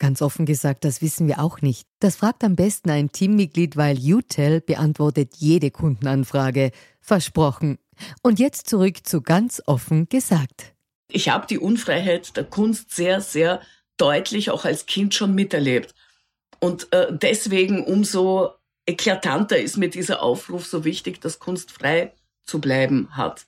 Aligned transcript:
Ganz 0.00 0.22
offen 0.22 0.46
gesagt, 0.46 0.86
das 0.86 1.02
wissen 1.02 1.28
wir 1.28 1.40
auch 1.40 1.60
nicht. 1.60 1.86
Das 2.00 2.16
fragt 2.16 2.42
am 2.42 2.56
besten 2.56 2.88
ein 2.88 3.12
Teammitglied, 3.12 3.76
weil 3.76 3.98
UTEL 3.98 4.62
beantwortet 4.62 5.34
jede 5.36 5.70
Kundenanfrage. 5.70 6.72
Versprochen. 7.02 7.78
Und 8.22 8.38
jetzt 8.38 8.66
zurück 8.66 9.06
zu 9.06 9.20
ganz 9.20 9.62
offen 9.66 10.08
gesagt. 10.08 10.72
Ich 11.12 11.28
habe 11.28 11.46
die 11.46 11.58
Unfreiheit 11.58 12.34
der 12.38 12.44
Kunst 12.44 12.94
sehr, 12.94 13.20
sehr 13.20 13.60
deutlich 13.98 14.50
auch 14.50 14.64
als 14.64 14.86
Kind 14.86 15.14
schon 15.14 15.34
miterlebt. 15.34 15.94
Und 16.60 16.90
äh, 16.94 17.08
deswegen 17.10 17.84
umso 17.84 18.54
eklatanter 18.86 19.58
ist 19.58 19.76
mir 19.76 19.90
dieser 19.90 20.22
Aufruf 20.22 20.66
so 20.66 20.86
wichtig, 20.86 21.20
dass 21.20 21.40
Kunst 21.40 21.72
frei 21.72 22.14
zu 22.46 22.58
bleiben 22.58 23.08
hat 23.12 23.46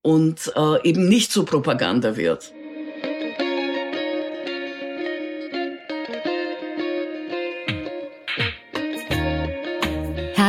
und 0.00 0.50
äh, 0.56 0.88
eben 0.88 1.10
nicht 1.10 1.30
zu 1.30 1.44
Propaganda 1.44 2.16
wird. 2.16 2.54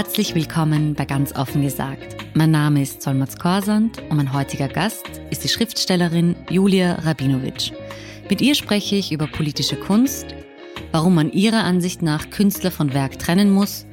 Herzlich 0.03 0.33
willkommen 0.33 0.95
bei 0.95 1.05
Ganz 1.05 1.31
offen 1.35 1.61
gesagt. 1.61 2.16
Mein 2.33 2.49
Name 2.49 2.81
ist 2.81 3.03
Solmaz 3.03 3.38
Korsand 3.38 4.02
und 4.09 4.17
mein 4.17 4.33
heutiger 4.33 4.67
Gast 4.67 5.05
ist 5.30 5.44
die 5.44 5.47
Schriftstellerin 5.47 6.35
Julia 6.49 6.95
Rabinowitsch. 6.95 7.71
Mit 8.27 8.41
ihr 8.41 8.55
spreche 8.55 8.95
ich 8.95 9.11
über 9.11 9.27
politische 9.27 9.75
Kunst, 9.75 10.25
warum 10.91 11.13
man 11.13 11.31
ihrer 11.31 11.63
Ansicht 11.63 12.02
nach 12.02 12.31
Künstler 12.31 12.72
von 12.72 12.95
Werk 12.95 13.19
trennen 13.19 13.52
muss 13.52 13.85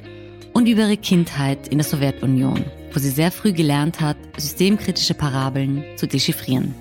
und 0.51 0.67
über 0.67 0.81
ihre 0.81 0.97
Kindheit 0.97 1.67
in 1.67 1.77
der 1.77 1.85
Sowjetunion, 1.85 2.65
wo 2.91 2.99
sie 2.99 3.11
sehr 3.11 3.31
früh 3.31 3.53
gelernt 3.53 4.01
hat, 4.01 4.17
systemkritische 4.35 5.13
Parabeln 5.13 5.83
zu 5.95 6.07
dechiffrieren. 6.07 6.73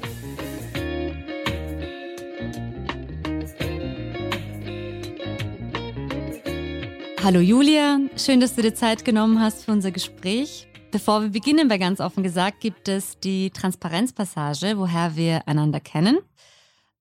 Hallo 7.24 7.40
Julia, 7.40 7.98
schön, 8.16 8.38
dass 8.38 8.54
du 8.54 8.62
dir 8.62 8.74
Zeit 8.76 9.04
genommen 9.04 9.40
hast 9.40 9.64
für 9.64 9.72
unser 9.72 9.90
Gespräch. 9.90 10.68
Bevor 10.92 11.20
wir 11.20 11.30
beginnen, 11.30 11.66
bei 11.66 11.76
ganz 11.76 12.00
offen 12.00 12.22
gesagt, 12.22 12.60
gibt 12.60 12.86
es 12.86 13.18
die 13.18 13.50
Transparenzpassage, 13.50 14.78
woher 14.78 15.16
wir 15.16 15.46
einander 15.48 15.80
kennen. 15.80 16.20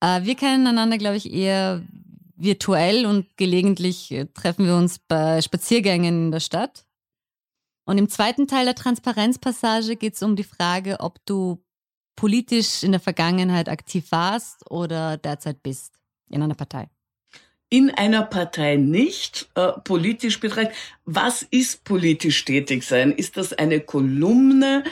Äh, 0.02 0.24
wir 0.24 0.34
kennen 0.34 0.66
einander, 0.66 0.98
glaube 0.98 1.18
ich, 1.18 1.32
eher 1.32 1.84
virtuell 2.36 3.06
und 3.06 3.38
gelegentlich 3.38 4.12
äh, 4.12 4.26
treffen 4.26 4.66
wir 4.66 4.76
uns 4.76 4.98
bei 4.98 5.40
Spaziergängen 5.40 6.26
in 6.26 6.32
der 6.32 6.40
Stadt. 6.40 6.88
Und 7.86 8.00
im 8.00 8.10
zweiten 8.10 8.48
Teil 8.48 8.66
der 8.66 8.76
Transparenzpassage 8.76 9.98
geht 9.98 10.16
es 10.16 10.24
um 10.24 10.36
die 10.36 10.44
Frage, 10.44 11.00
ob 11.00 11.24
du 11.28 11.64
politisch 12.16 12.84
in 12.84 12.92
der 12.92 13.00
Vergangenheit 13.00 13.70
aktiv 13.70 14.12
warst 14.12 14.70
oder 14.72 15.18
derzeit 15.18 15.62
bist 15.62 15.94
in 16.28 16.42
einer 16.42 16.56
Partei 16.56 16.90
in 17.70 17.92
einer 17.92 18.24
Partei 18.24 18.76
nicht 18.78 19.50
äh, 19.56 19.74
politisch 19.84 20.40
betrachtet. 20.40 20.74
Was 21.06 21.42
ist 21.42 21.84
politisch 21.84 22.46
tätig 22.46 22.84
sein? 22.84 23.12
Ist 23.12 23.38
das 23.38 23.54
eine 23.54 23.82
Kolumne, 23.82 24.84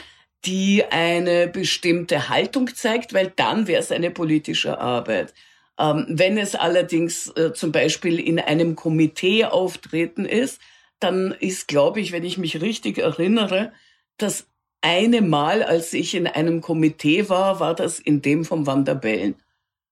die 0.44 0.84
eine 0.84 1.48
bestimmte 1.48 2.28
Haltung 2.28 2.74
zeigt? 2.74 3.14
Weil 3.14 3.32
dann 3.34 3.66
wäre 3.66 3.80
es 3.80 3.92
eine 3.92 4.10
politische 4.10 4.78
Arbeit. 4.78 5.32
Ähm, 5.78 6.06
wenn 6.08 6.36
es 6.38 6.54
allerdings 6.54 7.28
äh, 7.36 7.52
zum 7.52 7.72
Beispiel 7.72 8.18
in 8.18 8.38
einem 8.38 8.76
Komitee 8.76 9.46
auftreten 9.46 10.26
ist, 10.26 10.60
dann 11.00 11.32
ist, 11.32 11.68
glaube 11.68 12.00
ich, 12.00 12.12
wenn 12.12 12.24
ich 12.24 12.38
mich 12.38 12.60
richtig 12.60 12.98
erinnere, 12.98 13.72
das 14.16 14.46
eine 14.80 15.20
Mal, 15.20 15.62
als 15.62 15.92
ich 15.92 16.14
in 16.14 16.26
einem 16.26 16.60
Komitee 16.60 17.28
war, 17.28 17.60
war 17.60 17.74
das 17.74 17.98
in 17.98 18.22
dem 18.22 18.44
vom 18.44 18.66
Wanderbellen. 18.66 19.34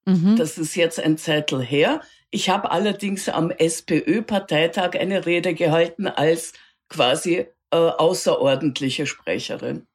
Mhm. 0.07 0.37
Das 0.37 0.59
ist 0.59 0.75
jetzt 0.77 1.01
ein 1.01 1.19
Zettel 1.19 1.63
her. 1.63 2.03
Ich 2.35 2.51
habe 2.51 2.73
allerdings 2.73 3.29
am 3.29 3.53
SPÖ-Parteitag 3.53 4.99
eine 4.99 5.25
Rede 5.25 5.55
gehalten 5.55 6.09
als 6.09 6.53
quasi 6.89 7.47
äh, 7.71 7.77
außerordentliche 7.77 9.07
Sprecherin. 9.07 9.87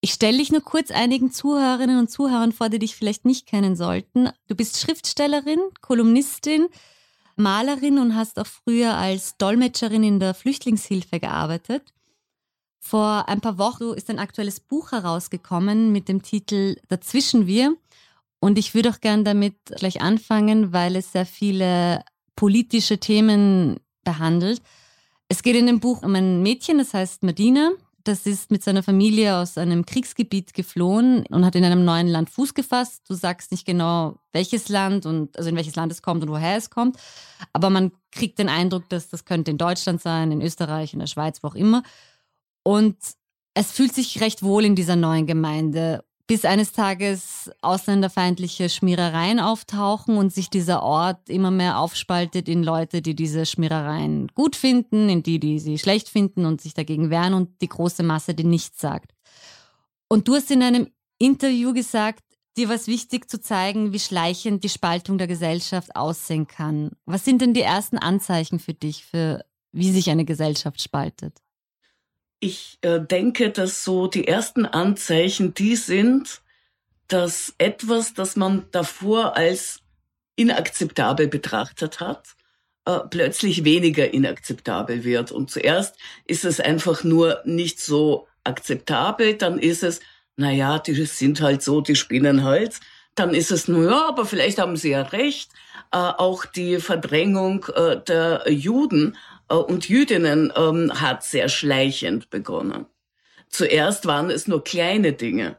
Ich 0.00 0.14
stelle 0.14 0.38
dich 0.38 0.50
nur 0.50 0.62
kurz 0.62 0.90
einigen 0.90 1.30
Zuhörerinnen 1.30 1.98
und 1.98 2.10
Zuhörern 2.10 2.52
vor, 2.52 2.70
die 2.70 2.78
dich 2.78 2.96
vielleicht 2.96 3.26
nicht 3.26 3.46
kennen 3.46 3.76
sollten. 3.76 4.30
Du 4.46 4.54
bist 4.54 4.80
Schriftstellerin, 4.80 5.60
Kolumnistin, 5.82 6.68
Malerin 7.36 7.98
und 7.98 8.16
hast 8.16 8.38
auch 8.38 8.46
früher 8.46 8.96
als 8.96 9.36
Dolmetscherin 9.36 10.04
in 10.04 10.20
der 10.20 10.32
Flüchtlingshilfe 10.32 11.20
gearbeitet. 11.20 11.92
Vor 12.80 13.28
ein 13.28 13.42
paar 13.42 13.58
Wochen 13.58 13.92
ist 13.92 14.08
ein 14.08 14.18
aktuelles 14.18 14.58
Buch 14.58 14.92
herausgekommen 14.92 15.92
mit 15.92 16.08
dem 16.08 16.22
Titel 16.22 16.76
Dazwischen 16.88 17.46
wir. 17.46 17.76
Und 18.44 18.58
ich 18.58 18.74
würde 18.74 18.90
auch 18.90 19.00
gern 19.00 19.24
damit 19.24 19.54
gleich 19.66 20.02
anfangen, 20.02 20.72
weil 20.72 20.96
es 20.96 21.12
sehr 21.12 21.26
viele 21.26 22.04
politische 22.34 22.98
Themen 22.98 23.78
behandelt. 24.02 24.60
Es 25.28 25.44
geht 25.44 25.54
in 25.54 25.66
dem 25.66 25.78
Buch 25.78 26.02
um 26.02 26.16
ein 26.16 26.42
Mädchen, 26.42 26.78
das 26.78 26.92
heißt 26.92 27.22
Medina. 27.22 27.70
Das 28.02 28.26
ist 28.26 28.50
mit 28.50 28.64
seiner 28.64 28.82
Familie 28.82 29.36
aus 29.36 29.56
einem 29.56 29.86
Kriegsgebiet 29.86 30.54
geflohen 30.54 31.24
und 31.30 31.44
hat 31.44 31.54
in 31.54 31.62
einem 31.62 31.84
neuen 31.84 32.08
Land 32.08 32.30
Fuß 32.30 32.54
gefasst. 32.54 33.04
Du 33.08 33.14
sagst 33.14 33.52
nicht 33.52 33.64
genau, 33.64 34.18
welches 34.32 34.68
Land 34.68 35.06
und 35.06 35.38
also 35.38 35.48
in 35.48 35.54
welches 35.54 35.76
Land 35.76 35.92
es 35.92 36.02
kommt 36.02 36.24
und 36.24 36.28
woher 36.28 36.56
es 36.56 36.68
kommt. 36.68 36.96
Aber 37.52 37.70
man 37.70 37.92
kriegt 38.10 38.40
den 38.40 38.48
Eindruck, 38.48 38.88
dass 38.88 39.08
das 39.08 39.24
könnte 39.24 39.52
in 39.52 39.58
Deutschland 39.58 40.02
sein, 40.02 40.32
in 40.32 40.42
Österreich, 40.42 40.94
in 40.94 40.98
der 40.98 41.06
Schweiz, 41.06 41.44
wo 41.44 41.46
auch 41.46 41.54
immer. 41.54 41.84
Und 42.64 42.96
es 43.54 43.70
fühlt 43.70 43.94
sich 43.94 44.20
recht 44.20 44.42
wohl 44.42 44.64
in 44.64 44.74
dieser 44.74 44.96
neuen 44.96 45.28
Gemeinde 45.28 46.02
bis 46.32 46.46
eines 46.46 46.72
Tages 46.72 47.50
ausländerfeindliche 47.60 48.70
Schmierereien 48.70 49.38
auftauchen 49.38 50.16
und 50.16 50.32
sich 50.32 50.48
dieser 50.48 50.82
Ort 50.82 51.28
immer 51.28 51.50
mehr 51.50 51.78
aufspaltet 51.78 52.48
in 52.48 52.62
Leute, 52.62 53.02
die 53.02 53.14
diese 53.14 53.44
Schmierereien 53.44 54.28
gut 54.28 54.56
finden, 54.56 55.10
in 55.10 55.22
die, 55.22 55.38
die 55.38 55.58
sie 55.58 55.76
schlecht 55.76 56.08
finden 56.08 56.46
und 56.46 56.62
sich 56.62 56.72
dagegen 56.72 57.10
wehren 57.10 57.34
und 57.34 57.60
die 57.60 57.68
große 57.68 58.02
Masse, 58.02 58.32
die 58.32 58.44
nichts 58.44 58.80
sagt. 58.80 59.12
Und 60.08 60.26
du 60.26 60.34
hast 60.36 60.50
in 60.50 60.62
einem 60.62 60.88
Interview 61.18 61.74
gesagt, 61.74 62.24
dir 62.56 62.70
war 62.70 62.76
es 62.76 62.86
wichtig 62.86 63.28
zu 63.28 63.38
zeigen, 63.38 63.92
wie 63.92 64.00
schleichend 64.00 64.64
die 64.64 64.70
Spaltung 64.70 65.18
der 65.18 65.26
Gesellschaft 65.26 65.94
aussehen 65.94 66.46
kann. 66.46 66.92
Was 67.04 67.26
sind 67.26 67.42
denn 67.42 67.52
die 67.52 67.60
ersten 67.60 67.98
Anzeichen 67.98 68.58
für 68.58 68.72
dich, 68.72 69.04
für 69.04 69.44
wie 69.72 69.92
sich 69.92 70.08
eine 70.08 70.24
Gesellschaft 70.24 70.80
spaltet? 70.80 71.42
Ich 72.44 72.78
äh, 72.80 72.98
denke, 72.98 73.50
dass 73.50 73.84
so 73.84 74.08
die 74.08 74.26
ersten 74.26 74.66
Anzeichen 74.66 75.54
die 75.54 75.76
sind, 75.76 76.42
dass 77.06 77.54
etwas, 77.58 78.14
das 78.14 78.34
man 78.34 78.64
davor 78.72 79.36
als 79.36 79.80
inakzeptabel 80.34 81.28
betrachtet 81.28 82.00
hat, 82.00 82.34
äh, 82.84 82.98
plötzlich 83.08 83.62
weniger 83.62 84.12
inakzeptabel 84.12 85.04
wird. 85.04 85.30
Und 85.30 85.52
zuerst 85.52 85.94
ist 86.26 86.44
es 86.44 86.58
einfach 86.58 87.04
nur 87.04 87.40
nicht 87.44 87.78
so 87.78 88.26
akzeptabel, 88.42 89.34
dann 89.34 89.60
ist 89.60 89.84
es, 89.84 90.00
na 90.34 90.50
ja, 90.50 90.80
die 90.80 90.94
sind 91.04 91.40
halt 91.40 91.62
so, 91.62 91.80
die 91.80 91.94
spinnen 91.94 92.42
halt. 92.42 92.80
Dann 93.14 93.34
ist 93.34 93.52
es 93.52 93.68
nur, 93.68 93.84
ja, 93.88 94.08
aber 94.08 94.26
vielleicht 94.26 94.58
haben 94.58 94.76
sie 94.76 94.90
ja 94.90 95.02
recht. 95.02 95.52
Äh, 95.92 95.96
auch 95.98 96.44
die 96.44 96.80
Verdrängung 96.80 97.66
äh, 97.76 98.00
der 98.02 98.50
Juden 98.50 99.16
und 99.56 99.88
Jüdinnen 99.88 100.52
ähm, 100.56 101.00
hat 101.00 101.24
sehr 101.24 101.48
schleichend 101.48 102.30
begonnen. 102.30 102.86
Zuerst 103.48 104.06
waren 104.06 104.30
es 104.30 104.46
nur 104.46 104.64
kleine 104.64 105.12
Dinge. 105.12 105.58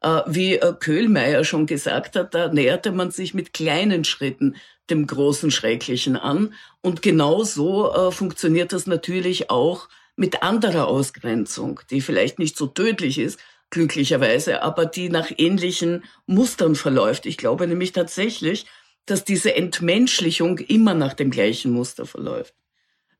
Äh, 0.00 0.22
wie 0.26 0.54
äh, 0.56 0.74
Köhlmeier 0.78 1.44
schon 1.44 1.66
gesagt 1.66 2.16
hat, 2.16 2.34
da 2.34 2.48
näherte 2.52 2.90
man 2.92 3.10
sich 3.10 3.34
mit 3.34 3.52
kleinen 3.52 4.04
Schritten 4.04 4.56
dem 4.88 5.06
großen 5.06 5.50
Schrecklichen 5.50 6.16
an. 6.16 6.54
Und 6.80 7.02
genauso 7.02 7.92
äh, 7.92 8.10
funktioniert 8.10 8.72
das 8.72 8.86
natürlich 8.86 9.50
auch 9.50 9.88
mit 10.16 10.42
anderer 10.42 10.88
Ausgrenzung, 10.88 11.80
die 11.90 12.00
vielleicht 12.00 12.38
nicht 12.38 12.56
so 12.56 12.66
tödlich 12.66 13.18
ist, 13.18 13.38
glücklicherweise, 13.70 14.62
aber 14.62 14.84
die 14.84 15.08
nach 15.08 15.30
ähnlichen 15.36 16.04
Mustern 16.26 16.74
verläuft. 16.74 17.24
Ich 17.26 17.38
glaube 17.38 17.66
nämlich 17.66 17.92
tatsächlich, 17.92 18.66
dass 19.06 19.24
diese 19.24 19.54
Entmenschlichung 19.54 20.58
immer 20.58 20.94
nach 20.94 21.14
dem 21.14 21.30
gleichen 21.30 21.72
Muster 21.72 22.04
verläuft. 22.06 22.54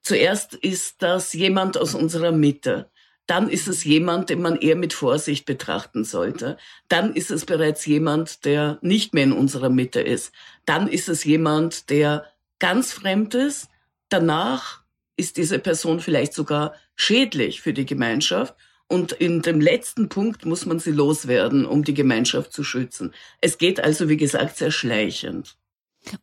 Zuerst 0.02 0.54
ist 0.54 1.02
das 1.02 1.32
jemand 1.32 1.76
aus 1.78 1.94
unserer 1.94 2.32
Mitte. 2.32 2.90
Dann 3.26 3.48
ist 3.48 3.68
es 3.68 3.84
jemand, 3.84 4.28
den 4.28 4.42
man 4.42 4.56
eher 4.56 4.74
mit 4.74 4.92
Vorsicht 4.92 5.46
betrachten 5.46 6.04
sollte. 6.04 6.56
Dann 6.88 7.14
ist 7.14 7.30
es 7.30 7.44
bereits 7.44 7.86
jemand, 7.86 8.44
der 8.44 8.78
nicht 8.82 9.14
mehr 9.14 9.24
in 9.24 9.32
unserer 9.32 9.70
Mitte 9.70 10.00
ist. 10.00 10.32
Dann 10.64 10.88
ist 10.88 11.08
es 11.08 11.22
jemand, 11.22 11.90
der 11.90 12.26
ganz 12.58 12.92
fremd 12.92 13.34
ist. 13.34 13.68
Danach 14.08 14.82
ist 15.16 15.36
diese 15.36 15.58
Person 15.58 16.00
vielleicht 16.00 16.32
sogar 16.32 16.74
schädlich 16.96 17.60
für 17.60 17.72
die 17.72 17.86
Gemeinschaft. 17.86 18.56
Und 18.88 19.12
in 19.12 19.42
dem 19.42 19.60
letzten 19.60 20.08
Punkt 20.08 20.44
muss 20.44 20.66
man 20.66 20.80
sie 20.80 20.90
loswerden, 20.90 21.66
um 21.66 21.84
die 21.84 21.94
Gemeinschaft 21.94 22.52
zu 22.52 22.64
schützen. 22.64 23.14
Es 23.40 23.58
geht 23.58 23.78
also, 23.78 24.08
wie 24.08 24.16
gesagt, 24.16 24.56
sehr 24.56 24.72
schleichend. 24.72 25.56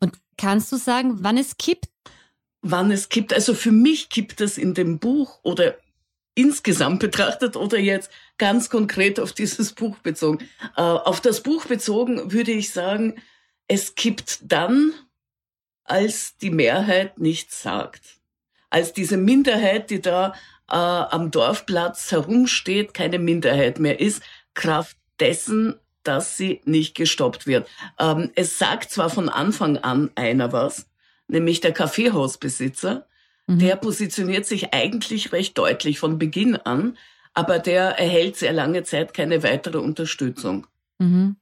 Und 0.01 0.17
kannst 0.37 0.73
du 0.73 0.75
sagen, 0.75 1.19
wann 1.21 1.37
es 1.37 1.55
kippt? 1.55 1.87
Wann 2.69 2.91
es 2.91 3.09
kippt? 3.09 3.33
Also 3.33 3.53
für 3.53 3.71
mich 3.71 4.09
kippt 4.09 4.41
es 4.41 4.57
in 4.57 4.73
dem 4.73 4.99
Buch 4.99 5.39
oder 5.43 5.77
insgesamt 6.35 6.99
betrachtet 6.99 7.55
oder 7.55 7.79
jetzt 7.79 8.11
ganz 8.37 8.69
konkret 8.69 9.19
auf 9.19 9.33
dieses 9.33 9.73
Buch 9.73 9.97
bezogen. 9.99 10.39
Äh, 10.75 10.81
auf 10.81 11.21
das 11.21 11.41
Buch 11.41 11.65
bezogen 11.65 12.31
würde 12.31 12.51
ich 12.51 12.71
sagen, 12.71 13.15
es 13.67 13.95
kippt 13.95 14.39
dann, 14.43 14.93
als 15.83 16.37
die 16.37 16.51
Mehrheit 16.51 17.17
nichts 17.19 17.61
sagt. 17.61 18.19
Als 18.69 18.93
diese 18.93 19.17
Minderheit, 19.17 19.89
die 19.89 20.01
da 20.01 20.33
äh, 20.69 20.75
am 20.75 21.31
Dorfplatz 21.31 22.11
herumsteht, 22.11 22.93
keine 22.93 23.19
Minderheit 23.19 23.79
mehr 23.79 23.99
ist, 23.99 24.21
Kraft 24.53 24.97
dessen, 25.19 25.79
dass 26.03 26.37
sie 26.37 26.61
nicht 26.65 26.95
gestoppt 26.95 27.47
wird. 27.47 27.67
Ähm, 27.99 28.31
es 28.35 28.59
sagt 28.59 28.91
zwar 28.91 29.09
von 29.09 29.29
Anfang 29.29 29.77
an 29.77 30.11
einer 30.15 30.51
was, 30.51 30.86
nämlich 31.27 31.61
der 31.61 31.73
Kaffeehausbesitzer, 31.73 33.07
mhm. 33.47 33.59
der 33.59 33.75
positioniert 33.75 34.45
sich 34.45 34.73
eigentlich 34.73 35.31
recht 35.31 35.57
deutlich 35.57 35.99
von 35.99 36.17
Beginn 36.17 36.55
an, 36.55 36.97
aber 37.33 37.59
der 37.59 37.99
erhält 37.99 38.35
sehr 38.35 38.53
lange 38.53 38.83
Zeit 38.83 39.13
keine 39.13 39.43
weitere 39.43 39.77
Unterstützung. 39.77 40.67
Mhm. 40.99 41.35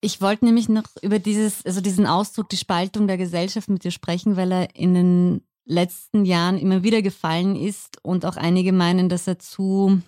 Ich 0.00 0.20
wollte 0.20 0.44
nämlich 0.44 0.68
noch 0.68 0.84
über 1.00 1.18
dieses, 1.18 1.64
also 1.64 1.80
diesen 1.80 2.06
Ausdruck, 2.06 2.50
die 2.50 2.58
Spaltung 2.58 3.06
der 3.06 3.16
Gesellschaft 3.16 3.70
mit 3.70 3.84
dir 3.84 3.90
sprechen, 3.90 4.36
weil 4.36 4.52
er 4.52 4.76
in 4.76 4.92
den 4.92 5.40
letzten 5.64 6.26
Jahren 6.26 6.58
immer 6.58 6.82
wieder 6.82 7.00
gefallen 7.00 7.56
ist 7.56 7.98
und 8.02 8.26
auch 8.26 8.36
einige 8.36 8.72
meinen, 8.72 9.08
dass 9.08 9.26
er 9.26 9.38
zu, 9.38 10.02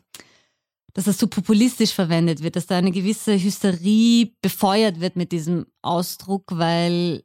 dass 0.93 1.07
er 1.07 1.17
zu 1.17 1.29
populistisch 1.29 1.95
verwendet 1.95 2.43
wird, 2.43 2.57
dass 2.57 2.67
da 2.67 2.77
eine 2.77 2.93
gewisse 2.93 3.43
Hysterie 3.43 4.33
befeuert 4.43 5.01
wird 5.01 5.17
mit 5.17 5.33
diesem 5.33 5.65
Ausdruck, 5.81 6.45
weil 6.51 7.23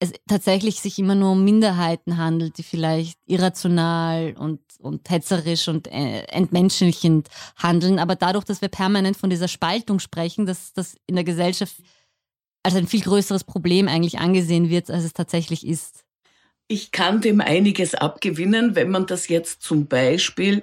es 0.00 0.12
tatsächlich 0.26 0.80
sich 0.80 0.98
immer 0.98 1.14
nur 1.14 1.32
um 1.32 1.44
Minderheiten 1.44 2.16
handelt, 2.16 2.56
die 2.56 2.62
vielleicht 2.62 3.18
irrational 3.26 4.34
und, 4.38 4.60
und 4.78 5.08
hetzerisch 5.10 5.68
und 5.68 5.88
äh, 5.88 6.22
entmenschlichend 6.22 7.28
handeln. 7.56 7.98
Aber 7.98 8.16
dadurch, 8.16 8.44
dass 8.44 8.62
wir 8.62 8.68
permanent 8.68 9.18
von 9.18 9.28
dieser 9.28 9.46
Spaltung 9.46 9.98
sprechen, 9.98 10.46
dass 10.46 10.72
das 10.72 10.96
in 11.06 11.16
der 11.16 11.24
Gesellschaft 11.24 11.76
als 12.62 12.74
ein 12.74 12.86
viel 12.86 13.02
größeres 13.02 13.44
Problem 13.44 13.88
eigentlich 13.88 14.18
angesehen 14.18 14.70
wird, 14.70 14.90
als 14.90 15.04
es 15.04 15.12
tatsächlich 15.12 15.66
ist. 15.66 16.04
Ich 16.66 16.92
kann 16.92 17.20
dem 17.20 17.42
einiges 17.42 17.94
abgewinnen, 17.94 18.74
wenn 18.76 18.90
man 18.90 19.06
das 19.06 19.28
jetzt 19.28 19.62
zum 19.62 19.86
Beispiel 19.86 20.62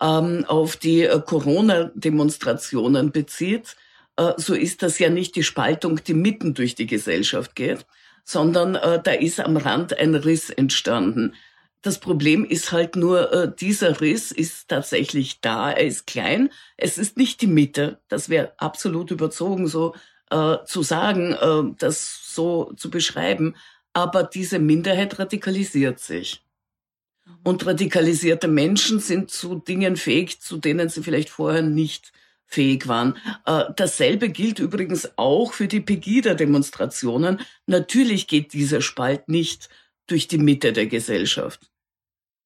ähm, 0.00 0.46
auf 0.46 0.76
die 0.76 1.02
äh, 1.02 1.20
Corona-Demonstrationen 1.20 3.12
bezieht. 3.12 3.76
Äh, 4.16 4.32
so 4.38 4.54
ist 4.54 4.82
das 4.82 4.98
ja 4.98 5.10
nicht 5.10 5.36
die 5.36 5.42
Spaltung, 5.42 6.02
die 6.04 6.14
mitten 6.14 6.54
durch 6.54 6.74
die 6.74 6.86
Gesellschaft 6.86 7.54
geht, 7.54 7.84
sondern 8.28 8.74
äh, 8.74 9.00
da 9.02 9.12
ist 9.12 9.40
am 9.40 9.56
Rand 9.56 9.98
ein 9.98 10.14
Riss 10.14 10.50
entstanden. 10.50 11.34
Das 11.82 11.98
Problem 11.98 12.44
ist 12.44 12.72
halt 12.72 12.96
nur, 12.96 13.32
äh, 13.32 13.52
dieser 13.56 14.00
Riss 14.00 14.32
ist 14.32 14.68
tatsächlich 14.68 15.40
da, 15.40 15.70
er 15.70 15.86
ist 15.86 16.06
klein, 16.06 16.50
es 16.76 16.98
ist 16.98 17.16
nicht 17.16 17.40
die 17.40 17.46
Mitte. 17.46 18.00
Das 18.08 18.28
wäre 18.28 18.52
absolut 18.58 19.10
überzogen, 19.10 19.66
so 19.68 19.94
äh, 20.30 20.56
zu 20.66 20.82
sagen, 20.82 21.32
äh, 21.32 21.74
das 21.78 22.34
so 22.34 22.72
zu 22.76 22.90
beschreiben 22.90 23.54
aber 23.98 24.22
diese 24.22 24.60
Minderheit 24.60 25.18
radikalisiert 25.18 25.98
sich. 25.98 26.44
Und 27.42 27.66
radikalisierte 27.66 28.46
Menschen 28.46 29.00
sind 29.00 29.30
zu 29.30 29.56
Dingen 29.56 29.96
fähig, 29.96 30.40
zu 30.40 30.56
denen 30.56 30.88
sie 30.88 31.02
vielleicht 31.02 31.30
vorher 31.30 31.62
nicht 31.62 32.12
fähig 32.48 32.88
waren. 32.88 33.16
Äh, 33.44 33.64
dasselbe 33.76 34.30
gilt 34.30 34.58
übrigens 34.58 35.10
auch 35.16 35.52
für 35.52 35.68
die 35.68 35.80
Pegida-Demonstrationen. 35.80 37.40
Natürlich 37.66 38.26
geht 38.26 38.54
dieser 38.54 38.80
Spalt 38.80 39.28
nicht 39.28 39.68
durch 40.06 40.26
die 40.26 40.38
Mitte 40.38 40.72
der 40.72 40.86
Gesellschaft. 40.86 41.70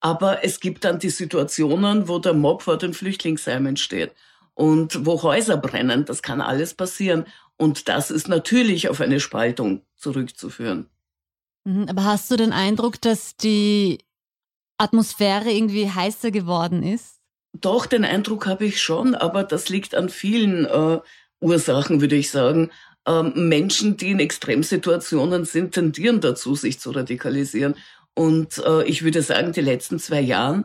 Aber 0.00 0.44
es 0.44 0.58
gibt 0.58 0.84
dann 0.84 0.99
die 0.99 1.10
Situationen, 1.10 2.08
wo 2.08 2.19
der 2.19 2.34
Mob 2.34 2.62
vor 2.62 2.76
den 2.76 2.93
Flüchtlingsheimen 2.93 3.76
steht 3.76 4.12
und 4.54 5.06
wo 5.06 5.22
Häuser 5.22 5.56
brennen. 5.56 6.05
Das 6.05 6.22
kann 6.22 6.40
alles 6.40 6.75
passieren. 6.75 7.25
Und 7.56 7.88
das 7.88 8.10
ist 8.10 8.26
natürlich 8.28 8.88
auf 8.88 9.00
eine 9.00 9.20
Spaltung 9.20 9.82
zurückzuführen. 9.94 10.90
Mhm, 11.64 11.87
aber 11.88 12.02
hast 12.02 12.28
du 12.32 12.37
den 12.37 12.52
Eindruck, 12.52 13.00
dass 13.00 13.37
die 13.37 13.98
Atmosphäre 14.78 15.52
irgendwie 15.52 15.88
heißer 15.88 16.32
geworden 16.32 16.82
ist? 16.82 17.21
Doch, 17.52 17.87
den 17.87 18.04
Eindruck 18.04 18.46
habe 18.46 18.64
ich 18.64 18.81
schon, 18.81 19.14
aber 19.14 19.44
das 19.44 19.69
liegt 19.69 19.94
an 19.94 20.08
vielen 20.08 20.64
äh, 20.64 21.00
Ursachen, 21.40 22.00
würde 22.00 22.16
ich 22.16 22.31
sagen. 22.31 22.70
Ähm, 23.06 23.49
Menschen, 23.49 23.96
die 23.96 24.10
in 24.10 24.20
Extremsituationen 24.20 25.44
sind, 25.44 25.75
tendieren 25.75 26.20
dazu, 26.20 26.54
sich 26.54 26.81
zu 26.81 26.93
radikalisieren. 26.93 27.75
Und 28.14 28.58
äh, 28.64 28.84
ich 28.84 29.02
würde 29.02 29.22
sagen, 29.22 29.52
die 29.52 29.60
letzten 29.60 29.99
zwei 29.99 30.20
Jahren, 30.20 30.64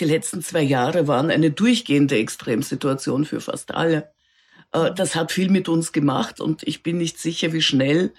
die 0.00 0.04
letzten 0.04 0.42
zwei 0.42 0.62
Jahre 0.62 1.06
waren 1.06 1.30
eine 1.30 1.50
durchgehende 1.50 2.16
Extremsituation 2.16 3.24
für 3.24 3.40
fast 3.40 3.74
alle. 3.74 4.12
Äh, 4.72 4.92
das 4.94 5.14
hat 5.14 5.32
viel 5.32 5.50
mit 5.50 5.68
uns 5.68 5.92
gemacht 5.92 6.40
und 6.40 6.62
ich 6.64 6.82
bin 6.82 6.98
nicht 6.98 7.18
sicher, 7.18 7.52
wie 7.52 7.62
schnell 7.62 8.12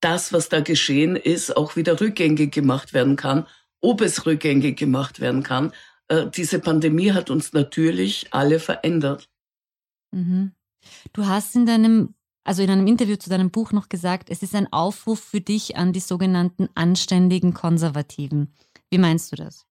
das, 0.00 0.32
was 0.32 0.48
da 0.48 0.60
geschehen 0.60 1.16
ist, 1.16 1.56
auch 1.56 1.76
wieder 1.76 2.00
rückgängig 2.00 2.52
gemacht 2.52 2.92
werden 2.92 3.16
kann, 3.16 3.46
ob 3.80 4.00
es 4.00 4.26
rückgängig 4.26 4.76
gemacht 4.76 5.20
werden 5.20 5.42
kann. 5.42 5.72
Äh, 6.08 6.26
diese 6.30 6.58
Pandemie 6.58 7.12
hat 7.12 7.30
uns 7.30 7.52
natürlich 7.52 8.28
alle 8.32 8.60
verändert. 8.60 9.28
Mhm. 10.12 10.52
Du 11.12 11.26
hast 11.26 11.56
in 11.56 11.66
deinem, 11.66 12.14
also 12.44 12.62
in 12.62 12.70
einem 12.70 12.86
Interview 12.86 13.16
zu 13.16 13.30
deinem 13.30 13.50
Buch 13.50 13.72
noch 13.72 13.88
gesagt, 13.88 14.30
es 14.30 14.42
ist 14.42 14.54
ein 14.54 14.72
Aufruf 14.72 15.20
für 15.20 15.40
dich 15.40 15.76
an 15.76 15.92
die 15.92 16.00
sogenannten 16.00 16.68
anständigen 16.74 17.54
Konservativen. 17.54 18.52
Wie 18.90 18.98
meinst 18.98 19.32
du 19.32 19.36
das? 19.36 19.66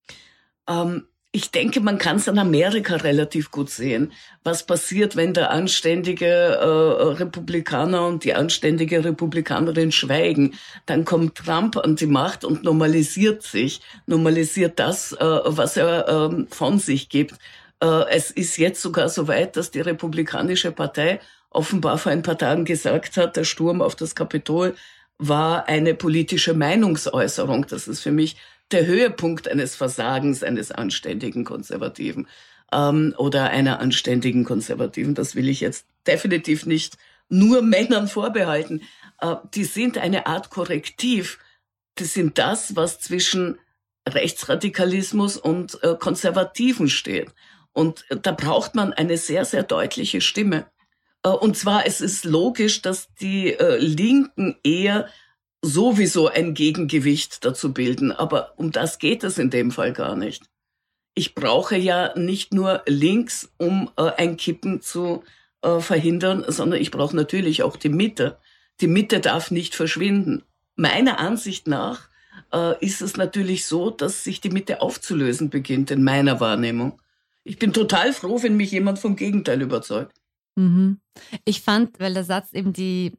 Ähm, 0.67 1.07
ich 1.35 1.49
denke, 1.49 1.81
man 1.81 1.97
kann 1.97 2.17
es 2.17 2.27
in 2.27 2.37
Amerika 2.37 2.95
relativ 2.97 3.49
gut 3.49 3.71
sehen. 3.71 4.11
Was 4.43 4.67
passiert, 4.67 5.15
wenn 5.15 5.33
der 5.33 5.49
anständige 5.49 6.27
äh, 6.27 7.13
Republikaner 7.13 8.05
und 8.05 8.23
die 8.23 8.35
anständige 8.35 9.03
Republikanerin 9.03 9.91
schweigen? 9.91 10.53
Dann 10.85 11.05
kommt 11.05 11.35
Trump 11.35 11.75
an 11.77 11.95
die 11.95 12.05
Macht 12.05 12.45
und 12.45 12.63
normalisiert 12.63 13.41
sich, 13.41 13.81
normalisiert 14.05 14.77
das, 14.77 15.13
äh, 15.13 15.25
was 15.25 15.75
er 15.75 16.07
äh, 16.07 16.45
von 16.51 16.77
sich 16.77 17.09
gibt. 17.09 17.33
Äh, 17.81 18.09
es 18.11 18.29
ist 18.29 18.57
jetzt 18.57 18.83
sogar 18.83 19.09
so 19.09 19.27
weit, 19.27 19.57
dass 19.57 19.71
die 19.71 19.81
Republikanische 19.81 20.71
Partei 20.71 21.19
offenbar 21.49 21.97
vor 21.97 22.11
ein 22.11 22.21
paar 22.21 22.37
Tagen 22.37 22.63
gesagt 22.63 23.17
hat, 23.17 23.37
der 23.37 23.43
Sturm 23.43 23.81
auf 23.81 23.95
das 23.95 24.13
Kapitol 24.13 24.75
war 25.17 25.67
eine 25.67 25.95
politische 25.95 26.53
Meinungsäußerung. 26.53 27.65
Das 27.67 27.87
ist 27.87 28.01
für 28.01 28.11
mich 28.11 28.35
der 28.71 28.85
Höhepunkt 28.85 29.47
eines 29.47 29.75
Versagens 29.75 30.43
eines 30.43 30.71
anständigen 30.71 31.43
Konservativen 31.43 32.27
ähm, 32.71 33.13
oder 33.17 33.49
einer 33.49 33.79
anständigen 33.79 34.45
Konservativen. 34.45 35.15
Das 35.15 35.35
will 35.35 35.49
ich 35.49 35.61
jetzt 35.61 35.85
definitiv 36.07 36.65
nicht 36.65 36.97
nur 37.29 37.61
Männern 37.61 38.07
vorbehalten. 38.07 38.81
Äh, 39.19 39.35
die 39.53 39.63
sind 39.65 39.97
eine 39.97 40.27
Art 40.27 40.49
Korrektiv. 40.49 41.39
Die 41.99 42.05
sind 42.05 42.37
das, 42.37 42.75
was 42.75 42.99
zwischen 42.99 43.59
Rechtsradikalismus 44.07 45.37
und 45.37 45.81
äh, 45.83 45.95
Konservativen 45.95 46.89
steht. 46.89 47.31
Und 47.71 48.05
da 48.09 48.31
braucht 48.31 48.75
man 48.75 48.93
eine 48.93 49.17
sehr, 49.17 49.45
sehr 49.45 49.63
deutliche 49.63 50.21
Stimme. 50.21 50.65
Äh, 51.23 51.29
und 51.29 51.57
zwar, 51.57 51.85
es 51.85 52.01
ist 52.01 52.25
logisch, 52.25 52.81
dass 52.81 53.13
die 53.15 53.53
äh, 53.53 53.77
Linken 53.77 54.57
eher 54.63 55.07
sowieso 55.63 56.27
ein 56.27 56.53
Gegengewicht 56.53 57.43
dazu 57.45 57.73
bilden. 57.73 58.11
Aber 58.11 58.53
um 58.57 58.71
das 58.71 58.99
geht 58.99 59.23
es 59.23 59.39
in 59.39 59.49
dem 59.49 59.71
Fall 59.71 59.93
gar 59.93 60.15
nicht. 60.15 60.43
Ich 61.15 61.33
brauche 61.33 61.77
ja 61.77 62.17
nicht 62.17 62.53
nur 62.53 62.83
links, 62.85 63.51
um 63.57 63.89
äh, 63.97 64.11
ein 64.17 64.37
Kippen 64.37 64.81
zu 64.81 65.23
äh, 65.61 65.79
verhindern, 65.79 66.43
sondern 66.47 66.81
ich 66.81 66.91
brauche 66.91 67.15
natürlich 67.15 67.63
auch 67.63 67.77
die 67.77 67.89
Mitte. 67.89 68.37
Die 68.81 68.87
Mitte 68.87 69.19
darf 69.19 69.49
nicht 69.49 69.75
verschwinden. 69.75 70.43
Meiner 70.75 71.19
Ansicht 71.19 71.67
nach 71.67 72.09
äh, 72.51 72.83
ist 72.83 73.01
es 73.01 73.15
natürlich 73.15 73.65
so, 73.65 73.89
dass 73.89 74.23
sich 74.23 74.41
die 74.41 74.49
Mitte 74.49 74.81
aufzulösen 74.81 75.49
beginnt, 75.49 75.91
in 75.91 76.03
meiner 76.03 76.39
Wahrnehmung. 76.39 76.99
Ich 77.43 77.59
bin 77.59 77.73
total 77.73 78.13
froh, 78.13 78.41
wenn 78.41 78.57
mich 78.57 78.71
jemand 78.71 78.99
vom 78.99 79.15
Gegenteil 79.15 79.61
überzeugt. 79.61 80.17
Mhm. 80.55 80.99
Ich 81.45 81.61
fand, 81.61 81.99
weil 81.99 82.13
der 82.13 82.23
Satz 82.23 82.53
eben 82.53 82.73
die 82.73 83.13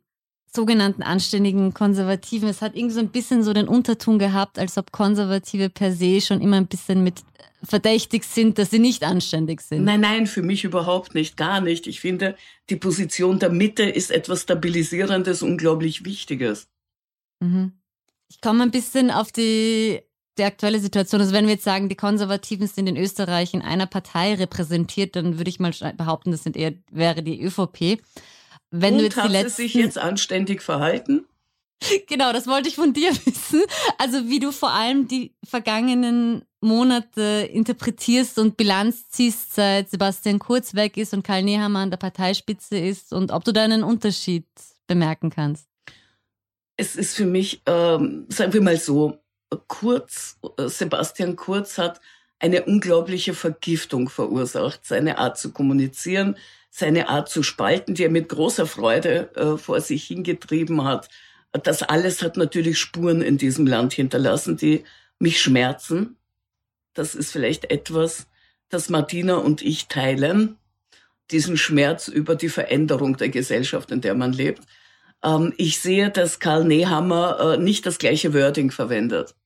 sogenannten 0.54 1.02
anständigen 1.02 1.74
Konservativen. 1.74 2.48
Es 2.48 2.62
hat 2.62 2.76
irgendwie 2.76 2.94
so 2.94 3.00
ein 3.00 3.08
bisschen 3.08 3.42
so 3.42 3.52
den 3.52 3.68
Unterton 3.68 4.18
gehabt, 4.18 4.58
als 4.58 4.78
ob 4.78 4.92
Konservative 4.92 5.68
per 5.68 5.92
se 5.92 6.20
schon 6.20 6.40
immer 6.40 6.56
ein 6.56 6.66
bisschen 6.66 7.02
mit 7.02 7.22
verdächtig 7.64 8.24
sind, 8.24 8.58
dass 8.58 8.70
sie 8.70 8.78
nicht 8.78 9.02
anständig 9.04 9.60
sind. 9.62 9.84
Nein, 9.84 10.00
nein, 10.00 10.26
für 10.26 10.42
mich 10.42 10.64
überhaupt 10.64 11.14
nicht, 11.14 11.36
gar 11.36 11.60
nicht. 11.60 11.86
Ich 11.86 12.00
finde, 12.00 12.36
die 12.70 12.76
Position 12.76 13.38
der 13.38 13.50
Mitte 13.50 13.84
ist 13.84 14.10
etwas 14.10 14.42
Stabilisierendes, 14.42 15.42
unglaublich 15.42 16.04
Wichtiges. 16.04 16.68
Mhm. 17.40 17.72
Ich 18.28 18.40
komme 18.40 18.62
ein 18.64 18.70
bisschen 18.70 19.10
auf 19.10 19.32
die, 19.32 20.00
die 20.38 20.44
aktuelle 20.44 20.78
Situation. 20.78 21.20
Also 21.20 21.32
wenn 21.32 21.46
wir 21.46 21.54
jetzt 21.54 21.64
sagen, 21.64 21.88
die 21.88 21.96
Konservativen 21.96 22.66
sind 22.66 22.86
in 22.86 22.96
Österreich 22.96 23.54
in 23.54 23.62
einer 23.62 23.86
Partei 23.86 24.34
repräsentiert, 24.34 25.16
dann 25.16 25.38
würde 25.38 25.50
ich 25.50 25.60
mal 25.60 25.72
behaupten, 25.96 26.32
das 26.32 26.42
sind 26.42 26.56
eher, 26.56 26.74
wäre 26.90 27.22
die 27.22 27.42
ÖVP. 27.42 28.00
Wenn 28.76 28.94
Und 28.94 28.98
du 28.98 29.04
jetzt 29.04 29.16
hat 29.16 29.28
die 29.28 29.32
letzten, 29.32 29.56
sie 29.56 29.62
sich 29.62 29.74
jetzt 29.74 29.98
anständig 29.98 30.62
verhalten? 30.62 31.24
Genau, 32.06 32.32
das 32.32 32.46
wollte 32.46 32.68
ich 32.68 32.76
von 32.76 32.94
dir 32.94 33.10
wissen. 33.26 33.62
Also 33.98 34.28
wie 34.28 34.38
du 34.38 34.52
vor 34.52 34.70
allem 34.70 35.06
die 35.06 35.34
vergangenen 35.44 36.46
Monate 36.62 37.48
interpretierst 37.52 38.38
und 38.38 38.56
Bilanz 38.56 39.08
ziehst, 39.10 39.54
seit 39.54 39.90
Sebastian 39.90 40.38
Kurz 40.38 40.74
weg 40.74 40.96
ist 40.96 41.12
und 41.12 41.24
Karl 41.24 41.42
Nehammer 41.42 41.80
an 41.80 41.90
der 41.90 41.98
Parteispitze 41.98 42.78
ist 42.78 43.12
und 43.12 43.32
ob 43.32 43.44
du 43.44 43.52
da 43.52 43.64
einen 43.64 43.82
Unterschied 43.82 44.46
bemerken 44.86 45.28
kannst. 45.28 45.66
Es 46.78 46.96
ist 46.96 47.16
für 47.16 47.26
mich, 47.26 47.60
ähm, 47.66 48.26
sagen 48.30 48.54
wir 48.54 48.62
mal 48.62 48.78
so, 48.78 49.18
Kurz, 49.68 50.38
Sebastian 50.56 51.36
Kurz 51.36 51.76
hat 51.76 52.00
eine 52.38 52.64
unglaubliche 52.64 53.34
Vergiftung 53.34 54.08
verursacht, 54.08 54.86
seine 54.86 55.18
Art 55.18 55.38
zu 55.38 55.52
kommunizieren, 55.52 56.36
seine 56.76 57.08
Art 57.08 57.28
zu 57.28 57.44
spalten, 57.44 57.94
die 57.94 58.02
er 58.02 58.10
mit 58.10 58.28
großer 58.28 58.66
Freude 58.66 59.30
äh, 59.36 59.56
vor 59.58 59.80
sich 59.80 60.02
hingetrieben 60.08 60.82
hat. 60.82 61.08
Das 61.52 61.84
alles 61.84 62.20
hat 62.20 62.36
natürlich 62.36 62.80
Spuren 62.80 63.22
in 63.22 63.38
diesem 63.38 63.64
Land 63.64 63.92
hinterlassen, 63.92 64.56
die 64.56 64.82
mich 65.20 65.40
schmerzen. 65.40 66.16
Das 66.92 67.14
ist 67.14 67.30
vielleicht 67.30 67.70
etwas, 67.70 68.26
das 68.70 68.88
Martina 68.88 69.36
und 69.36 69.62
ich 69.62 69.86
teilen, 69.86 70.56
diesen 71.30 71.56
Schmerz 71.56 72.08
über 72.08 72.34
die 72.34 72.48
Veränderung 72.48 73.16
der 73.18 73.28
Gesellschaft, 73.28 73.92
in 73.92 74.00
der 74.00 74.16
man 74.16 74.32
lebt. 74.32 74.62
Ähm, 75.22 75.54
ich 75.56 75.78
sehe, 75.78 76.10
dass 76.10 76.40
Karl 76.40 76.64
Nehammer 76.64 77.54
äh, 77.54 77.56
nicht 77.56 77.86
das 77.86 77.98
gleiche 77.98 78.34
Wording 78.34 78.72
verwendet. 78.72 79.36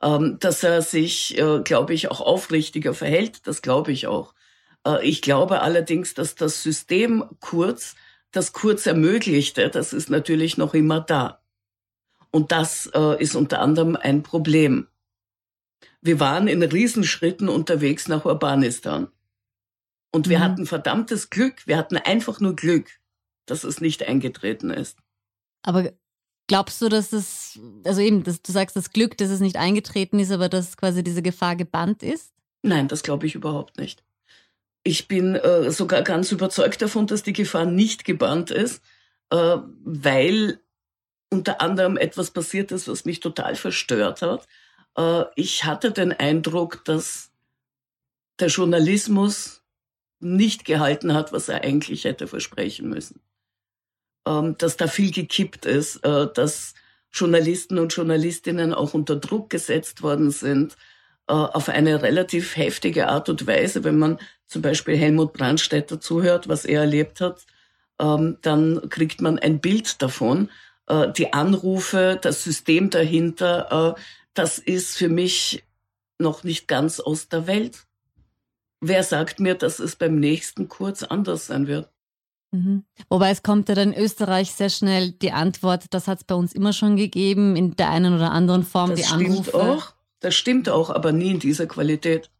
Ähm, 0.00 0.36
dass 0.38 0.62
er 0.62 0.80
sich, 0.82 1.36
äh, 1.38 1.58
glaube 1.58 1.92
ich, 1.92 2.08
auch 2.08 2.20
aufrichtiger 2.20 2.94
verhält, 2.94 3.48
das 3.48 3.62
glaube 3.62 3.90
ich 3.90 4.06
auch. 4.06 4.32
Äh, 4.86 5.06
ich 5.06 5.22
glaube 5.22 5.60
allerdings, 5.60 6.14
dass 6.14 6.34
das 6.34 6.62
System 6.62 7.24
Kurz, 7.40 7.94
das 8.30 8.52
Kurz 8.52 8.86
ermöglichte, 8.86 9.68
das 9.70 9.92
ist 9.92 10.10
natürlich 10.10 10.58
noch 10.58 10.74
immer 10.74 11.00
da. 11.00 11.42
Und 12.30 12.52
das 12.52 12.90
äh, 12.94 13.22
ist 13.22 13.34
unter 13.34 13.60
anderem 13.60 13.96
ein 13.96 14.22
Problem. 14.22 14.86
Wir 16.00 16.20
waren 16.20 16.46
in 16.48 16.62
Riesenschritten 16.62 17.48
unterwegs 17.48 18.08
nach 18.08 18.24
Urbanistan. 18.24 19.08
Und 20.12 20.28
wir 20.28 20.38
mhm. 20.38 20.42
hatten 20.42 20.66
verdammtes 20.66 21.30
Glück, 21.30 21.66
wir 21.66 21.76
hatten 21.76 21.96
einfach 21.96 22.40
nur 22.40 22.56
Glück, 22.56 22.88
dass 23.46 23.64
es 23.64 23.80
nicht 23.80 24.06
eingetreten 24.06 24.70
ist. 24.70 24.98
Aber 25.62 25.92
glaubst 26.46 26.80
du, 26.80 26.88
dass 26.88 27.12
es, 27.12 27.58
also 27.84 28.00
eben, 28.00 28.22
dass 28.22 28.42
du 28.42 28.52
sagst, 28.52 28.76
das 28.76 28.90
Glück, 28.90 29.16
dass 29.18 29.30
es 29.30 29.40
nicht 29.40 29.56
eingetreten 29.56 30.18
ist, 30.18 30.30
aber 30.30 30.48
dass 30.48 30.76
quasi 30.76 31.02
diese 31.02 31.22
Gefahr 31.22 31.56
gebannt 31.56 32.02
ist? 32.02 32.32
Nein, 32.62 32.88
das 32.88 33.02
glaube 33.02 33.26
ich 33.26 33.34
überhaupt 33.34 33.78
nicht. 33.78 34.02
Ich 34.88 35.06
bin 35.06 35.34
äh, 35.34 35.70
sogar 35.70 36.00
ganz 36.00 36.32
überzeugt 36.32 36.80
davon, 36.80 37.06
dass 37.06 37.22
die 37.22 37.34
Gefahr 37.34 37.66
nicht 37.66 38.06
gebannt 38.06 38.50
ist, 38.50 38.82
äh, 39.28 39.58
weil 39.84 40.60
unter 41.28 41.60
anderem 41.60 41.98
etwas 41.98 42.30
passiert 42.30 42.72
ist, 42.72 42.88
was 42.88 43.04
mich 43.04 43.20
total 43.20 43.54
verstört 43.54 44.22
hat. 44.22 44.48
Äh, 44.96 45.24
ich 45.36 45.64
hatte 45.64 45.92
den 45.92 46.12
Eindruck, 46.12 46.86
dass 46.86 47.30
der 48.40 48.48
Journalismus 48.48 49.62
nicht 50.20 50.64
gehalten 50.64 51.12
hat, 51.12 51.34
was 51.34 51.50
er 51.50 51.64
eigentlich 51.64 52.04
hätte 52.04 52.26
versprechen 52.26 52.88
müssen. 52.88 53.20
Ähm, 54.26 54.56
dass 54.56 54.78
da 54.78 54.86
viel 54.86 55.12
gekippt 55.12 55.66
ist, 55.66 55.96
äh, 55.96 56.32
dass 56.32 56.72
Journalisten 57.12 57.78
und 57.78 57.94
Journalistinnen 57.94 58.72
auch 58.72 58.94
unter 58.94 59.16
Druck 59.16 59.50
gesetzt 59.50 60.00
worden 60.00 60.30
sind, 60.30 60.78
auf 61.32 61.68
eine 61.68 62.02
relativ 62.02 62.56
heftige 62.56 63.08
Art 63.08 63.28
und 63.28 63.46
Weise. 63.46 63.84
Wenn 63.84 63.98
man 63.98 64.18
zum 64.46 64.62
Beispiel 64.62 64.96
Helmut 64.96 65.32
Brandstätter 65.32 66.00
zuhört, 66.00 66.48
was 66.48 66.64
er 66.64 66.80
erlebt 66.80 67.20
hat, 67.20 67.46
ähm, 68.00 68.38
dann 68.42 68.88
kriegt 68.88 69.20
man 69.20 69.38
ein 69.38 69.60
Bild 69.60 70.00
davon, 70.02 70.50
äh, 70.86 71.12
die 71.12 71.32
Anrufe, 71.32 72.18
das 72.20 72.44
System 72.44 72.90
dahinter, 72.90 73.94
äh, 73.96 74.00
das 74.34 74.58
ist 74.58 74.96
für 74.96 75.08
mich 75.08 75.64
noch 76.18 76.44
nicht 76.44 76.68
ganz 76.68 77.00
aus 77.00 77.28
der 77.28 77.46
Welt. 77.46 77.84
Wer 78.80 79.02
sagt 79.02 79.40
mir, 79.40 79.54
dass 79.54 79.80
es 79.80 79.96
beim 79.96 80.18
nächsten 80.20 80.68
kurz 80.68 81.02
anders 81.02 81.46
sein 81.46 81.66
wird? 81.66 81.90
Mhm. 82.52 82.84
Wobei 83.08 83.30
es 83.30 83.42
kommt 83.42 83.68
ja 83.68 83.74
dann 83.74 83.92
in 83.92 84.02
Österreich 84.02 84.52
sehr 84.52 84.70
schnell 84.70 85.12
die 85.12 85.32
Antwort, 85.32 85.86
das 85.90 86.08
hat 86.08 86.18
es 86.18 86.24
bei 86.24 86.34
uns 86.34 86.54
immer 86.54 86.72
schon 86.72 86.96
gegeben, 86.96 87.56
in 87.56 87.76
der 87.76 87.90
einen 87.90 88.14
oder 88.14 88.30
anderen 88.30 88.62
Form, 88.62 88.90
das 88.90 89.00
die 89.00 89.06
Anrufe. 89.06 89.54
Auch, 89.54 89.92
das 90.20 90.34
stimmt 90.34 90.68
auch, 90.68 90.90
aber 90.90 91.12
nie 91.12 91.30
in 91.30 91.38
dieser 91.38 91.66
Qualität. 91.66 92.30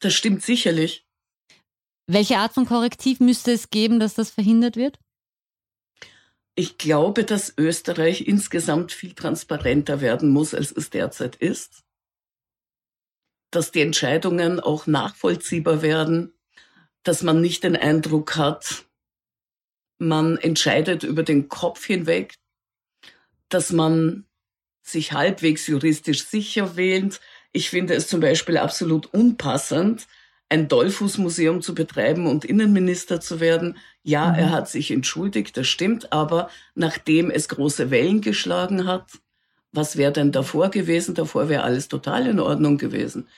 Das 0.00 0.14
stimmt 0.14 0.42
sicherlich. 0.42 1.06
Welche 2.06 2.38
Art 2.38 2.54
von 2.54 2.66
Korrektiv 2.66 3.20
müsste 3.20 3.52
es 3.52 3.70
geben, 3.70 3.98
dass 3.98 4.14
das 4.14 4.30
verhindert 4.30 4.76
wird? 4.76 4.98
Ich 6.54 6.78
glaube, 6.78 7.24
dass 7.24 7.52
Österreich 7.58 8.26
insgesamt 8.26 8.92
viel 8.92 9.12
transparenter 9.14 10.00
werden 10.00 10.30
muss, 10.30 10.54
als 10.54 10.72
es 10.72 10.90
derzeit 10.90 11.36
ist. 11.36 11.84
Dass 13.50 13.72
die 13.72 13.82
Entscheidungen 13.82 14.60
auch 14.60 14.86
nachvollziehbar 14.86 15.82
werden, 15.82 16.32
dass 17.02 17.22
man 17.22 17.40
nicht 17.40 17.62
den 17.62 17.76
Eindruck 17.76 18.36
hat, 18.36 18.86
man 19.98 20.36
entscheidet 20.38 21.02
über 21.02 21.22
den 21.22 21.48
Kopf 21.48 21.84
hinweg, 21.84 22.34
dass 23.48 23.72
man 23.72 24.26
sich 24.88 25.12
halbwegs 25.12 25.66
juristisch 25.66 26.24
sicher 26.24 26.76
wählt. 26.76 27.20
Ich 27.52 27.70
finde 27.70 27.94
es 27.94 28.08
zum 28.08 28.20
Beispiel 28.20 28.58
absolut 28.58 29.12
unpassend, 29.12 30.06
ein 30.48 30.68
Dollfußmuseum 30.68 31.60
zu 31.60 31.74
betreiben 31.74 32.26
und 32.26 32.44
Innenminister 32.44 33.20
zu 33.20 33.40
werden. 33.40 33.78
Ja, 34.02 34.30
mhm. 34.30 34.38
er 34.38 34.50
hat 34.50 34.68
sich 34.68 34.90
entschuldigt, 34.90 35.56
das 35.56 35.66
stimmt, 35.66 36.12
aber 36.12 36.50
nachdem 36.74 37.30
es 37.30 37.48
große 37.48 37.90
Wellen 37.90 38.20
geschlagen 38.20 38.86
hat, 38.86 39.10
was 39.72 39.96
wäre 39.96 40.12
denn 40.12 40.32
davor 40.32 40.70
gewesen? 40.70 41.14
Davor 41.14 41.48
wäre 41.48 41.64
alles 41.64 41.88
total 41.88 42.26
in 42.26 42.40
Ordnung 42.40 42.78
gewesen. 42.78 43.28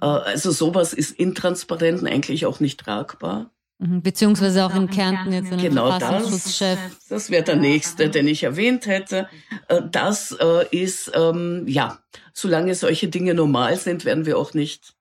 Äh, 0.00 0.06
also 0.06 0.50
sowas 0.50 0.92
ist 0.92 1.12
intransparent 1.12 2.02
und 2.02 2.08
eigentlich 2.08 2.46
auch 2.46 2.60
nicht 2.60 2.80
tragbar. 2.80 3.50
Mhm, 3.78 4.00
beziehungsweise 4.00 4.64
auch 4.64 4.74
in 4.74 4.88
Kärnten 4.88 5.32
jetzt 5.32 5.52
einen 5.52 5.60
genau 5.60 5.90
Verfassungsschutzchef. 5.90 6.78
Das, 6.78 7.08
das 7.08 7.30
wäre 7.30 7.44
der 7.44 7.56
nächste, 7.56 8.08
den 8.08 8.26
ich 8.26 8.42
erwähnt 8.42 8.86
hätte. 8.86 9.28
Äh, 9.68 9.82
das 9.90 10.32
äh, 10.32 10.66
ist, 10.70 11.12
ähm, 11.14 11.64
ja, 11.68 11.98
solange 12.32 12.74
solche 12.74 13.08
Dinge 13.08 13.34
normal 13.34 13.76
sind, 13.76 14.06
werden 14.06 14.24
wir 14.24 14.38
auch 14.38 14.54
nicht 14.54 14.94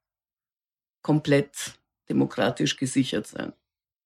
komplett 1.01 1.75
demokratisch 2.09 2.75
gesichert 2.75 3.27
sein. 3.27 3.53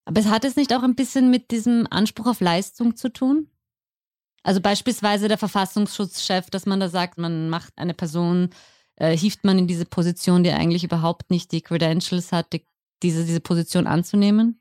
Aber 0.06 0.20
es 0.20 0.28
hat 0.28 0.46
es 0.46 0.56
nicht 0.56 0.74
auch 0.74 0.84
ein 0.84 0.96
bisschen 0.96 1.32
mit 1.32 1.52
diesem 1.52 1.88
Anspruch 1.90 2.28
auf 2.28 2.40
Leistung 2.40 2.96
zu 2.96 3.10
tun? 3.10 3.48
Also 4.44 4.62
beispielsweise 4.62 5.28
der 5.28 5.38
Verfassungsschutzchef, 5.38 6.50
dass 6.50 6.66
man 6.66 6.80
da 6.80 6.90
sagt, 6.90 7.18
man 7.18 7.50
macht 7.50 7.74
eine 7.78 7.94
Person, 7.94 8.50
äh, 8.96 9.16
hieft 9.16 9.44
man 9.44 9.58
in 9.60 9.68
diese 9.68 9.86
Position, 9.86 10.44
die 10.44 10.52
eigentlich 10.52 10.84
überhaupt 10.84 11.32
nicht 11.32 11.52
die 11.52 11.62
Credentials 11.62 12.32
hat, 12.32 12.54
die, 12.54 12.64
diese, 13.02 13.26
diese 13.26 13.42
Position 13.42 13.88
anzunehmen? 13.88 14.59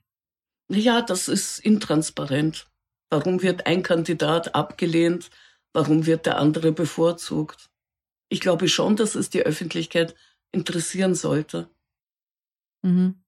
Ja, 0.71 1.03
das 1.03 1.29
ist 1.29 1.59
intransparent. 1.59 2.67
Warum 3.11 3.43
wird 3.43 3.67
ein 3.67 3.83
Kandidat 3.83 4.55
abgelehnt? 4.55 5.31
Warum 5.73 6.07
wird 6.07 6.27
der 6.27 6.39
andere 6.39 6.73
bevorzugt? 6.73 7.71
Ich 8.29 8.41
glaube 8.41 8.69
schon, 8.69 8.97
dass 8.97 9.15
es 9.15 9.31
die 9.31 9.43
Öffentlichkeit 9.43 10.15
interessieren 10.53 11.15
sollte. 11.15 11.71
Mhm. 12.83 13.23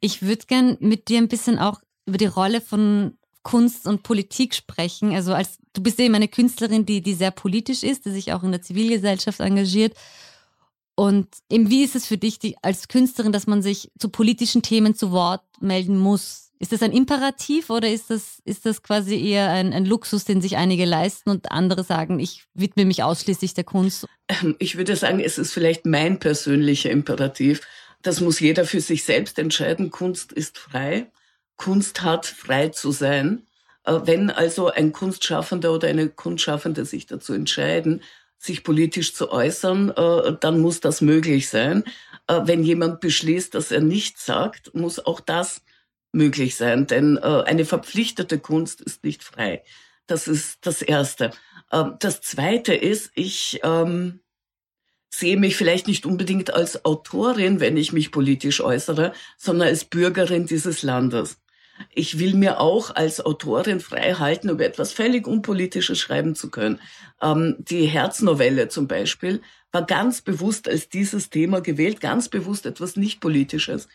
Ich 0.00 0.22
würde 0.22 0.46
gern 0.46 0.76
mit 0.80 1.08
dir 1.08 1.18
ein 1.18 1.28
bisschen 1.28 1.58
auch 1.58 1.80
über 2.06 2.18
die 2.18 2.26
Rolle 2.26 2.60
von 2.60 3.18
Kunst 3.42 3.86
und 3.86 4.02
Politik 4.02 4.54
sprechen. 4.54 5.14
Also 5.14 5.34
als 5.34 5.58
du 5.72 5.82
bist 5.82 5.98
eben 6.00 6.14
eine 6.14 6.28
Künstlerin, 6.28 6.86
die, 6.86 7.00
die 7.00 7.14
sehr 7.14 7.30
politisch 7.30 7.82
ist, 7.82 8.04
die 8.04 8.10
sich 8.10 8.32
auch 8.32 8.42
in 8.42 8.52
der 8.52 8.62
Zivilgesellschaft 8.62 9.40
engagiert. 9.40 9.96
Und 10.94 11.28
eben 11.50 11.70
wie 11.70 11.84
ist 11.84 11.94
es 11.94 12.06
für 12.06 12.18
dich 12.18 12.38
die, 12.38 12.56
als 12.62 12.88
Künstlerin, 12.88 13.32
dass 13.32 13.46
man 13.46 13.62
sich 13.62 13.90
zu 13.98 14.08
politischen 14.08 14.62
Themen 14.62 14.94
zu 14.94 15.12
Wort 15.12 15.44
melden 15.60 15.96
muss? 15.96 16.47
Ist 16.60 16.72
das 16.72 16.82
ein 16.82 16.92
Imperativ 16.92 17.70
oder 17.70 17.88
ist 17.88 18.10
das, 18.10 18.42
ist 18.44 18.66
das 18.66 18.82
quasi 18.82 19.16
eher 19.16 19.50
ein, 19.50 19.72
ein 19.72 19.86
Luxus, 19.86 20.24
den 20.24 20.40
sich 20.40 20.56
einige 20.56 20.84
leisten 20.84 21.30
und 21.30 21.52
andere 21.52 21.84
sagen, 21.84 22.18
ich 22.18 22.46
widme 22.52 22.84
mich 22.84 23.02
ausschließlich 23.02 23.54
der 23.54 23.64
Kunst? 23.64 24.06
Ich 24.58 24.76
würde 24.76 24.96
sagen, 24.96 25.20
es 25.20 25.38
ist 25.38 25.52
vielleicht 25.52 25.86
mein 25.86 26.18
persönlicher 26.18 26.90
Imperativ. 26.90 27.60
Das 28.02 28.20
muss 28.20 28.40
jeder 28.40 28.64
für 28.64 28.80
sich 28.80 29.04
selbst 29.04 29.38
entscheiden. 29.38 29.90
Kunst 29.90 30.32
ist 30.32 30.58
frei. 30.58 31.10
Kunst 31.56 32.02
hat 32.02 32.26
frei 32.26 32.68
zu 32.68 32.92
sein. 32.92 33.46
Äh, 33.84 34.00
wenn 34.04 34.30
also 34.30 34.68
ein 34.68 34.92
Kunstschaffender 34.92 35.72
oder 35.72 35.88
eine 35.88 36.08
Kunstschaffende 36.08 36.84
sich 36.84 37.06
dazu 37.06 37.34
entscheiden, 37.34 38.02
sich 38.36 38.62
politisch 38.62 39.14
zu 39.14 39.30
äußern, 39.30 39.90
äh, 39.90 40.36
dann 40.40 40.60
muss 40.60 40.80
das 40.80 41.00
möglich 41.00 41.48
sein. 41.48 41.84
Äh, 42.26 42.40
wenn 42.44 42.62
jemand 42.62 43.00
beschließt, 43.00 43.54
dass 43.54 43.70
er 43.70 43.80
nichts 43.80 44.26
sagt, 44.26 44.74
muss 44.74 45.04
auch 45.04 45.20
das 45.20 45.62
möglich 46.12 46.56
sein, 46.56 46.86
denn 46.86 47.18
eine 47.18 47.64
verpflichtete 47.64 48.38
Kunst 48.38 48.80
ist 48.80 49.04
nicht 49.04 49.22
frei. 49.22 49.62
Das 50.06 50.26
ist 50.26 50.58
das 50.62 50.82
Erste. 50.82 51.30
Ähm, 51.70 51.96
das 52.00 52.20
Zweite 52.20 52.74
ist, 52.74 53.12
ich 53.14 53.60
ähm, 53.62 54.20
sehe 55.10 55.36
mich 55.36 55.56
vielleicht 55.56 55.86
nicht 55.86 56.06
unbedingt 56.06 56.52
als 56.52 56.84
Autorin, 56.84 57.60
wenn 57.60 57.76
ich 57.76 57.92
mich 57.92 58.10
politisch 58.10 58.60
äußere, 58.60 59.12
sondern 59.36 59.68
als 59.68 59.84
Bürgerin 59.84 60.46
dieses 60.46 60.82
Landes. 60.82 61.38
Ich 61.94 62.18
will 62.18 62.34
mir 62.34 62.58
auch 62.58 62.94
als 62.96 63.24
Autorin 63.24 63.78
frei 63.78 64.14
halten, 64.14 64.48
über 64.48 64.64
etwas 64.64 64.92
völlig 64.92 65.28
Unpolitisches 65.28 65.98
schreiben 65.98 66.34
zu 66.34 66.50
können. 66.50 66.80
Ähm, 67.22 67.56
die 67.58 67.86
Herznovelle 67.86 68.68
zum 68.68 68.88
Beispiel 68.88 69.42
war 69.70 69.84
ganz 69.84 70.22
bewusst 70.22 70.68
als 70.68 70.88
dieses 70.88 71.30
Thema 71.30 71.60
gewählt, 71.60 72.00
ganz 72.00 72.28
bewusst 72.28 72.64
etwas 72.66 72.96
nicht 72.96 73.20
Politisches, 73.20 73.88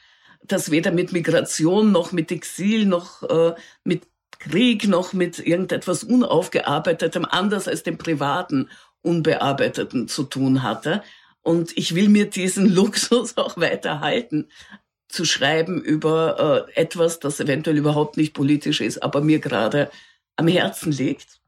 das 0.46 0.72
weder 0.72 0.92
mit 0.92 1.14
Migration 1.14 1.92
noch 1.92 2.12
mit 2.12 2.32
Exil 2.32 2.86
noch 2.86 3.24
äh, 3.24 3.54
mit 3.84 4.04
Krieg 4.40 4.88
noch 4.88 5.14
mit 5.14 5.40
irgendetwas 5.40 6.04
Unaufgearbeitetem, 6.04 7.26
anders 7.26 7.68
als 7.68 7.84
dem 7.84 7.98
privaten 7.98 8.70
Unbearbeiteten 9.02 10.08
zu 10.10 10.24
tun 10.24 10.64
hatte. 10.64 11.02
Und 11.42 11.78
ich 11.78 11.96
will 11.96 12.10
mir 12.10 12.30
diesen 12.30 12.70
Luxus 12.74 13.38
auch 13.38 13.58
weiter 13.58 14.02
halten, 14.02 14.50
zu 15.08 15.26
schreiben 15.26 15.82
über 15.82 16.68
äh, 16.76 16.82
etwas, 16.82 17.20
das 17.20 17.40
eventuell 17.40 17.78
überhaupt 17.78 18.18
nicht 18.18 18.34
politisch 18.34 18.82
ist, 18.82 19.04
aber 19.04 19.22
mir 19.22 19.40
gerade 19.40 19.92
am 20.36 20.48
Herzen 20.48 20.92
liegt. 20.92 21.40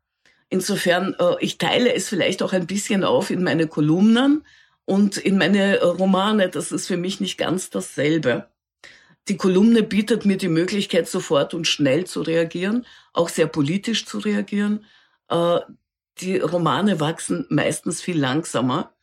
Insofern, 0.49 1.15
äh, 1.19 1.35
ich 1.39 1.57
teile 1.57 1.93
es 1.93 2.07
vielleicht 2.07 2.43
auch 2.43 2.53
ein 2.53 2.67
bisschen 2.67 3.03
auf 3.03 3.29
in 3.29 3.43
meine 3.43 3.67
Kolumnen 3.67 4.45
und 4.85 5.17
in 5.17 5.37
meine 5.37 5.79
äh, 5.79 5.83
Romane. 5.83 6.49
Das 6.49 6.71
ist 6.71 6.87
für 6.87 6.97
mich 6.97 7.19
nicht 7.19 7.37
ganz 7.37 7.71
dasselbe. 7.71 8.47
Die 9.27 9.37
Kolumne 9.37 9.81
bietet 9.81 10.25
mir 10.25 10.37
die 10.37 10.49
Möglichkeit, 10.49 11.07
sofort 11.07 11.53
und 11.53 11.67
schnell 11.67 12.05
zu 12.05 12.21
reagieren, 12.21 12.85
auch 13.11 13.29
sehr 13.29 13.47
politisch 13.47 14.05
zu 14.05 14.19
reagieren. 14.19 14.85
Äh, 15.29 15.59
die 16.19 16.37
Romane 16.37 16.99
wachsen 16.99 17.45
meistens 17.49 18.01
viel 18.01 18.19
langsamer 18.19 18.93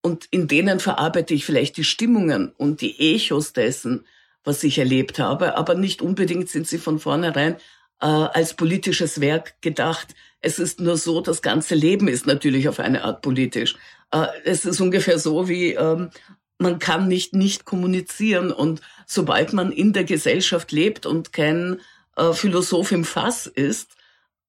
und 0.00 0.26
in 0.30 0.48
denen 0.48 0.80
verarbeite 0.80 1.34
ich 1.34 1.44
vielleicht 1.44 1.76
die 1.76 1.84
Stimmungen 1.84 2.52
und 2.56 2.80
die 2.80 3.14
Echos 3.14 3.52
dessen, 3.52 4.06
was 4.44 4.62
ich 4.64 4.78
erlebt 4.78 5.18
habe, 5.18 5.56
aber 5.56 5.74
nicht 5.74 6.00
unbedingt 6.00 6.48
sind 6.48 6.66
sie 6.66 6.78
von 6.78 6.98
vornherein 6.98 7.56
äh, 8.00 8.06
als 8.06 8.54
politisches 8.54 9.20
Werk 9.20 9.60
gedacht. 9.60 10.14
Es 10.40 10.58
ist 10.58 10.80
nur 10.80 10.96
so, 10.96 11.20
das 11.20 11.42
ganze 11.42 11.74
Leben 11.74 12.08
ist 12.08 12.26
natürlich 12.26 12.68
auf 12.68 12.78
eine 12.78 13.04
Art 13.04 13.20
politisch. 13.20 13.76
Äh, 14.12 14.26
es 14.44 14.64
ist 14.64 14.80
ungefähr 14.80 15.18
so 15.18 15.48
wie 15.48 15.72
ähm, 15.72 16.10
man 16.58 16.78
kann 16.78 17.08
nicht 17.08 17.34
nicht 17.34 17.64
kommunizieren 17.64 18.50
und 18.50 18.80
sobald 19.06 19.52
man 19.52 19.72
in 19.72 19.92
der 19.92 20.04
Gesellschaft 20.04 20.72
lebt 20.72 21.06
und 21.06 21.32
kein 21.32 21.80
äh, 22.16 22.32
Philosoph 22.32 22.92
im 22.92 23.04
Fass 23.04 23.46
ist, 23.46 23.96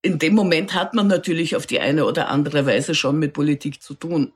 in 0.01 0.19
dem 0.19 0.35
Moment 0.35 0.73
hat 0.73 0.93
man 0.93 1.07
natürlich 1.07 1.55
auf 1.55 1.65
die 1.65 1.79
eine 1.79 2.05
oder 2.05 2.29
andere 2.29 2.65
Weise 2.65 2.95
schon 2.95 3.19
mit 3.19 3.33
Politik 3.33 3.81
zu 3.81 3.93
tun 3.93 4.33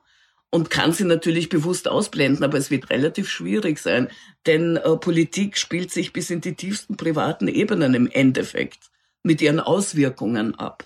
und 0.50 0.68
kann 0.68 0.92
sie 0.92 1.04
natürlich 1.04 1.48
bewusst 1.48 1.88
ausblenden, 1.88 2.44
aber 2.44 2.58
es 2.58 2.70
wird 2.70 2.90
relativ 2.90 3.30
schwierig 3.30 3.78
sein, 3.78 4.08
denn 4.46 4.76
äh, 4.76 4.96
Politik 4.96 5.56
spielt 5.56 5.90
sich 5.90 6.12
bis 6.12 6.28
in 6.28 6.42
die 6.42 6.54
tiefsten 6.54 6.96
privaten 6.96 7.48
Ebenen 7.48 7.94
im 7.94 8.06
Endeffekt 8.06 8.90
mit 9.22 9.40
ihren 9.40 9.60
Auswirkungen 9.60 10.54
ab. 10.56 10.84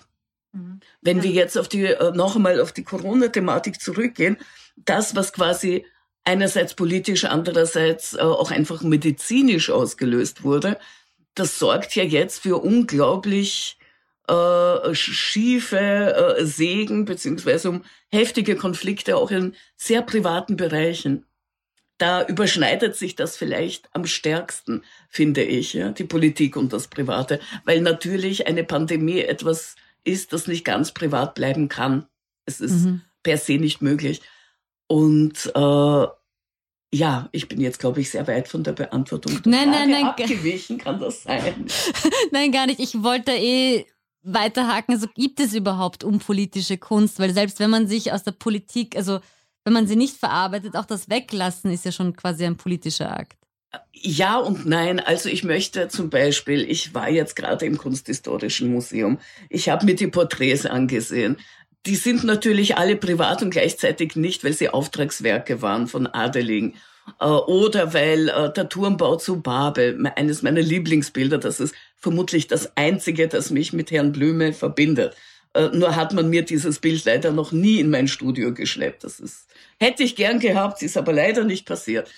Mhm. 0.53 0.79
Wenn 1.01 1.21
wir 1.21 1.31
jetzt 1.31 1.57
auf 1.57 1.67
die 1.67 1.85
äh, 1.85 2.11
noch 2.15 2.37
einmal 2.37 2.61
auf 2.61 2.71
die 2.71 2.83
Corona-Thematik 2.83 3.81
zurückgehen, 3.81 4.37
das 4.77 5.15
was 5.15 5.33
quasi 5.33 5.85
einerseits 6.27 6.73
politisch, 6.73 7.23
andererseits 7.23 8.13
äh, 8.13 8.19
auch 8.19 8.51
einfach 8.51 8.83
medizinisch 8.83 9.69
ausgelöst 9.69 10.43
wurde, 10.43 10.77
das 11.35 11.57
sorgt 11.57 11.95
ja 11.95 12.03
jetzt 12.03 12.39
für 12.39 12.57
unglaublich 12.57 13.77
äh, 14.27 14.93
schiefe 14.93 15.77
äh, 15.79 16.45
Segen 16.45 17.05
beziehungsweise 17.05 17.69
um 17.69 17.83
heftige 18.11 18.57
Konflikte 18.57 19.15
auch 19.15 19.31
in 19.31 19.55
sehr 19.77 20.01
privaten 20.01 20.57
Bereichen. 20.57 21.25
Da 21.97 22.25
überschneidet 22.25 22.95
sich 22.95 23.15
das 23.15 23.37
vielleicht 23.37 23.89
am 23.93 24.05
stärksten, 24.05 24.83
finde 25.09 25.43
ich, 25.43 25.73
ja, 25.73 25.91
die 25.91 26.03
Politik 26.03 26.57
und 26.57 26.73
das 26.73 26.89
Private, 26.89 27.39
weil 27.63 27.81
natürlich 27.81 28.47
eine 28.47 28.65
Pandemie 28.65 29.21
etwas 29.21 29.77
ist, 30.03 30.33
das 30.33 30.47
nicht 30.47 30.65
ganz 30.65 30.91
privat 30.91 31.35
bleiben 31.35 31.69
kann. 31.69 32.05
Es 32.45 32.59
ist 32.59 32.85
mhm. 32.85 33.01
per 33.23 33.37
se 33.37 33.53
nicht 33.53 33.81
möglich. 33.81 34.21
Und 34.87 35.51
äh, 35.53 36.07
ja, 36.93 37.27
ich 37.31 37.47
bin 37.47 37.59
jetzt, 37.59 37.79
glaube 37.79 37.99
ich, 38.01 38.09
sehr 38.09 38.27
weit 38.27 38.47
von 38.47 38.63
der 38.63 38.71
Beantwortung 38.71 39.41
der 39.41 39.51
nein, 39.51 39.69
Frage 39.69 39.79
nein, 39.79 39.89
nein, 39.91 40.05
abgewichen, 40.05 40.77
kann 40.77 40.99
das 40.99 41.23
sein? 41.23 41.65
nein, 42.31 42.51
gar 42.51 42.65
nicht. 42.65 42.79
Ich 42.79 43.03
wollte 43.03 43.31
eh 43.31 43.85
weiterhaken, 44.23 44.93
also 44.93 45.07
gibt 45.15 45.39
es 45.39 45.53
überhaupt 45.53 46.03
unpolitische 46.03 46.77
Kunst? 46.77 47.19
Weil 47.19 47.33
selbst 47.33 47.59
wenn 47.59 47.69
man 47.69 47.87
sich 47.87 48.11
aus 48.13 48.23
der 48.23 48.31
Politik, 48.31 48.95
also 48.95 49.19
wenn 49.63 49.73
man 49.73 49.87
sie 49.87 49.95
nicht 49.95 50.17
verarbeitet, 50.17 50.75
auch 50.75 50.85
das 50.85 51.09
Weglassen 51.09 51.71
ist 51.71 51.85
ja 51.85 51.91
schon 51.91 52.15
quasi 52.15 52.45
ein 52.45 52.57
politischer 52.57 53.17
Akt. 53.17 53.37
Ja 53.91 54.37
und 54.37 54.65
nein. 54.65 54.99
Also 54.99 55.27
ich 55.27 55.43
möchte 55.43 55.89
zum 55.89 56.09
Beispiel, 56.09 56.69
ich 56.69 56.93
war 56.93 57.09
jetzt 57.09 57.35
gerade 57.35 57.65
im 57.65 57.77
Kunsthistorischen 57.77 58.71
Museum. 58.71 59.19
Ich 59.49 59.67
habe 59.69 59.85
mir 59.85 59.95
die 59.95 60.07
Porträts 60.07 60.65
angesehen. 60.65 61.37
Die 61.85 61.95
sind 61.95 62.23
natürlich 62.23 62.77
alle 62.77 62.95
privat 62.95 63.41
und 63.41 63.51
gleichzeitig 63.51 64.15
nicht, 64.15 64.43
weil 64.43 64.53
sie 64.53 64.69
Auftragswerke 64.69 65.61
waren 65.61 65.87
von 65.87 66.07
Adeligen. 66.07 66.75
Äh, 67.19 67.25
oder 67.25 67.93
weil 67.93 68.29
äh, 68.29 68.51
der 68.51 68.69
Turmbau 68.69 69.15
zu 69.15 69.41
Babel, 69.41 70.11
eines 70.15 70.41
meiner 70.41 70.61
Lieblingsbilder, 70.61 71.37
das 71.37 71.59
ist 71.59 71.75
vermutlich 71.95 72.47
das 72.47 72.75
einzige, 72.75 73.27
das 73.27 73.49
mich 73.49 73.73
mit 73.73 73.91
Herrn 73.91 74.11
Blüme 74.11 74.53
verbindet. 74.53 75.15
Äh, 75.53 75.69
nur 75.73 75.95
hat 75.95 76.13
man 76.13 76.29
mir 76.29 76.43
dieses 76.43 76.79
Bild 76.79 77.05
leider 77.05 77.31
noch 77.31 77.51
nie 77.51 77.79
in 77.79 77.89
mein 77.89 78.07
Studio 78.07 78.53
geschleppt. 78.53 79.03
Das 79.03 79.19
ist, 79.19 79.47
hätte 79.79 80.03
ich 80.03 80.15
gern 80.15 80.39
gehabt, 80.39 80.81
ist 80.81 80.97
aber 80.97 81.13
leider 81.13 81.43
nicht 81.43 81.65
passiert. 81.65 82.09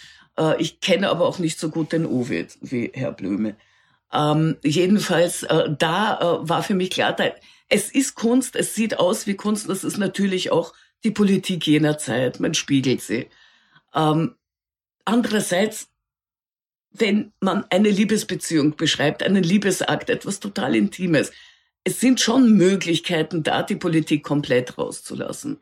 ich 0.58 0.80
kenne 0.80 1.10
aber 1.10 1.28
auch 1.28 1.38
nicht 1.38 1.60
so 1.60 1.70
gut 1.70 1.92
den 1.92 2.06
Ovid 2.06 2.58
wie 2.62 2.92
Herr 2.94 3.12
Blüme. 3.12 3.58
Ähm, 4.14 4.56
jedenfalls, 4.64 5.46
da 5.78 6.40
war 6.42 6.64
für 6.64 6.76
mich 6.76 6.92
klar, 6.92 7.14
es 7.70 7.90
ist 7.92 8.16
Kunst, 8.16 8.56
es 8.56 8.76
sieht 8.76 9.00
aus 9.00 9.28
wie 9.28 9.36
Kunst, 9.36 9.70
das 9.70 9.84
ist 9.84 9.98
natürlich 9.98 10.52
auch 10.52 10.74
die 11.04 11.12
Politik 11.12 11.66
jener 11.66 11.98
Zeit, 11.98 12.40
man 12.40 12.54
spiegelt 12.54 13.02
sie. 13.02 13.30
Ähm, 13.94 14.36
Andererseits, 15.10 15.90
wenn 16.92 17.34
man 17.40 17.66
eine 17.72 17.90
Liebesbeziehung 17.90 18.76
beschreibt, 18.76 19.24
einen 19.24 19.42
Liebesakt, 19.42 20.12
etwas 20.12 20.40
total 20.40 20.76
Intimes, 20.76 21.32
es 21.84 22.00
sind 22.00 22.22
schon 22.22 22.54
Möglichkeiten 22.54 23.42
da, 23.42 23.64
die 23.64 23.76
Politik 23.76 24.24
komplett 24.24 24.78
rauszulassen. 24.78 25.62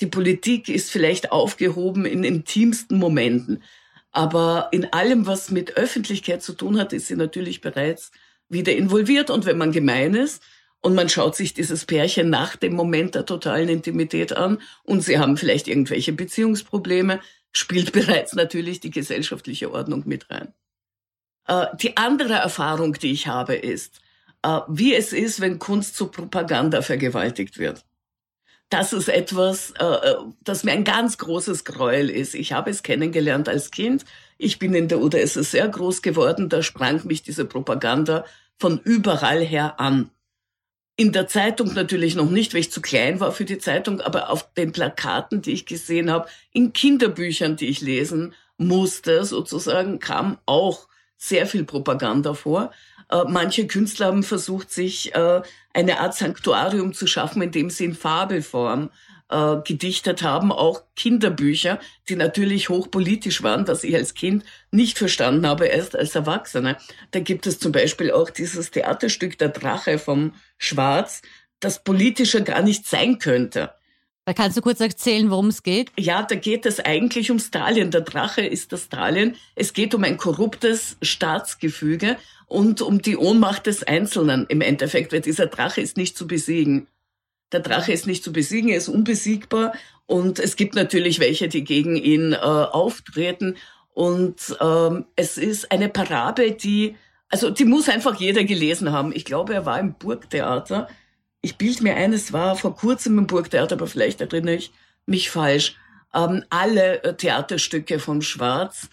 Die 0.00 0.08
Politik 0.08 0.68
ist 0.68 0.90
vielleicht 0.90 1.30
aufgehoben 1.30 2.04
in 2.04 2.24
intimsten 2.24 2.98
Momenten, 2.98 3.62
aber 4.10 4.70
in 4.72 4.92
allem, 4.92 5.26
was 5.28 5.52
mit 5.52 5.76
Öffentlichkeit 5.76 6.42
zu 6.42 6.52
tun 6.52 6.80
hat, 6.80 6.92
ist 6.92 7.06
sie 7.06 7.14
natürlich 7.14 7.60
bereits 7.60 8.10
wieder 8.48 8.74
involviert. 8.74 9.30
Und 9.30 9.46
wenn 9.46 9.58
man 9.58 9.70
gemein 9.70 10.14
ist 10.14 10.42
und 10.80 10.94
man 10.94 11.08
schaut 11.08 11.34
sich 11.34 11.54
dieses 11.54 11.84
Pärchen 11.84 12.30
nach 12.30 12.56
dem 12.56 12.74
Moment 12.74 13.14
der 13.14 13.26
totalen 13.26 13.68
Intimität 13.68 14.36
an 14.36 14.60
und 14.84 15.02
sie 15.02 15.18
haben 15.18 15.36
vielleicht 15.36 15.68
irgendwelche 15.68 16.12
Beziehungsprobleme, 16.12 17.20
spielt 17.52 17.92
bereits 17.92 18.34
natürlich 18.34 18.80
die 18.80 18.90
gesellschaftliche 18.90 19.72
Ordnung 19.72 20.04
mit 20.06 20.30
rein. 20.30 20.54
Äh, 21.46 21.66
die 21.80 21.96
andere 21.96 22.34
Erfahrung, 22.34 22.94
die 22.94 23.12
ich 23.12 23.26
habe, 23.26 23.56
ist, 23.56 24.00
äh, 24.42 24.60
wie 24.68 24.94
es 24.94 25.12
ist, 25.12 25.40
wenn 25.40 25.58
Kunst 25.58 25.96
zu 25.96 26.08
Propaganda 26.08 26.82
vergewaltigt 26.82 27.58
wird. 27.58 27.84
Das 28.70 28.92
ist 28.92 29.08
etwas, 29.08 29.72
äh, 29.78 30.14
das 30.42 30.62
mir 30.62 30.72
ein 30.72 30.84
ganz 30.84 31.16
großes 31.16 31.64
Gräuel 31.64 32.10
ist. 32.10 32.34
Ich 32.34 32.52
habe 32.52 32.70
es 32.70 32.82
kennengelernt 32.82 33.48
als 33.48 33.70
Kind. 33.70 34.04
Ich 34.36 34.58
bin 34.58 34.74
in 34.74 34.88
der 34.88 35.00
UdSSR 35.00 35.68
groß 35.68 36.02
geworden. 36.02 36.50
Da 36.50 36.62
sprang 36.62 37.06
mich 37.06 37.22
diese 37.22 37.46
Propaganda 37.46 38.26
von 38.58 38.78
überall 38.84 39.40
her 39.40 39.80
an 39.80 40.10
in 40.98 41.12
der 41.12 41.28
Zeitung 41.28 41.74
natürlich 41.74 42.16
noch 42.16 42.28
nicht, 42.28 42.52
weil 42.52 42.60
ich 42.60 42.72
zu 42.72 42.82
klein 42.82 43.20
war 43.20 43.30
für 43.30 43.44
die 43.44 43.58
Zeitung, 43.58 44.00
aber 44.00 44.30
auf 44.30 44.52
den 44.54 44.72
Plakaten, 44.72 45.40
die 45.40 45.52
ich 45.52 45.64
gesehen 45.64 46.10
habe, 46.10 46.28
in 46.52 46.72
Kinderbüchern, 46.72 47.54
die 47.54 47.68
ich 47.68 47.80
lesen 47.80 48.34
musste, 48.56 49.24
sozusagen, 49.24 50.00
kam 50.00 50.38
auch 50.44 50.88
sehr 51.16 51.46
viel 51.46 51.62
Propaganda 51.62 52.34
vor. 52.34 52.72
Äh, 53.10 53.22
manche 53.28 53.68
Künstler 53.68 54.06
haben 54.06 54.24
versucht, 54.24 54.72
sich 54.72 55.14
äh, 55.14 55.40
eine 55.72 56.00
Art 56.00 56.16
Sanktuarium 56.16 56.92
zu 56.92 57.06
schaffen, 57.06 57.42
indem 57.42 57.70
sie 57.70 57.84
in 57.84 57.94
Fabelform 57.94 58.90
äh, 59.30 59.56
gedichtet 59.64 60.22
haben, 60.22 60.52
auch 60.52 60.82
Kinderbücher, 60.96 61.78
die 62.08 62.16
natürlich 62.16 62.68
hochpolitisch 62.68 63.42
waren, 63.42 63.68
was 63.68 63.84
ich 63.84 63.94
als 63.94 64.14
Kind 64.14 64.44
nicht 64.70 64.98
verstanden 64.98 65.46
habe, 65.46 65.66
erst 65.66 65.96
als 65.96 66.14
Erwachsene. 66.14 66.76
Da 67.10 67.20
gibt 67.20 67.46
es 67.46 67.58
zum 67.58 67.72
Beispiel 67.72 68.10
auch 68.10 68.30
dieses 68.30 68.70
Theaterstück 68.70 69.38
Der 69.38 69.50
Drache 69.50 69.98
vom 69.98 70.32
Schwarz, 70.56 71.22
das 71.60 71.82
politischer 71.82 72.40
gar 72.40 72.62
nicht 72.62 72.86
sein 72.86 73.18
könnte. 73.18 73.70
Da 74.24 74.34
kannst 74.34 74.58
du 74.58 74.60
kurz 74.60 74.80
erzählen, 74.80 75.30
worum 75.30 75.46
es 75.48 75.62
geht? 75.62 75.90
Ja, 75.98 76.22
da 76.22 76.34
geht 76.34 76.66
es 76.66 76.80
eigentlich 76.80 77.30
um 77.30 77.38
Stalin. 77.38 77.90
Der 77.90 78.02
Drache 78.02 78.42
ist 78.42 78.72
das 78.72 78.84
Stalin. 78.84 79.36
Es 79.54 79.72
geht 79.72 79.94
um 79.94 80.04
ein 80.04 80.18
korruptes 80.18 80.98
Staatsgefüge 81.00 82.18
und 82.46 82.82
um 82.82 83.00
die 83.00 83.16
Ohnmacht 83.16 83.66
des 83.66 83.84
Einzelnen 83.84 84.44
im 84.50 84.60
Endeffekt, 84.60 85.14
weil 85.14 85.22
dieser 85.22 85.46
Drache 85.46 85.80
ist 85.80 85.96
nicht 85.96 86.16
zu 86.16 86.26
besiegen. 86.26 86.88
Der 87.52 87.60
Drache 87.60 87.92
ist 87.92 88.06
nicht 88.06 88.24
zu 88.24 88.32
besiegen, 88.32 88.70
er 88.70 88.78
ist 88.78 88.88
unbesiegbar 88.88 89.72
und 90.06 90.38
es 90.38 90.56
gibt 90.56 90.74
natürlich 90.74 91.18
welche, 91.18 91.48
die 91.48 91.64
gegen 91.64 91.96
ihn 91.96 92.32
äh, 92.32 92.36
auftreten 92.36 93.56
und 93.94 94.56
ähm, 94.60 95.06
es 95.16 95.38
ist 95.38 95.72
eine 95.72 95.88
Parabel, 95.88 96.52
die, 96.52 96.96
also 97.28 97.50
die 97.50 97.64
muss 97.64 97.88
einfach 97.88 98.20
jeder 98.20 98.44
gelesen 98.44 98.92
haben. 98.92 99.12
Ich 99.14 99.24
glaube, 99.24 99.54
er 99.54 99.66
war 99.66 99.80
im 99.80 99.94
Burgtheater 99.94 100.88
ich 101.40 101.56
bild 101.56 101.82
mir 101.82 101.94
ein, 101.94 102.12
es 102.12 102.32
war 102.32 102.56
vor 102.56 102.76
kurzem 102.76 103.18
im 103.18 103.26
Burgtheater, 103.26 103.76
aber 103.76 103.86
vielleicht 103.86 104.20
erinnere 104.20 104.56
ich 104.56 104.72
mich 105.06 105.30
falsch. 105.30 105.76
Ähm, 106.14 106.44
alle 106.50 107.02
äh, 107.04 107.14
Theaterstücke 107.14 107.98
von 107.98 108.22
Schwarz 108.22 108.88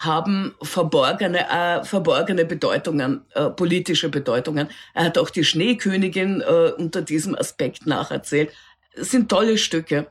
haben 0.00 0.54
verborgene, 0.62 1.48
äh, 1.48 1.84
verborgene 1.84 2.46
Bedeutungen, 2.46 3.20
äh, 3.34 3.50
politische 3.50 4.08
Bedeutungen. 4.08 4.68
Er 4.94 5.04
hat 5.04 5.18
auch 5.18 5.28
die 5.28 5.44
Schneekönigin 5.44 6.40
äh, 6.40 6.72
unter 6.76 7.02
diesem 7.02 7.34
Aspekt 7.34 7.86
nacherzählt. 7.86 8.50
Es 8.94 9.10
sind 9.10 9.28
tolle 9.28 9.58
Stücke. 9.58 10.10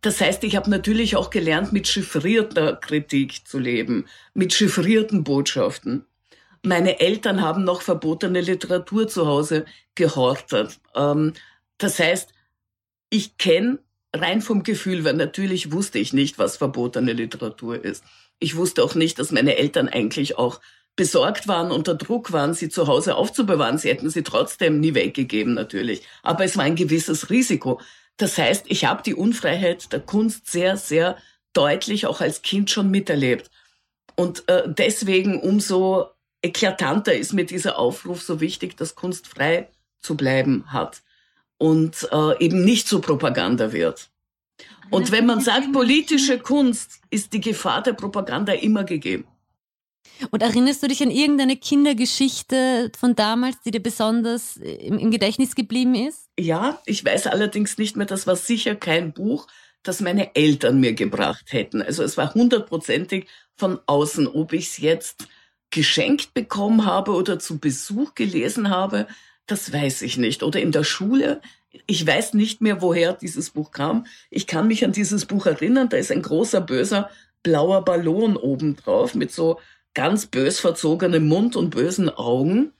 Das 0.00 0.20
heißt, 0.22 0.42
ich 0.44 0.56
habe 0.56 0.70
natürlich 0.70 1.16
auch 1.16 1.28
gelernt, 1.28 1.72
mit 1.72 1.86
chiffrierter 1.86 2.76
Kritik 2.76 3.46
zu 3.46 3.58
leben, 3.58 4.06
mit 4.32 4.54
chiffrierten 4.54 5.22
Botschaften. 5.22 6.06
Meine 6.62 6.98
Eltern 7.00 7.42
haben 7.42 7.62
noch 7.62 7.82
verbotene 7.82 8.40
Literatur 8.40 9.06
zu 9.06 9.26
Hause 9.26 9.66
gehortet. 9.94 10.80
Ähm, 10.94 11.34
das 11.76 11.98
heißt, 11.98 12.32
ich 13.10 13.36
kenne 13.36 13.80
rein 14.14 14.40
vom 14.40 14.62
Gefühl, 14.62 15.04
weil 15.04 15.14
natürlich 15.14 15.72
wusste 15.72 15.98
ich 15.98 16.14
nicht, 16.14 16.38
was 16.38 16.56
verbotene 16.56 17.12
Literatur 17.12 17.84
ist. 17.84 18.02
Ich 18.38 18.56
wusste 18.56 18.82
auch 18.84 18.94
nicht, 18.94 19.18
dass 19.18 19.32
meine 19.32 19.56
Eltern 19.56 19.88
eigentlich 19.88 20.38
auch 20.38 20.60
besorgt 20.96 21.46
waren, 21.46 21.70
unter 21.70 21.94
Druck 21.94 22.32
waren, 22.32 22.54
sie 22.54 22.68
zu 22.68 22.86
Hause 22.86 23.16
aufzubewahren. 23.16 23.78
Sie 23.78 23.90
hätten 23.90 24.10
sie 24.10 24.22
trotzdem 24.22 24.80
nie 24.80 24.94
weggegeben, 24.94 25.54
natürlich. 25.54 26.02
Aber 26.22 26.44
es 26.44 26.56
war 26.56 26.64
ein 26.64 26.76
gewisses 26.76 27.30
Risiko. 27.30 27.80
Das 28.16 28.38
heißt, 28.38 28.64
ich 28.68 28.86
habe 28.86 29.02
die 29.02 29.14
Unfreiheit 29.14 29.92
der 29.92 30.00
Kunst 30.00 30.50
sehr, 30.50 30.76
sehr 30.78 31.16
deutlich 31.52 32.06
auch 32.06 32.20
als 32.20 32.42
Kind 32.42 32.70
schon 32.70 32.90
miterlebt. 32.90 33.50
Und 34.14 34.48
äh, 34.48 34.62
deswegen 34.66 35.40
umso 35.40 36.06
eklatanter 36.42 37.14
ist 37.14 37.34
mir 37.34 37.44
dieser 37.44 37.78
Aufruf 37.78 38.22
so 38.22 38.40
wichtig, 38.40 38.76
dass 38.76 38.94
Kunst 38.94 39.26
frei 39.26 39.68
zu 40.00 40.16
bleiben 40.16 40.72
hat 40.72 41.02
und 41.58 42.08
äh, 42.10 42.44
eben 42.44 42.64
nicht 42.64 42.88
zu 42.88 43.00
Propaganda 43.00 43.72
wird. 43.72 44.10
Und 44.90 45.10
wenn 45.10 45.26
man 45.26 45.40
sagt, 45.40 45.72
politische 45.72 46.38
Kunst, 46.38 47.00
ist 47.10 47.32
die 47.32 47.40
Gefahr 47.40 47.82
der 47.82 47.94
Propaganda 47.94 48.52
immer 48.52 48.84
gegeben. 48.84 49.26
Und 50.30 50.42
erinnerst 50.42 50.82
du 50.82 50.88
dich 50.88 51.02
an 51.02 51.10
irgendeine 51.10 51.56
Kindergeschichte 51.56 52.90
von 52.98 53.14
damals, 53.14 53.60
die 53.62 53.70
dir 53.70 53.82
besonders 53.82 54.56
im, 54.56 54.98
im, 54.98 55.10
Gedächtnis 55.10 55.54
geblieben 55.54 55.94
ist? 55.94 56.28
Ja, 56.38 56.80
ich 56.86 57.04
weiß 57.04 57.26
allerdings 57.26 57.76
nicht 57.76 57.96
mehr, 57.96 58.06
das 58.06 58.26
war 58.26 58.36
sicher 58.36 58.74
kein 58.74 59.12
Buch, 59.12 59.46
das 59.82 60.00
meine 60.00 60.34
Eltern 60.34 60.80
mir 60.80 60.94
gebracht 60.94 61.52
hätten. 61.52 61.82
Also 61.82 62.02
es 62.02 62.16
war 62.16 62.32
hundertprozentig 62.34 63.26
von 63.56 63.78
außen. 63.86 64.26
Ob 64.26 64.52
ich 64.52 64.68
es 64.68 64.78
jetzt 64.78 65.28
geschenkt 65.70 66.32
bekommen 66.32 66.86
habe 66.86 67.12
oder 67.12 67.38
zu 67.38 67.58
Besuch 67.58 68.14
gelesen 68.14 68.70
habe, 68.70 69.06
das 69.46 69.72
weiß 69.72 70.02
ich 70.02 70.16
nicht. 70.16 70.42
Oder 70.42 70.60
in 70.60 70.72
der 70.72 70.84
Schule. 70.84 71.40
Ich 71.86 72.06
weiß 72.06 72.34
nicht 72.34 72.60
mehr, 72.60 72.80
woher 72.82 73.12
dieses 73.12 73.50
Buch 73.50 73.70
kam. 73.70 74.06
Ich 74.30 74.46
kann 74.46 74.68
mich 74.68 74.84
an 74.84 74.92
dieses 74.92 75.26
Buch 75.26 75.46
erinnern. 75.46 75.88
Da 75.88 75.96
ist 75.96 76.12
ein 76.12 76.22
großer, 76.22 76.60
böser, 76.60 77.10
blauer 77.42 77.84
Ballon 77.84 78.36
oben 78.36 78.76
drauf 78.76 79.14
mit 79.14 79.32
so 79.32 79.60
ganz 79.94 80.26
bös 80.26 80.60
verzogenem 80.60 81.26
Mund 81.26 81.56
und 81.56 81.70
bösen 81.70 82.10
Augen. 82.10 82.72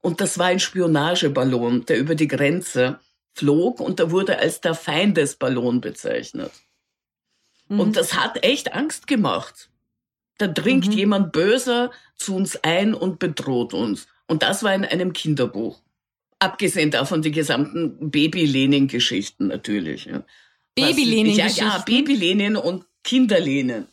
Und 0.00 0.20
das 0.20 0.38
war 0.38 0.46
ein 0.46 0.60
Spionageballon, 0.60 1.86
der 1.86 1.98
über 1.98 2.14
die 2.14 2.28
Grenze 2.28 2.98
flog 3.34 3.80
und 3.80 4.00
da 4.00 4.10
wurde 4.10 4.38
als 4.38 4.60
der 4.60 4.74
Feindesballon 4.74 5.80
bezeichnet. 5.80 6.52
Mhm. 7.68 7.80
Und 7.80 7.96
das 7.96 8.14
hat 8.14 8.42
echt 8.44 8.74
Angst 8.74 9.06
gemacht. 9.06 9.70
Da 10.38 10.48
dringt 10.48 10.86
mhm. 10.88 10.92
jemand 10.92 11.32
böser 11.32 11.90
zu 12.16 12.34
uns 12.34 12.56
ein 12.62 12.94
und 12.94 13.18
bedroht 13.18 13.74
uns. 13.74 14.08
Und 14.26 14.42
das 14.42 14.62
war 14.62 14.74
in 14.74 14.84
einem 14.84 15.12
Kinderbuch. 15.12 15.80
Abgesehen 16.42 16.90
davon 16.90 17.22
die 17.22 17.30
gesamten 17.30 18.10
Baby-Lenin-Geschichten 18.10 19.46
natürlich. 19.46 20.06
Ja. 20.06 20.24
Baby-Lenin-Geschichten? 20.74 21.64
Ja, 21.64 21.76
ja, 21.76 21.84
Baby-Lenin 21.86 22.56
und 22.56 22.84
Kinder-Lenin. 23.04 23.86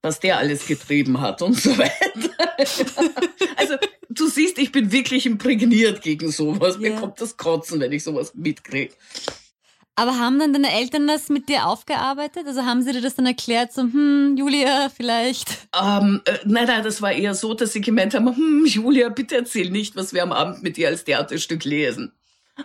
Was 0.00 0.20
der 0.20 0.38
alles 0.38 0.68
getrieben 0.68 1.20
hat 1.20 1.42
und 1.42 1.60
so 1.60 1.76
weiter. 1.76 2.30
also, 3.56 3.74
du 4.08 4.28
siehst, 4.28 4.58
ich 4.58 4.70
bin 4.70 4.92
wirklich 4.92 5.26
imprägniert 5.26 6.00
gegen 6.00 6.30
sowas. 6.30 6.78
Yeah. 6.78 6.92
Mir 6.92 7.00
kommt 7.00 7.20
das 7.20 7.36
Kotzen, 7.36 7.80
wenn 7.80 7.90
ich 7.90 8.04
sowas 8.04 8.34
mitkriege. 8.36 8.94
Aber 10.00 10.18
haben 10.18 10.38
dann 10.38 10.54
deine 10.54 10.72
Eltern 10.72 11.06
das 11.06 11.28
mit 11.28 11.50
dir 11.50 11.66
aufgearbeitet? 11.66 12.46
Also 12.46 12.64
haben 12.64 12.80
sie 12.80 12.92
dir 12.92 13.02
das 13.02 13.16
dann 13.16 13.26
erklärt, 13.26 13.74
so, 13.74 13.82
hm, 13.82 14.34
Julia, 14.34 14.88
vielleicht? 14.88 15.68
Ähm, 15.78 16.22
äh, 16.24 16.38
nein, 16.46 16.68
nein, 16.68 16.82
das 16.82 17.02
war 17.02 17.12
eher 17.12 17.34
so, 17.34 17.52
dass 17.52 17.74
sie 17.74 17.82
gemeint 17.82 18.14
haben, 18.14 18.34
hm, 18.34 18.64
Julia, 18.64 19.10
bitte 19.10 19.36
erzähl 19.36 19.68
nicht, 19.68 19.96
was 19.96 20.14
wir 20.14 20.22
am 20.22 20.32
Abend 20.32 20.62
mit 20.62 20.78
dir 20.78 20.88
als 20.88 21.04
Theaterstück 21.04 21.64
lesen. 21.64 22.14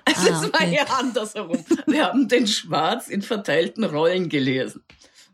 Also 0.06 0.30
ah, 0.32 0.43
es 0.45 0.54
war 0.54 0.62
eher 0.62 0.98
andersherum. 0.98 1.65
Wir 1.88 2.06
haben 2.06 2.30
den 2.30 2.48
Schwarz 2.48 3.10
in 3.10 3.21
verteilten 3.21 3.84
Rollen 3.84 4.30
gelesen, 4.30 4.86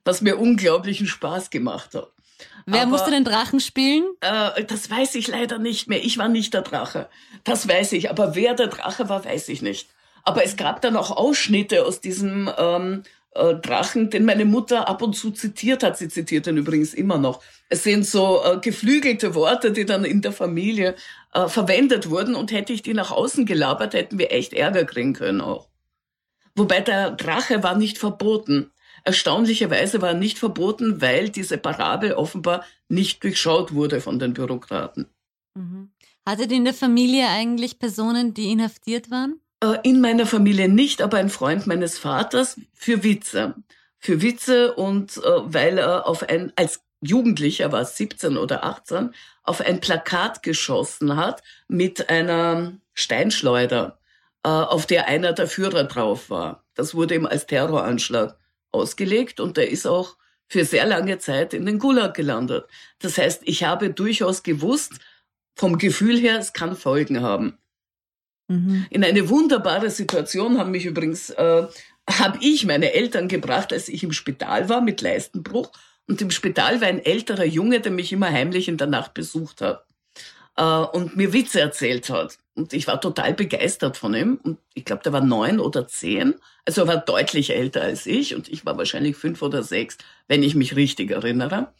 was 0.04 0.22
mir 0.22 0.40
unglaublichen 0.40 1.06
Spaß 1.06 1.52
gemacht 1.52 1.94
hat. 1.94 2.08
Wer 2.66 2.82
Aber, 2.82 2.90
musste 2.90 3.12
den 3.12 3.26
Drachen 3.26 3.60
spielen? 3.60 4.06
Äh, 4.22 4.64
das 4.64 4.90
weiß 4.90 5.14
ich 5.14 5.28
leider 5.28 5.60
nicht 5.60 5.88
mehr. 5.88 6.04
Ich 6.04 6.18
war 6.18 6.30
nicht 6.30 6.56
der 6.56 6.64
Drache. 6.64 7.10
Das 7.44 7.68
weiß 7.68 7.92
ich. 7.92 8.10
Aber 8.10 8.34
wer 8.34 8.56
der 8.56 8.68
Drache 8.68 9.08
war, 9.08 9.24
weiß 9.24 9.50
ich 9.50 9.62
nicht. 9.62 9.88
Aber 10.24 10.44
es 10.44 10.56
gab 10.56 10.82
dann 10.82 10.96
auch 10.96 11.12
Ausschnitte 11.12 11.86
aus 11.86 12.02
diesem 12.02 12.50
ähm, 12.58 13.04
äh, 13.34 13.56
Drachen, 13.56 14.10
den 14.10 14.26
meine 14.26 14.46
Mutter 14.46 14.88
ab 14.88 15.02
und 15.02 15.16
zu 15.16 15.32
zitiert 15.32 15.84
hat. 15.84 15.98
Sie 15.98 16.10
zitiert 16.10 16.48
ihn 16.48 16.58
übrigens 16.58 16.94
immer 16.94 17.18
noch. 17.18 17.42
Es 17.70 17.84
sind 17.84 18.06
so 18.06 18.42
äh, 18.44 18.58
geflügelte 18.60 19.36
Worte, 19.36 19.72
die 19.72 19.86
dann 19.86 20.04
in 20.04 20.22
der 20.22 20.34
Familie 20.34 20.96
äh, 21.34 21.48
verwendet 21.48 22.10
wurden. 22.10 22.36
Und 22.36 22.52
hätte 22.52 22.74
ich 22.74 22.82
die 22.82 22.94
nach 22.94 23.12
außen 23.12 23.46
gelabert, 23.46 23.94
hätten 23.94 24.20
wir 24.20 24.32
echt 24.32 24.54
Ärger 24.54 24.86
kriegen 24.86 25.14
können 25.14 25.42
auch. 25.42 25.70
Wobei 26.56 26.82
der 26.82 27.12
Drache 27.12 27.64
war 27.64 27.78
nicht 27.78 27.98
verboten. 27.98 28.72
Erstaunlicherweise 29.04 30.02
war 30.02 30.10
er 30.10 30.16
nicht 30.16 30.38
verboten, 30.38 31.02
weil 31.02 31.30
diese 31.30 31.58
Parabel 31.58 32.14
offenbar 32.14 32.66
nicht 32.88 33.24
durchschaut 33.24 33.74
wurde 33.74 34.02
von 34.02 34.20
den 34.20 34.34
Bürokraten. 34.34 35.08
Mhm. 35.56 35.92
Hattet 36.26 36.52
ihr 36.52 36.58
in 36.58 36.66
der 36.66 36.74
Familie 36.74 37.28
eigentlich 37.30 37.80
Personen, 37.80 38.34
die 38.34 38.52
inhaftiert 38.52 39.10
waren? 39.10 39.40
Äh, 39.64 39.78
in 39.84 40.02
meiner 40.02 40.26
Familie 40.26 40.68
nicht, 40.68 41.02
aber 41.02 41.18
ein 41.18 41.30
Freund 41.30 41.68
meines 41.68 41.98
Vaters 41.98 42.60
für 42.74 43.04
Witze. 43.04 43.56
Für 44.00 44.22
Witze 44.22 44.74
und 44.74 45.18
äh, 45.18 45.22
weil 45.24 45.78
er 45.78 46.08
auf 46.08 46.28
ein, 46.28 46.52
als 46.56 46.82
Jugendlicher 47.02 47.72
war 47.72 47.86
17 47.86 48.38
oder 48.38 48.64
18, 48.64 49.14
auf 49.44 49.62
ein 49.62 49.80
Plakat 49.80 50.44
geschossen 50.44 51.16
hat 51.16 51.44
mit 51.68 52.10
einer 52.10 52.74
Steinschleuder, 52.94 54.00
äh, 54.44 54.50
auf 54.50 54.86
der 54.86 55.08
einer 55.08 55.34
der 55.34 55.48
Führer 55.48 55.84
drauf 55.86 56.30
war. 56.30 56.64
Das 56.74 56.96
wurde 56.96 57.16
ihm 57.16 57.26
als 57.26 57.48
Terroranschlag 57.48 58.38
ausgelegt 58.72 59.40
und 59.40 59.58
der 59.58 59.70
ist 59.70 59.86
auch 59.86 60.18
für 60.48 60.66
sehr 60.66 60.86
lange 60.86 61.18
Zeit 61.20 61.54
in 61.54 61.66
den 61.66 61.80
Gulag 61.80 62.14
gelandet. 62.14 62.66
Das 63.00 63.18
heißt, 63.18 63.42
ich 63.46 63.64
habe 63.64 63.92
durchaus 63.92 64.44
gewusst, 64.44 64.94
vom 65.56 65.78
Gefühl 65.78 66.18
her, 66.18 66.40
es 66.40 66.54
kann 66.54 66.76
Folgen 66.76 67.22
haben. 67.22 67.58
Mhm. 68.52 68.86
In 68.90 69.04
eine 69.04 69.30
wunderbare 69.30 69.90
Situation 69.90 70.58
haben 70.58 70.72
mich 70.72 70.86
übrigens, 70.86 71.30
äh, 71.30 71.66
habe 72.10 72.38
ich 72.42 72.66
meine 72.66 72.94
Eltern 72.94 73.28
gebracht, 73.28 73.72
als 73.72 73.88
ich 73.88 74.04
im 74.04 74.12
Spital 74.12 74.68
war 74.70 74.82
mit 74.82 75.02
Leistenbruch. 75.02 75.72
Und 76.08 76.22
im 76.22 76.32
Spital 76.32 76.82
war 76.82 76.88
ein 76.88 77.04
älterer 77.04 77.46
Junge, 77.46 77.80
der 77.80 77.92
mich 77.92 78.12
immer 78.12 78.30
heimlich 78.30 78.68
in 78.68 78.78
der 78.78 78.88
Nacht 78.88 79.14
besucht 79.14 79.62
hat 79.62 79.86
äh, 80.58 80.64
und 80.64 81.16
mir 81.16 81.32
Witze 81.32 81.62
erzählt 81.62 82.10
hat. 82.10 82.38
Und 82.54 82.74
ich 82.74 82.88
war 82.88 83.00
total 83.00 83.34
begeistert 83.34 83.96
von 83.96 84.14
ihm. 84.14 84.40
Und 84.44 84.58
ich 84.74 84.84
glaube, 84.84 85.04
der 85.04 85.14
war 85.14 85.22
neun 85.22 85.60
oder 85.60 85.88
zehn. 85.88 86.36
Also 86.66 86.82
er 86.82 86.88
war 86.88 86.98
deutlich 86.98 87.52
älter 87.52 87.82
als 87.82 88.06
ich. 88.06 88.36
Und 88.36 88.50
ich 88.50 88.66
war 88.66 88.78
wahrscheinlich 88.78 89.16
fünf 89.16 89.42
oder 89.42 89.64
sechs, 89.64 89.98
wenn 90.28 90.44
ich 90.44 90.56
mich 90.56 90.76
richtig 90.76 91.12
erinnere. 91.12 91.72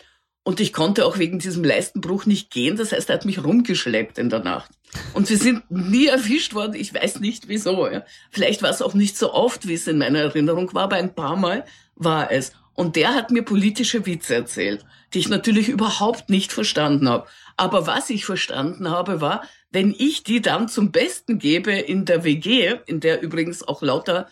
Und 0.44 0.60
ich 0.60 0.74
konnte 0.74 1.06
auch 1.06 1.20
wegen 1.20 1.38
diesem 1.38 1.64
Leistenbruch 1.64 2.26
nicht 2.26 2.50
gehen. 2.50 2.76
Das 2.76 2.92
heißt, 2.92 3.10
er 3.10 3.16
hat 3.16 3.26
mich 3.26 3.44
rumgeschleppt 3.44 4.18
in 4.18 4.30
der 4.30 4.40
Nacht. 4.40 4.72
Und 5.14 5.30
wir 5.30 5.38
sind 5.38 5.70
nie 5.70 6.08
erwischt 6.08 6.56
worden. 6.56 6.74
Ich 6.74 6.94
weiß 6.94 7.20
nicht 7.20 7.48
wieso. 7.48 7.88
Ja. 7.88 8.04
Vielleicht 8.32 8.64
war 8.64 8.72
es 8.72 8.82
auch 8.82 8.96
nicht 8.96 9.18
so 9.18 9.34
oft, 9.34 9.68
wie 9.68 9.76
es 9.76 9.88
in 9.88 10.00
meiner 10.00 10.20
Erinnerung 10.20 10.74
war, 10.74 10.84
aber 10.84 10.96
ein 10.96 11.14
paar 11.14 11.36
Mal 11.36 11.66
war 11.96 12.32
es. 12.32 12.54
Und 12.74 12.96
der 12.96 13.14
hat 13.14 13.30
mir 13.30 13.44
politische 13.44 14.06
Witze 14.06 14.34
erzählt, 14.34 14.84
die 15.14 15.20
ich 15.20 15.30
natürlich 15.30 15.70
überhaupt 15.70 16.30
nicht 16.30 16.52
verstanden 16.52 17.08
habe. 17.08 17.28
Aber 17.58 17.86
was 17.86 18.10
ich 18.10 18.26
verstanden 18.26 18.90
habe, 18.90 19.22
war, 19.22 19.44
wenn 19.70 19.94
ich 19.96 20.24
die 20.24 20.42
dann 20.42 20.68
zum 20.68 20.92
Besten 20.92 21.38
gebe 21.38 21.72
in 21.72 22.06
der 22.06 22.24
WG, 22.24 22.78
in 22.88 23.00
der 23.00 23.22
übrigens 23.22 23.62
auch 23.68 23.84
lauter 23.84 24.28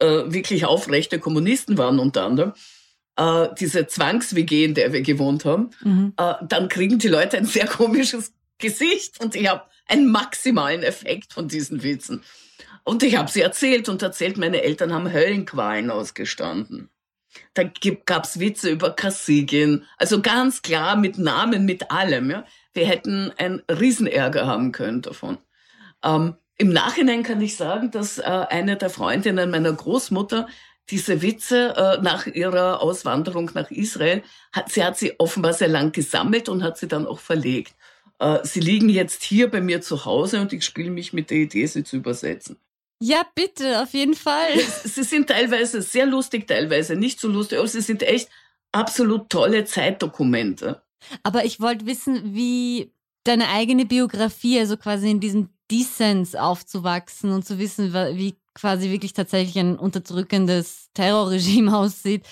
äh, 0.00 0.06
wirklich 0.26 0.66
aufrechte 0.66 1.18
Kommunisten 1.18 1.78
waren 1.78 1.98
unter 1.98 2.24
anderem, 2.24 2.52
äh, 3.16 3.48
diese 3.58 3.86
Zwangs-WG, 3.86 4.64
in 4.64 4.74
der 4.74 4.92
wir 4.92 5.02
gewohnt 5.02 5.44
haben, 5.44 5.70
mhm. 5.82 6.14
äh, 6.16 6.34
dann 6.46 6.68
kriegen 6.68 6.98
die 6.98 7.08
Leute 7.08 7.36
ein 7.36 7.46
sehr 7.46 7.66
komisches 7.66 8.32
Gesicht 8.58 9.20
und 9.20 9.34
ich 9.34 9.48
habe 9.48 9.62
einen 9.86 10.10
maximalen 10.10 10.82
Effekt 10.82 11.32
von 11.32 11.48
diesen 11.48 11.82
Witzen. 11.82 12.22
Und 12.84 13.02
ich 13.02 13.16
habe 13.16 13.30
sie 13.30 13.40
erzählt 13.40 13.88
und 13.88 14.02
erzählt, 14.02 14.36
meine 14.36 14.62
Eltern 14.62 14.92
haben 14.92 15.12
Höllenqualen 15.12 15.90
ausgestanden. 15.90 16.90
Da 17.54 17.64
gab's 18.06 18.38
Witze 18.38 18.70
über 18.70 18.90
Kassigin, 18.90 19.84
also 19.96 20.20
ganz 20.20 20.62
klar 20.62 20.96
mit 20.96 21.18
Namen, 21.18 21.64
mit 21.64 21.90
allem. 21.90 22.30
Ja. 22.30 22.44
Wir 22.72 22.86
hätten 22.86 23.32
einen 23.38 23.62
Riesenärger 23.68 24.46
haben 24.46 24.70
können 24.70 25.02
davon. 25.02 25.38
Ähm, 26.04 26.34
Im 26.58 26.72
Nachhinein 26.72 27.22
kann 27.22 27.40
ich 27.40 27.56
sagen, 27.56 27.90
dass 27.90 28.18
äh, 28.18 28.22
eine 28.22 28.76
der 28.76 28.90
Freundinnen 28.90 29.50
meiner 29.50 29.72
Großmutter 29.72 30.46
diese 30.90 31.22
Witze 31.22 31.74
äh, 31.76 32.02
nach 32.02 32.26
ihrer 32.26 32.82
Auswanderung 32.82 33.50
nach 33.54 33.70
Israel, 33.70 34.22
hat, 34.52 34.70
sie 34.70 34.84
hat 34.84 34.98
sie 34.98 35.18
offenbar 35.18 35.52
sehr 35.52 35.68
lang 35.68 35.92
gesammelt 35.92 36.48
und 36.48 36.62
hat 36.62 36.78
sie 36.78 36.88
dann 36.88 37.06
auch 37.06 37.20
verlegt. 37.20 37.74
Äh, 38.18 38.38
sie 38.44 38.60
liegen 38.60 38.88
jetzt 38.88 39.22
hier 39.22 39.50
bei 39.50 39.60
mir 39.60 39.80
zu 39.80 40.04
Hause 40.04 40.40
und 40.40 40.52
ich 40.52 40.64
spiele 40.64 40.90
mich 40.90 41.12
mit 41.12 41.30
der 41.30 41.38
Idee, 41.38 41.66
sie 41.66 41.84
zu 41.84 41.96
übersetzen. 41.96 42.56
Ja, 43.00 43.26
bitte, 43.34 43.82
auf 43.82 43.92
jeden 43.92 44.14
Fall. 44.14 44.58
Sie 44.84 45.02
sind 45.02 45.28
teilweise 45.28 45.82
sehr 45.82 46.06
lustig, 46.06 46.46
teilweise 46.46 46.96
nicht 46.96 47.20
so 47.20 47.28
lustig, 47.28 47.58
aber 47.58 47.68
sie 47.68 47.80
sind 47.80 48.02
echt 48.02 48.28
absolut 48.72 49.30
tolle 49.30 49.64
Zeitdokumente. 49.64 50.82
Aber 51.22 51.44
ich 51.44 51.60
wollte 51.60 51.86
wissen, 51.86 52.34
wie 52.34 52.92
deine 53.24 53.48
eigene 53.48 53.84
Biografie, 53.84 54.60
also 54.60 54.76
quasi 54.76 55.10
in 55.10 55.20
diesem 55.20 55.48
Dissens 55.70 56.34
aufzuwachsen 56.34 57.30
und 57.30 57.44
zu 57.44 57.58
wissen, 57.58 57.92
wie 58.16 58.36
quasi 58.54 58.90
wirklich 58.90 59.12
tatsächlich 59.12 59.58
ein 59.58 59.76
unterdrückendes 59.76 60.90
Terrorregime 60.94 61.76
aussieht, 61.76 62.24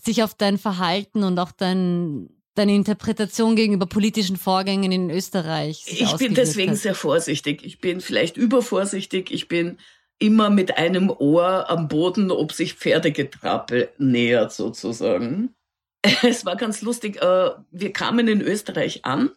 sich 0.00 0.22
auf 0.22 0.34
dein 0.34 0.58
Verhalten 0.58 1.22
und 1.22 1.38
auch 1.38 1.52
dein, 1.52 2.30
deine 2.54 2.74
Interpretation 2.74 3.56
gegenüber 3.56 3.86
politischen 3.86 4.36
Vorgängen 4.36 4.90
in 4.90 5.10
Österreich. 5.10 5.84
Ich 5.86 6.16
bin 6.16 6.34
deswegen 6.34 6.72
hat. 6.72 6.78
sehr 6.78 6.94
vorsichtig. 6.94 7.64
Ich 7.64 7.80
bin 7.80 8.00
vielleicht 8.00 8.36
übervorsichtig. 8.36 9.30
Ich 9.30 9.48
bin 9.48 9.78
immer 10.18 10.50
mit 10.50 10.76
einem 10.76 11.10
Ohr 11.10 11.68
am 11.68 11.88
Boden, 11.88 12.30
ob 12.30 12.52
sich 12.52 12.74
Pferdegetrappel 12.74 13.90
nähert 13.98 14.52
sozusagen. 14.52 15.54
Es 16.22 16.46
war 16.46 16.56
ganz 16.56 16.80
lustig. 16.80 17.20
Äh, 17.20 17.50
wir 17.70 17.92
kamen 17.92 18.26
in 18.26 18.40
Österreich 18.40 19.04
an 19.04 19.30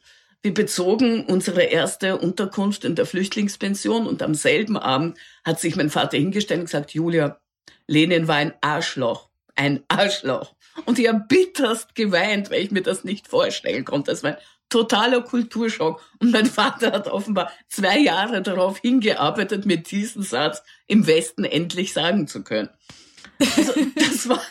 wir 0.44 0.54
bezogen 0.54 1.26
unsere 1.26 1.64
erste 1.64 2.18
Unterkunft 2.18 2.84
in 2.84 2.96
der 2.96 3.06
Flüchtlingspension 3.06 4.06
und 4.06 4.22
am 4.22 4.36
selben 4.36 4.78
Abend 4.78 5.18
hat 5.46 5.60
sich 5.60 5.78
mein 5.78 5.90
Vater 5.90 6.18
hingestellt 6.18 6.60
und 6.60 6.66
gesagt, 6.66 6.94
Julia, 6.94 7.40
Lenin 7.88 8.28
war 8.28 8.36
ein 8.36 8.54
Arschloch, 8.60 9.30
ein 9.56 9.84
Arschloch. 9.88 10.54
Und 10.86 11.00
ich 11.00 11.08
habe 11.08 11.24
bitterst 11.28 11.96
geweint, 11.96 12.52
weil 12.52 12.62
ich 12.62 12.72
mir 12.72 12.82
das 12.82 13.06
nicht 13.06 13.28
vorstellen 13.28 13.86
konnte. 13.86 14.12
Das 14.12 14.24
war 14.24 14.32
ein 14.32 14.38
totaler 14.68 15.22
Kulturschock. 15.22 16.04
Und 16.20 16.32
mein 16.32 16.46
Vater 16.46 16.92
hat 16.92 17.08
offenbar 17.08 17.52
zwei 17.70 18.00
Jahre 18.00 18.42
darauf 18.42 18.80
hingearbeitet, 18.80 19.66
mir 19.66 19.78
diesen 19.78 20.24
Satz 20.24 20.62
im 20.88 21.08
Westen 21.08 21.46
endlich 21.46 21.94
sagen 21.94 22.28
zu 22.28 22.44
können. 22.44 22.70
Also, 23.40 23.74
das 23.96 24.28
war 24.28 24.42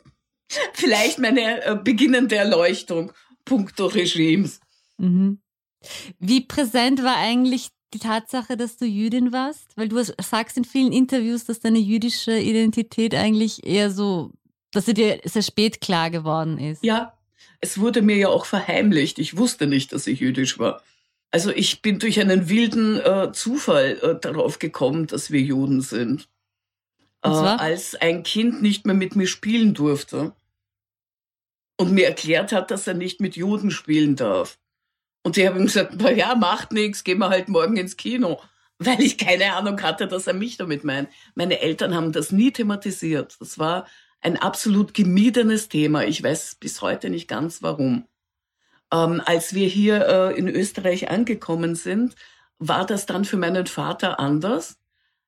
vielleicht 0.72 1.18
meine 1.18 1.62
äh, 1.62 1.76
beginnende 1.76 2.36
Erleuchtung 2.36 3.12
puncto 3.44 3.86
Regimes. 3.86 4.60
Mhm. 4.98 5.40
Wie 6.18 6.40
präsent 6.40 7.02
war 7.02 7.16
eigentlich 7.16 7.68
die 7.94 7.98
Tatsache, 7.98 8.56
dass 8.56 8.76
du 8.76 8.84
Jüdin 8.84 9.32
warst? 9.32 9.76
Weil 9.76 9.88
du 9.88 10.02
sagst 10.02 10.56
in 10.56 10.64
vielen 10.64 10.92
Interviews, 10.92 11.44
dass 11.44 11.60
deine 11.60 11.78
jüdische 11.78 12.38
Identität 12.38 13.14
eigentlich 13.14 13.66
eher 13.66 13.90
so, 13.90 14.32
dass 14.72 14.86
sie 14.86 14.94
dir 14.94 15.20
sehr 15.24 15.42
spät 15.42 15.80
klar 15.80 16.10
geworden 16.10 16.58
ist. 16.58 16.82
Ja, 16.84 17.16
es 17.60 17.78
wurde 17.78 18.02
mir 18.02 18.16
ja 18.16 18.28
auch 18.28 18.44
verheimlicht. 18.46 19.18
Ich 19.18 19.36
wusste 19.36 19.66
nicht, 19.66 19.92
dass 19.92 20.06
ich 20.06 20.20
jüdisch 20.20 20.58
war. 20.58 20.82
Also 21.30 21.50
ich 21.50 21.82
bin 21.82 21.98
durch 21.98 22.20
einen 22.20 22.48
wilden 22.48 22.98
äh, 23.00 23.32
Zufall 23.32 23.98
äh, 24.02 24.20
darauf 24.20 24.58
gekommen, 24.58 25.06
dass 25.06 25.30
wir 25.30 25.40
Juden 25.40 25.80
sind. 25.80 26.28
Äh, 27.22 27.28
als 27.28 27.94
ein 27.96 28.22
Kind 28.22 28.62
nicht 28.62 28.86
mehr 28.86 28.94
mit 28.94 29.16
mir 29.16 29.26
spielen 29.26 29.74
durfte 29.74 30.32
und 31.76 31.92
mir 31.92 32.06
erklärt 32.06 32.52
hat, 32.52 32.70
dass 32.70 32.86
er 32.86 32.94
nicht 32.94 33.20
mit 33.20 33.36
Juden 33.36 33.70
spielen 33.70 34.16
darf. 34.16 34.58
Und 35.26 35.36
ich 35.36 35.44
habe 35.44 35.58
ihm 35.58 35.66
gesagt, 35.66 35.94
na 35.96 36.12
ja, 36.12 36.36
macht 36.36 36.70
nichts, 36.70 37.02
gehen 37.02 37.18
wir 37.18 37.30
halt 37.30 37.48
morgen 37.48 37.76
ins 37.76 37.96
Kino. 37.96 38.40
Weil 38.78 39.00
ich 39.00 39.18
keine 39.18 39.54
Ahnung 39.54 39.82
hatte, 39.82 40.06
dass 40.06 40.28
er 40.28 40.34
mich 40.34 40.56
damit 40.56 40.84
meint. 40.84 41.08
Meine 41.34 41.58
Eltern 41.58 41.96
haben 41.96 42.12
das 42.12 42.30
nie 42.30 42.52
thematisiert. 42.52 43.36
Das 43.40 43.58
war 43.58 43.88
ein 44.20 44.36
absolut 44.36 44.94
gemiedenes 44.94 45.68
Thema. 45.68 46.04
Ich 46.04 46.22
weiß 46.22 46.58
bis 46.60 46.80
heute 46.80 47.10
nicht 47.10 47.26
ganz 47.26 47.60
warum. 47.60 48.06
Ähm, 48.92 49.20
als 49.26 49.52
wir 49.52 49.66
hier 49.66 50.06
äh, 50.06 50.38
in 50.38 50.46
Österreich 50.46 51.10
angekommen 51.10 51.74
sind, 51.74 52.14
war 52.60 52.86
das 52.86 53.06
dann 53.06 53.24
für 53.24 53.36
meinen 53.36 53.66
Vater 53.66 54.20
anders. 54.20 54.78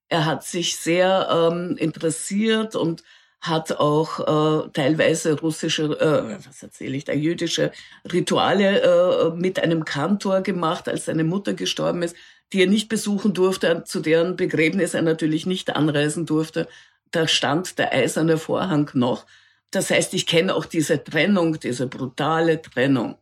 Er 0.08 0.26
hat 0.26 0.44
sich 0.44 0.76
sehr 0.76 1.28
ähm, 1.28 1.76
interessiert 1.76 2.76
und 2.76 3.02
hat 3.40 3.72
auch 3.72 4.20
äh, 4.66 4.68
teilweise 4.72 5.38
russische, 5.38 5.84
äh, 5.84 6.46
was 6.46 6.62
erzähle 6.62 6.96
ich 6.96 7.04
da, 7.04 7.12
jüdische 7.12 7.70
Rituale 8.10 8.82
äh, 8.82 9.30
mit 9.36 9.62
einem 9.62 9.84
Kantor 9.84 10.40
gemacht, 10.40 10.88
als 10.88 11.04
seine 11.04 11.24
Mutter 11.24 11.54
gestorben 11.54 12.02
ist, 12.02 12.16
die 12.52 12.62
er 12.62 12.66
nicht 12.66 12.88
besuchen 12.88 13.34
durfte, 13.34 13.84
zu 13.84 14.00
deren 14.00 14.36
Begräbnis 14.36 14.94
er 14.94 15.02
natürlich 15.02 15.46
nicht 15.46 15.74
anreisen 15.76 16.26
durfte. 16.26 16.68
Da 17.10 17.28
stand 17.28 17.78
der 17.78 17.92
eiserne 17.92 18.38
Vorhang 18.38 18.90
noch. 18.94 19.26
Das 19.70 19.90
heißt, 19.90 20.14
ich 20.14 20.26
kenne 20.26 20.54
auch 20.54 20.64
diese 20.64 21.02
Trennung, 21.02 21.60
diese 21.60 21.86
brutale 21.86 22.60
Trennung, 22.60 23.16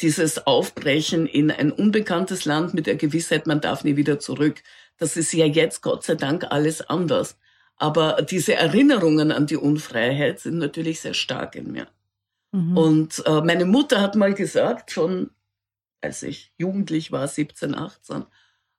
dieses 0.00 0.46
Aufbrechen 0.46 1.26
in 1.26 1.50
ein 1.50 1.70
unbekanntes 1.70 2.44
Land 2.44 2.74
mit 2.74 2.86
der 2.86 2.96
Gewissheit, 2.96 3.46
man 3.46 3.60
darf 3.60 3.84
nie 3.84 3.96
wieder 3.96 4.18
zurück. 4.18 4.62
Das 4.98 5.16
ist 5.16 5.32
ja 5.32 5.46
jetzt 5.46 5.82
Gott 5.82 6.04
sei 6.04 6.14
Dank 6.14 6.44
alles 6.50 6.80
anders. 6.80 7.36
Aber 7.76 8.22
diese 8.22 8.54
Erinnerungen 8.54 9.32
an 9.32 9.46
die 9.46 9.56
Unfreiheit 9.56 10.40
sind 10.40 10.58
natürlich 10.58 11.00
sehr 11.00 11.14
stark 11.14 11.56
in 11.56 11.72
mir. 11.72 11.88
Mhm. 12.52 12.76
Und 12.76 13.22
äh, 13.26 13.40
meine 13.40 13.64
Mutter 13.64 14.00
hat 14.00 14.14
mal 14.14 14.34
gesagt, 14.34 14.92
schon 14.92 15.30
als 16.04 16.22
ich 16.22 16.52
jugendlich 16.58 17.10
war, 17.10 17.26
17, 17.26 17.74
18, 17.74 18.26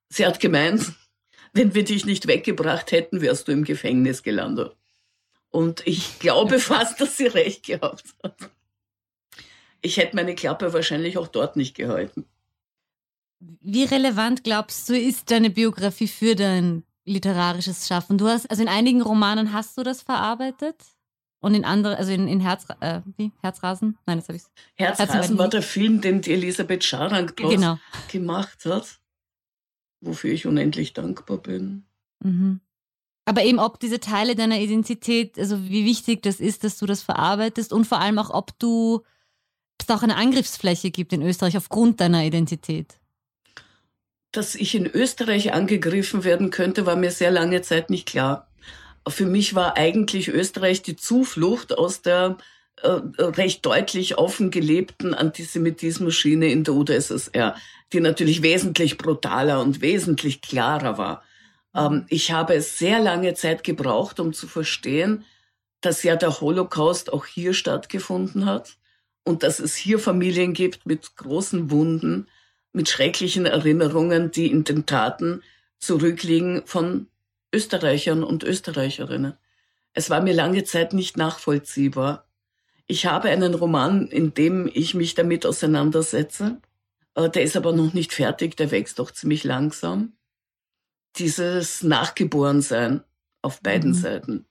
sie 0.10 0.26
hat 0.26 0.40
gemeint, 0.40 0.94
wenn 1.54 1.74
wir 1.74 1.84
dich 1.84 2.06
nicht 2.06 2.28
weggebracht 2.28 2.92
hätten, 2.92 3.22
wärst 3.22 3.48
du 3.48 3.52
im 3.52 3.64
Gefängnis 3.64 4.24
gelandet. 4.24 4.76
Und 5.50 5.86
ich 5.86 6.20
glaube 6.20 6.60
fast, 6.60 7.02
dass 7.02 7.18
sie 7.18 7.28
recht 7.28 7.66
gehabt 7.66 8.04
hat. 8.24 8.38
Ich 9.82 9.98
hätte 9.98 10.16
meine 10.16 10.36
Klappe 10.36 10.74
wahrscheinlich 10.74 11.18
auch 11.18 11.28
dort 11.28 11.56
nicht 11.56 11.76
gehalten. 11.76 12.26
Wie 13.40 13.84
relevant 13.84 14.44
glaubst 14.44 14.90
du, 14.90 14.98
ist 14.98 15.30
deine 15.30 15.50
Biografie 15.50 16.08
für 16.08 16.36
dein 16.36 16.84
literarisches 17.06 17.88
Schaffen. 17.88 18.18
Du 18.18 18.28
hast, 18.28 18.50
also 18.50 18.62
in 18.62 18.68
einigen 18.68 19.02
Romanen 19.02 19.54
hast 19.54 19.78
du 19.78 19.84
das 19.84 20.02
verarbeitet 20.02 20.76
und 21.40 21.54
in 21.54 21.64
anderen, 21.64 21.96
also 21.96 22.12
in, 22.12 22.28
in 22.28 22.40
Herz, 22.40 22.66
äh, 22.80 23.02
wie? 23.18 23.32
Herzrasen? 23.42 23.98
Nein, 24.06 24.18
das 24.18 24.28
habe 24.28 24.38
ich. 24.38 24.44
Herzrasen 24.76 25.38
war 25.38 25.48
der 25.48 25.62
Film, 25.62 26.02
den 26.02 26.22
die 26.22 26.34
Elisabeth 26.34 26.84
Scharang 26.84 27.32
genau. 27.36 27.78
gemacht 28.12 28.66
hat, 28.66 29.00
wofür 30.02 30.32
ich 30.32 30.48
unendlich 30.48 30.94
dankbar 30.94 31.38
bin. 31.38 31.86
Mhm. 32.24 32.62
Aber 33.26 33.44
eben, 33.44 33.60
ob 33.60 33.80
diese 33.80 34.00
Teile 34.00 34.36
deiner 34.36 34.60
Identität, 34.60 35.40
also 35.40 35.66
wie 35.66 35.86
wichtig 35.86 36.22
das 36.24 36.40
ist, 36.40 36.64
dass 36.64 36.78
du 36.78 36.86
das 36.86 37.02
verarbeitest 37.02 37.74
und 37.74 37.86
vor 37.86 38.00
allem 38.00 38.20
auch, 38.20 38.30
ob 38.30 38.58
du, 38.60 38.96
ob 38.96 39.04
es 39.82 39.90
auch 39.90 40.04
eine 40.04 40.16
Angriffsfläche 40.16 40.92
gibt 40.92 41.14
in 41.14 41.24
Österreich 41.24 41.58
aufgrund 41.58 42.00
deiner 42.02 42.24
Identität 42.24 43.00
dass 44.38 44.56
ich 44.56 44.76
in 44.76 44.86
Österreich 44.86 45.54
angegriffen 45.54 46.24
werden 46.24 46.50
könnte, 46.50 46.86
war 46.86 46.96
mir 46.96 47.12
sehr 47.12 47.32
lange 47.32 47.62
Zeit 47.62 47.90
nicht 47.90 48.08
klar. 48.08 48.50
Für 49.08 49.26
mich 49.26 49.56
war 49.56 49.78
eigentlich 49.78 50.28
Österreich 50.30 50.82
die 50.82 50.96
Zuflucht 50.96 51.78
aus 51.78 52.02
der 52.02 52.38
äh, 52.82 52.90
recht 53.20 53.66
deutlich 53.66 54.18
offen 54.18 54.52
gelebten 54.52 55.14
Antisemitismus-Schiene 55.14 56.50
in 56.50 56.64
der 56.64 56.74
UdSSR, 56.74 57.56
die 57.94 58.00
natürlich 58.00 58.42
wesentlich 58.42 58.98
brutaler 58.98 59.62
und 59.62 59.82
wesentlich 59.82 60.42
klarer 60.42 60.98
war. 60.98 61.24
Ähm, 61.76 62.06
ich 62.10 62.32
habe 62.32 62.60
sehr 62.62 63.00
lange 63.00 63.34
Zeit 63.36 63.64
gebraucht, 63.64 64.20
um 64.20 64.34
zu 64.34 64.48
verstehen, 64.48 65.24
dass 65.82 66.04
ja 66.04 66.16
der 66.16 66.42
Holocaust 66.42 67.14
auch 67.14 67.26
hier 67.26 67.54
stattgefunden 67.54 68.46
hat 68.46 68.78
und 69.24 69.44
dass 69.44 69.60
es 69.60 69.76
hier 69.76 70.00
Familien 70.00 70.54
gibt 70.54 70.86
mit 70.86 71.16
großen 71.16 71.70
Wunden, 71.72 72.28
mit 72.76 72.90
schrecklichen 72.90 73.46
Erinnerungen, 73.46 74.32
die 74.32 74.52
in 74.52 74.64
den 74.64 74.86
Taten 74.86 75.42
zurückliegen 75.80 76.64
von 76.66 77.08
Österreichern 77.54 78.24
und 78.24 78.44
Österreicherinnen. 78.44 79.34
Es 79.94 80.10
war 80.10 80.22
mir 80.22 80.34
lange 80.34 80.66
Zeit 80.66 80.94
nicht 80.94 81.16
nachvollziehbar. 81.16 82.28
Ich 82.86 83.06
habe 83.06 83.30
einen 83.30 83.54
Roman, 83.54 84.08
in 84.08 84.34
dem 84.34 84.70
ich 84.72 84.94
mich 84.94 85.16
damit 85.16 85.46
auseinandersetze. 85.46 86.62
Äh, 87.16 87.30
der 87.30 87.44
ist 87.44 87.56
aber 87.56 87.72
noch 87.72 87.94
nicht 87.94 88.14
fertig, 88.14 88.58
der 88.58 88.72
wächst 88.72 89.00
doch 89.00 89.12
ziemlich 89.12 89.44
langsam. 89.44 90.14
Dieses 91.16 91.82
Nachgeborensein 91.82 93.04
auf 93.42 93.62
beiden 93.62 93.92
mhm. 93.92 93.96
Seiten. 93.96 94.46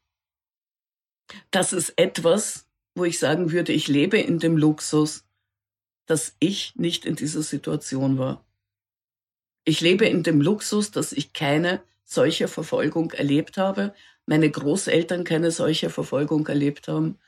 Das 1.50 1.72
ist 1.72 1.92
etwas, 1.96 2.66
wo 2.94 3.04
ich 3.04 3.18
sagen 3.18 3.52
würde, 3.52 3.72
ich 3.72 3.87
lebe 3.88 4.18
in 4.18 4.38
dem 4.38 4.56
Luxus, 4.56 5.24
dass 6.06 6.36
ich 6.38 6.74
nicht 6.76 7.04
in 7.04 7.16
dieser 7.16 7.42
Situation 7.42 8.18
war. 8.18 8.44
Ich 9.64 9.80
lebe 9.80 10.06
in 10.06 10.22
dem 10.22 10.40
Luxus, 10.40 10.90
dass 10.90 11.12
ich 11.12 11.32
keine 11.32 11.82
solche 12.04 12.48
Verfolgung 12.48 13.12
erlebt 13.12 13.56
habe, 13.56 13.94
meine 14.26 14.50
Großeltern 14.50 15.24
keine 15.24 15.50
solche 15.50 15.90
Verfolgung 15.90 16.46
erlebt 16.46 16.88
haben. 16.88 17.18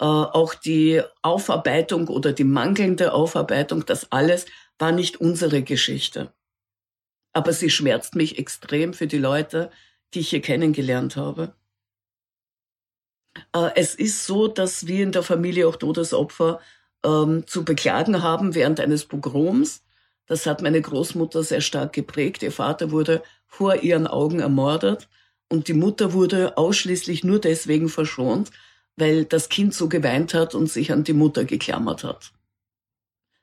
Äh, 0.00 0.04
auch 0.04 0.54
die 0.54 1.02
Aufarbeitung 1.22 2.08
oder 2.08 2.32
die 2.32 2.44
mangelnde 2.44 3.12
Aufarbeitung, 3.12 3.84
das 3.86 4.10
alles 4.12 4.46
war 4.78 4.92
nicht 4.92 5.20
unsere 5.20 5.62
Geschichte. 5.62 6.32
Aber 7.32 7.52
sie 7.52 7.70
schmerzt 7.70 8.14
mich 8.14 8.38
extrem 8.38 8.94
für 8.94 9.06
die 9.06 9.18
Leute, 9.18 9.70
die 10.14 10.20
ich 10.20 10.30
hier 10.30 10.42
kennengelernt 10.42 11.16
habe. 11.16 11.54
Äh, 13.54 13.70
es 13.76 13.94
ist 13.94 14.26
so, 14.26 14.48
dass 14.48 14.86
wir 14.86 15.02
in 15.02 15.12
der 15.12 15.22
Familie 15.22 15.68
auch 15.68 15.76
Todesopfer 15.76 16.60
ähm, 17.04 17.46
zu 17.46 17.64
beklagen 17.64 18.22
haben 18.22 18.54
während 18.54 18.80
eines 18.80 19.04
Pogroms. 19.04 19.82
Das 20.26 20.46
hat 20.46 20.62
meine 20.62 20.80
Großmutter 20.80 21.42
sehr 21.42 21.60
stark 21.60 21.92
geprägt. 21.92 22.42
Ihr 22.42 22.52
Vater 22.52 22.90
wurde 22.90 23.22
vor 23.46 23.76
ihren 23.76 24.06
Augen 24.06 24.40
ermordet 24.40 25.08
und 25.48 25.68
die 25.68 25.74
Mutter 25.74 26.12
wurde 26.12 26.56
ausschließlich 26.56 27.24
nur 27.24 27.38
deswegen 27.38 27.88
verschont, 27.88 28.50
weil 28.96 29.24
das 29.24 29.48
Kind 29.48 29.74
so 29.74 29.88
geweint 29.88 30.34
hat 30.34 30.54
und 30.54 30.68
sich 30.68 30.92
an 30.92 31.04
die 31.04 31.12
Mutter 31.12 31.44
geklammert 31.44 32.04
hat. 32.04 32.32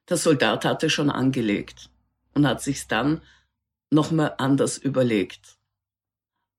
Der 0.09 0.17
Soldat 0.17 0.65
hatte 0.65 0.89
schon 0.89 1.11
angelegt 1.11 1.89
und 2.33 2.47
hat 2.47 2.61
sich's 2.61 2.87
dann 2.87 3.21
nochmal 3.91 4.35
anders 4.37 4.77
überlegt. 4.77 5.57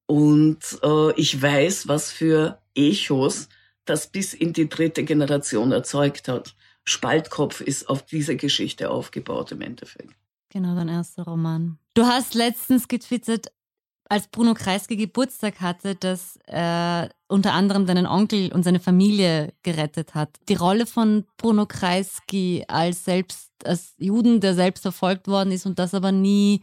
Und 0.07 0.79
äh, 0.83 1.13
ich 1.15 1.41
weiß, 1.41 1.89
was 1.89 2.11
für 2.11 2.61
Echos 2.75 3.49
das 3.85 4.09
bis 4.09 4.35
in 4.35 4.53
die 4.53 4.69
dritte 4.69 5.05
Generation 5.05 5.73
erzeugt 5.73 6.29
hat. 6.29 6.55
Spaltkopf 6.85 7.61
ist 7.61 7.89
auf 7.89 8.03
diese 8.03 8.37
Geschichte 8.37 8.91
aufgebaut 8.91 9.53
im 9.53 9.61
Endeffekt. 9.61 10.15
Genau, 10.49 10.75
dein 10.75 10.89
erster 10.89 11.25
Roman. 11.25 11.79
Du 11.95 12.05
hast 12.05 12.35
letztens 12.35 12.89
getwittert, 12.89 13.53
als 14.09 14.27
Bruno 14.27 14.55
Kreisky 14.55 14.97
Geburtstag 14.97 15.61
hatte, 15.61 15.95
dass 15.95 16.37
er 16.47 17.11
unter 17.29 17.53
anderem 17.53 17.87
deinen 17.87 18.07
Onkel 18.07 18.53
und 18.53 18.65
seine 18.65 18.81
Familie 18.81 19.53
gerettet 19.63 20.15
hat. 20.15 20.31
Die 20.49 20.55
Rolle 20.55 20.87
von 20.87 21.27
Bruno 21.37 21.67
Kreisky 21.67 22.65
als 22.67 23.05
selbst 23.05 23.51
als 23.65 23.95
Juden, 23.99 24.41
der 24.41 24.55
selbst 24.55 24.83
verfolgt 24.83 25.29
worden 25.29 25.53
ist 25.53 25.67
und 25.67 25.79
das 25.79 25.95
aber 25.95 26.13
nie 26.13 26.63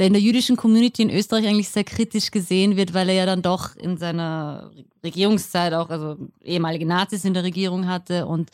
der 0.00 0.06
in 0.06 0.14
der 0.14 0.22
jüdischen 0.22 0.56
Community 0.56 1.02
in 1.02 1.10
Österreich 1.10 1.46
eigentlich 1.46 1.68
sehr 1.68 1.84
kritisch 1.84 2.30
gesehen 2.30 2.74
wird, 2.76 2.94
weil 2.94 3.10
er 3.10 3.16
ja 3.16 3.26
dann 3.26 3.42
doch 3.42 3.76
in 3.76 3.98
seiner 3.98 4.70
Regierungszeit 5.04 5.74
auch 5.74 5.90
also 5.90 6.16
ehemalige 6.40 6.86
Nazis 6.86 7.26
in 7.26 7.34
der 7.34 7.44
Regierung 7.44 7.86
hatte 7.86 8.24
und 8.24 8.50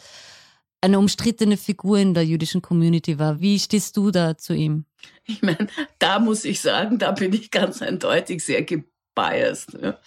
eine 0.86 0.98
umstrittene 0.98 1.56
Figur 1.56 1.98
in 1.98 2.14
der 2.14 2.24
jüdischen 2.24 2.62
Community 2.62 3.18
war. 3.18 3.40
Wie 3.40 3.58
stehst 3.58 3.96
du 3.96 4.10
da 4.10 4.38
zu 4.38 4.54
ihm? 4.54 4.84
Ich 5.24 5.42
meine, 5.42 5.66
da 5.98 6.18
muss 6.18 6.44
ich 6.44 6.60
sagen, 6.60 6.98
da 6.98 7.12
bin 7.12 7.32
ich 7.32 7.50
ganz 7.50 7.82
eindeutig 7.82 8.44
sehr 8.44 8.62
gebiased. 8.62 9.76
Ja. 9.82 9.98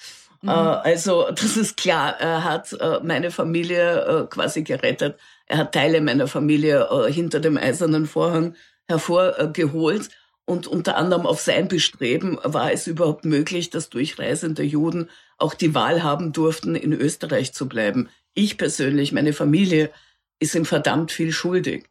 Mhm. 0.41 0.49
Äh, 0.49 0.51
also 0.51 1.27
das 1.31 1.57
ist 1.57 1.77
klar, 1.77 2.19
er 2.19 2.43
hat 2.43 2.73
äh, 2.73 2.99
meine 3.03 3.31
Familie 3.31 4.01
äh, 4.05 4.27
quasi 4.27 4.63
gerettet. 4.63 5.19
Er 5.45 5.59
hat 5.59 5.73
Teile 5.73 6.01
meiner 6.01 6.27
Familie 6.27 6.87
hinter 7.09 7.39
dem 7.39 7.57
eisernen 7.57 8.05
Vorhang 8.05 8.55
hervorgeholt. 8.87 10.09
Und 10.45 10.65
unter 10.65 10.95
anderem 10.95 11.25
auf 11.25 11.41
sein 11.41 11.67
Bestreben 11.67 12.39
war 12.43 12.71
es 12.71 12.87
überhaupt 12.87 13.25
möglich, 13.25 13.69
dass 13.69 13.89
durchreisende 13.89 14.63
Juden 14.63 15.09
auch 15.37 15.53
die 15.53 15.75
Wahl 15.75 16.03
haben 16.03 16.33
durften, 16.33 16.75
in 16.75 16.93
Österreich 16.93 17.53
zu 17.53 17.67
bleiben. 17.67 18.09
Ich 18.33 18.57
persönlich, 18.57 19.11
meine 19.11 19.33
Familie, 19.33 19.91
ist 20.39 20.55
ihm 20.55 20.65
verdammt 20.65 21.11
viel 21.11 21.31
schuldig. 21.31 21.89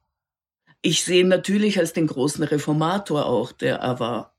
Ich 0.80 1.04
sehe 1.04 1.20
ihn 1.20 1.28
natürlich 1.28 1.78
als 1.78 1.92
den 1.92 2.06
großen 2.06 2.44
Reformator 2.44 3.26
auch, 3.26 3.52
der 3.52 3.76
er 3.76 4.00
war. 4.00 4.34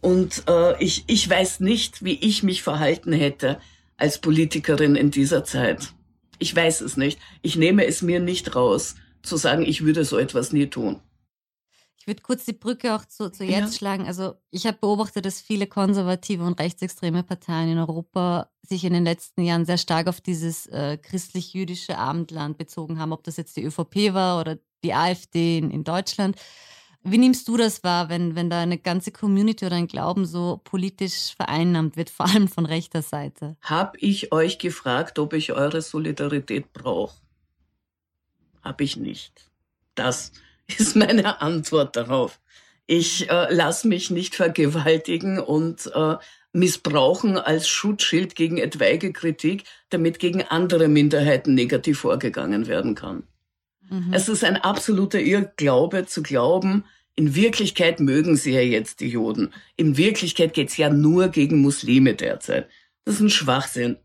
Und 0.00 0.44
äh, 0.48 0.82
ich, 0.82 1.04
ich 1.06 1.28
weiß 1.28 1.60
nicht, 1.60 2.04
wie 2.04 2.18
ich 2.20 2.42
mich 2.42 2.62
verhalten 2.62 3.12
hätte 3.12 3.60
als 3.96 4.18
Politikerin 4.18 4.96
in 4.96 5.10
dieser 5.10 5.44
Zeit. 5.44 5.92
Ich 6.38 6.54
weiß 6.54 6.80
es 6.80 6.96
nicht. 6.96 7.20
Ich 7.40 7.56
nehme 7.56 7.86
es 7.86 8.02
mir 8.02 8.18
nicht 8.18 8.56
raus, 8.56 8.96
zu 9.22 9.36
sagen, 9.36 9.62
ich 9.64 9.84
würde 9.84 10.04
so 10.04 10.18
etwas 10.18 10.52
nie 10.52 10.66
tun. 10.66 11.00
Ich 12.02 12.08
würde 12.08 12.20
kurz 12.20 12.44
die 12.44 12.52
Brücke 12.52 12.96
auch 12.96 13.04
zu, 13.04 13.30
zu 13.30 13.44
jetzt 13.44 13.74
ja. 13.74 13.78
schlagen. 13.78 14.08
Also 14.08 14.34
ich 14.50 14.66
habe 14.66 14.76
beobachtet, 14.76 15.24
dass 15.24 15.40
viele 15.40 15.68
konservative 15.68 16.42
und 16.42 16.58
rechtsextreme 16.58 17.22
Parteien 17.22 17.70
in 17.70 17.78
Europa 17.78 18.50
sich 18.60 18.82
in 18.82 18.92
den 18.92 19.04
letzten 19.04 19.42
Jahren 19.42 19.64
sehr 19.64 19.78
stark 19.78 20.08
auf 20.08 20.20
dieses 20.20 20.66
äh, 20.66 20.98
christlich-jüdische 21.00 21.96
Abendland 21.96 22.58
bezogen 22.58 22.98
haben, 22.98 23.12
ob 23.12 23.22
das 23.22 23.36
jetzt 23.36 23.56
die 23.56 23.62
ÖVP 23.62 24.14
war 24.14 24.40
oder 24.40 24.58
die 24.82 24.94
AfD 24.94 25.58
in, 25.58 25.70
in 25.70 25.84
Deutschland. 25.84 26.34
Wie 27.04 27.18
nimmst 27.18 27.46
du 27.46 27.56
das 27.56 27.84
wahr, 27.84 28.08
wenn, 28.08 28.34
wenn 28.34 28.50
da 28.50 28.62
eine 28.62 28.78
ganze 28.78 29.12
Community 29.12 29.64
oder 29.64 29.76
ein 29.76 29.86
Glauben 29.86 30.26
so 30.26 30.60
politisch 30.64 31.36
vereinnahmt 31.36 31.96
wird, 31.96 32.10
vor 32.10 32.26
allem 32.26 32.48
von 32.48 32.66
rechter 32.66 33.02
Seite? 33.02 33.56
Hab 33.60 33.96
ich 34.02 34.32
euch 34.32 34.58
gefragt, 34.58 35.20
ob 35.20 35.34
ich 35.34 35.52
eure 35.52 35.80
Solidarität 35.80 36.72
brauche? 36.72 37.14
Hab 38.60 38.80
ich 38.80 38.96
nicht. 38.96 39.52
Das 39.94 40.32
ist 40.80 40.96
meine 40.96 41.40
Antwort 41.40 41.96
darauf. 41.96 42.40
Ich 42.86 43.30
äh, 43.30 43.52
lasse 43.54 43.88
mich 43.88 44.10
nicht 44.10 44.34
vergewaltigen 44.34 45.38
und 45.38 45.90
äh, 45.94 46.16
missbrauchen 46.52 47.38
als 47.38 47.68
Schutzschild 47.68 48.34
gegen 48.34 48.58
etwaige 48.58 49.12
Kritik, 49.12 49.64
damit 49.88 50.18
gegen 50.18 50.42
andere 50.42 50.88
Minderheiten 50.88 51.54
negativ 51.54 52.00
vorgegangen 52.00 52.66
werden 52.66 52.94
kann. 52.94 53.22
Mhm. 53.88 54.12
Es 54.12 54.28
ist 54.28 54.44
ein 54.44 54.56
absoluter 54.56 55.20
Irrglaube 55.20 56.06
zu 56.06 56.22
glauben, 56.22 56.84
in 57.14 57.34
Wirklichkeit 57.34 58.00
mögen 58.00 58.36
sie 58.36 58.52
ja 58.52 58.60
jetzt 58.60 59.00
die 59.00 59.08
Juden. 59.08 59.52
In 59.76 59.96
Wirklichkeit 59.96 60.54
geht's 60.54 60.76
ja 60.78 60.88
nur 60.88 61.28
gegen 61.28 61.60
Muslime 61.60 62.14
derzeit. 62.14 62.68
Das 63.04 63.16
ist 63.16 63.20
ein 63.20 63.30
Schwachsinn. 63.30 63.98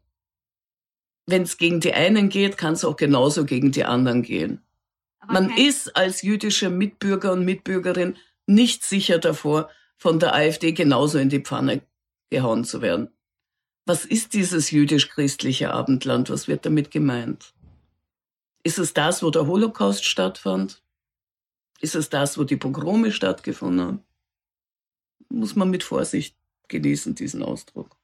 Wenn 1.26 1.44
es 1.44 1.58
gegen 1.58 1.80
die 1.80 1.94
einen 1.94 2.30
geht, 2.30 2.58
kann 2.58 2.74
es 2.74 2.84
auch 2.84 2.98
genauso 2.98 3.46
gegen 3.46 3.72
die 3.72 3.86
anderen 3.86 4.24
gehen. 4.24 4.62
Man 5.28 5.56
ist 5.56 5.96
als 5.96 6.22
jüdischer 6.22 6.70
Mitbürger 6.70 7.34
und 7.34 7.46
Mitbürgerin 7.46 8.18
nicht 8.46 8.84
sicher 8.84 9.20
davor, 9.20 9.70
von 9.98 10.20
der 10.20 10.34
AfD 10.36 10.72
genauso 10.74 11.18
in 11.18 11.30
die 11.30 11.42
Pfanne 11.42 11.82
gehauen 12.30 12.64
zu 12.64 12.82
werden. 12.82 13.10
Was 13.86 14.06
ist 14.06 14.34
dieses 14.34 14.72
jüdisch-christliche 14.72 15.72
Abendland? 15.74 16.30
Was 16.30 16.48
wird 16.48 16.66
damit 16.66 16.92
gemeint? 16.92 17.54
Ist 18.64 18.80
es 18.80 18.94
das, 18.94 19.24
wo 19.24 19.32
der 19.32 19.48
Holocaust 19.48 20.06
stattfand? 20.06 20.84
Ist 21.80 21.96
es 21.96 22.10
das, 22.10 22.38
wo 22.38 22.44
die 22.44 22.58
Pogrome 22.58 23.12
stattgefunden 23.12 23.86
haben? 23.86 24.04
Muss 25.30 25.56
man 25.56 25.70
mit 25.70 25.84
Vorsicht 25.84 26.36
genießen, 26.68 27.16
diesen 27.16 27.44
Ausdruck. 27.44 27.98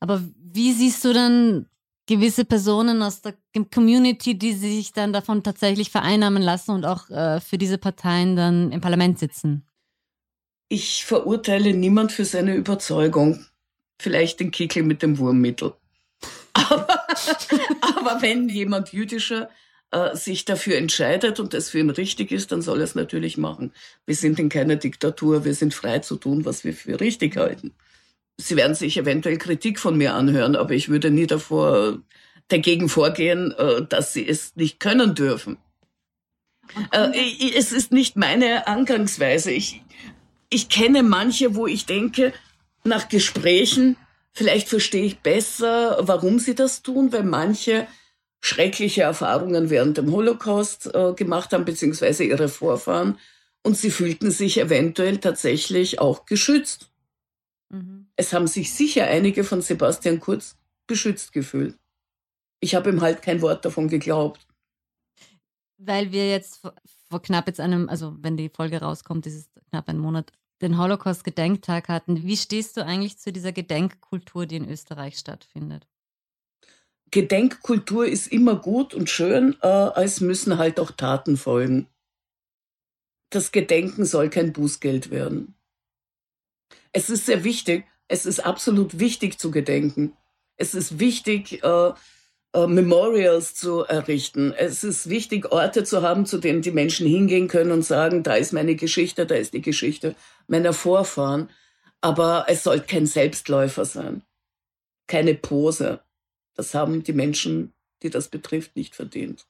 Aber 0.00 0.22
wie 0.38 0.72
siehst 0.72 1.04
du 1.04 1.12
dann 1.12 1.66
gewisse 2.06 2.44
Personen 2.44 3.02
aus 3.02 3.22
der 3.22 3.34
Community, 3.72 4.38
die 4.38 4.52
sich 4.52 4.92
dann 4.92 5.12
davon 5.12 5.42
tatsächlich 5.42 5.90
vereinnahmen 5.90 6.42
lassen 6.42 6.72
und 6.72 6.84
auch 6.84 7.08
äh, 7.10 7.40
für 7.40 7.58
diese 7.58 7.78
Parteien 7.78 8.36
dann 8.36 8.72
im 8.72 8.80
Parlament 8.80 9.18
sitzen? 9.18 9.66
Ich 10.68 11.04
verurteile 11.04 11.72
niemand 11.74 12.12
für 12.12 12.24
seine 12.24 12.54
Überzeugung. 12.54 13.46
Vielleicht 14.00 14.40
den 14.40 14.50
Kickel 14.50 14.82
mit 14.82 15.02
dem 15.02 15.18
Wurmmittel. 15.18 15.74
Aber, 16.54 16.88
aber 17.96 18.22
wenn 18.22 18.48
jemand 18.48 18.92
jüdischer 18.92 19.50
äh, 19.90 20.16
sich 20.16 20.44
dafür 20.44 20.76
entscheidet 20.76 21.40
und 21.40 21.52
es 21.52 21.70
für 21.70 21.80
ihn 21.80 21.90
richtig 21.90 22.32
ist, 22.32 22.52
dann 22.52 22.62
soll 22.62 22.78
er 22.78 22.84
es 22.84 22.94
natürlich 22.94 23.36
machen. 23.36 23.72
Wir 24.06 24.14
sind 24.14 24.38
in 24.38 24.48
keiner 24.48 24.76
Diktatur, 24.76 25.44
wir 25.44 25.54
sind 25.54 25.74
frei 25.74 25.98
zu 25.98 26.16
tun, 26.16 26.44
was 26.44 26.64
wir 26.64 26.72
für 26.72 27.00
richtig 27.00 27.36
halten. 27.36 27.74
Sie 28.36 28.56
werden 28.56 28.74
sich 28.74 28.96
eventuell 28.96 29.38
Kritik 29.38 29.78
von 29.78 29.96
mir 29.96 30.14
anhören, 30.14 30.56
aber 30.56 30.74
ich 30.74 30.88
würde 30.88 31.10
nie 31.10 31.26
davor 31.26 31.98
dagegen 32.48 32.88
vorgehen, 32.88 33.52
äh, 33.52 33.86
dass 33.86 34.12
sie 34.12 34.26
es 34.26 34.56
nicht 34.56 34.80
können 34.80 35.14
dürfen. 35.14 35.56
Äh, 36.92 37.52
es 37.56 37.72
ist 37.72 37.92
nicht 37.92 38.16
meine 38.16 38.66
Angangsweise. 38.66 39.50
Ich, 39.50 39.82
ich 40.50 40.68
kenne 40.68 41.02
manche, 41.02 41.54
wo 41.54 41.66
ich 41.66 41.86
denke, 41.86 42.32
nach 42.84 43.08
Gesprächen, 43.08 43.96
vielleicht 44.32 44.68
verstehe 44.68 45.04
ich 45.04 45.20
besser, 45.20 45.98
warum 46.00 46.38
sie 46.38 46.54
das 46.54 46.82
tun, 46.82 47.12
weil 47.12 47.24
manche 47.24 47.86
schreckliche 48.40 49.02
Erfahrungen 49.02 49.70
während 49.70 49.96
dem 49.96 50.12
Holocaust 50.12 50.94
äh, 50.94 51.14
gemacht 51.14 51.52
haben, 51.52 51.64
beziehungsweise 51.64 52.24
ihre 52.24 52.48
Vorfahren. 52.48 53.18
Und 53.62 53.78
sie 53.78 53.90
fühlten 53.90 54.30
sich 54.30 54.60
eventuell 54.60 55.16
tatsächlich 55.16 55.98
auch 55.98 56.26
geschützt. 56.26 56.90
Mhm. 57.70 58.03
Es 58.16 58.32
haben 58.32 58.46
sich 58.46 58.72
sicher 58.72 59.06
einige 59.06 59.44
von 59.44 59.60
Sebastian 59.60 60.20
Kurz 60.20 60.56
beschützt 60.86 61.32
gefühlt. 61.32 61.78
Ich 62.60 62.74
habe 62.74 62.90
ihm 62.90 63.00
halt 63.00 63.22
kein 63.22 63.42
Wort 63.42 63.64
davon 63.64 63.88
geglaubt. 63.88 64.46
Weil 65.76 66.12
wir 66.12 66.30
jetzt 66.30 66.58
vor, 66.58 66.74
vor 67.08 67.20
knapp 67.20 67.46
jetzt 67.46 67.60
einem, 67.60 67.88
also 67.88 68.16
wenn 68.20 68.36
die 68.36 68.48
Folge 68.48 68.80
rauskommt, 68.80 69.26
ist 69.26 69.34
es 69.34 69.50
knapp 69.70 69.88
ein 69.88 69.98
Monat, 69.98 70.32
den 70.62 70.78
Holocaust-Gedenktag 70.78 71.88
hatten. 71.88 72.22
Wie 72.22 72.36
stehst 72.36 72.76
du 72.76 72.84
eigentlich 72.84 73.18
zu 73.18 73.32
dieser 73.32 73.52
Gedenkkultur, 73.52 74.46
die 74.46 74.56
in 74.56 74.68
Österreich 74.68 75.18
stattfindet? 75.18 75.86
Gedenkkultur 77.10 78.06
ist 78.06 78.28
immer 78.28 78.56
gut 78.56 78.94
und 78.94 79.10
schön, 79.10 79.56
äh, 79.62 80.02
es 80.02 80.20
müssen 80.20 80.58
halt 80.58 80.80
auch 80.80 80.90
Taten 80.90 81.36
folgen. 81.36 81.88
Das 83.30 83.52
Gedenken 83.52 84.04
soll 84.04 84.30
kein 84.30 84.52
Bußgeld 84.52 85.10
werden. 85.10 85.54
Es 86.92 87.10
ist 87.10 87.26
sehr 87.26 87.44
wichtig, 87.44 87.84
es 88.08 88.26
ist 88.26 88.40
absolut 88.40 88.98
wichtig 88.98 89.38
zu 89.38 89.50
gedenken. 89.50 90.16
Es 90.56 90.74
ist 90.74 90.98
wichtig, 90.98 91.62
äh, 91.64 91.92
äh, 92.54 92.66
Memorials 92.68 93.54
zu 93.54 93.80
errichten. 93.80 94.52
Es 94.52 94.84
ist 94.84 95.08
wichtig, 95.08 95.50
Orte 95.50 95.84
zu 95.84 96.02
haben, 96.02 96.24
zu 96.24 96.38
denen 96.38 96.62
die 96.62 96.70
Menschen 96.70 97.06
hingehen 97.06 97.48
können 97.48 97.72
und 97.72 97.82
sagen, 97.82 98.22
da 98.22 98.34
ist 98.34 98.52
meine 98.52 98.76
Geschichte, 98.76 99.26
da 99.26 99.34
ist 99.34 99.54
die 99.54 99.60
Geschichte 99.60 100.14
meiner 100.46 100.72
Vorfahren. 100.72 101.50
Aber 102.00 102.46
es 102.48 102.62
soll 102.62 102.80
kein 102.80 103.06
Selbstläufer 103.06 103.84
sein. 103.84 104.22
Keine 105.08 105.34
Pose. 105.34 106.00
Das 106.54 106.74
haben 106.74 107.02
die 107.02 107.12
Menschen, 107.12 107.72
die 108.02 108.10
das 108.10 108.28
betrifft, 108.28 108.76
nicht 108.76 108.94
verdient. 108.94 109.46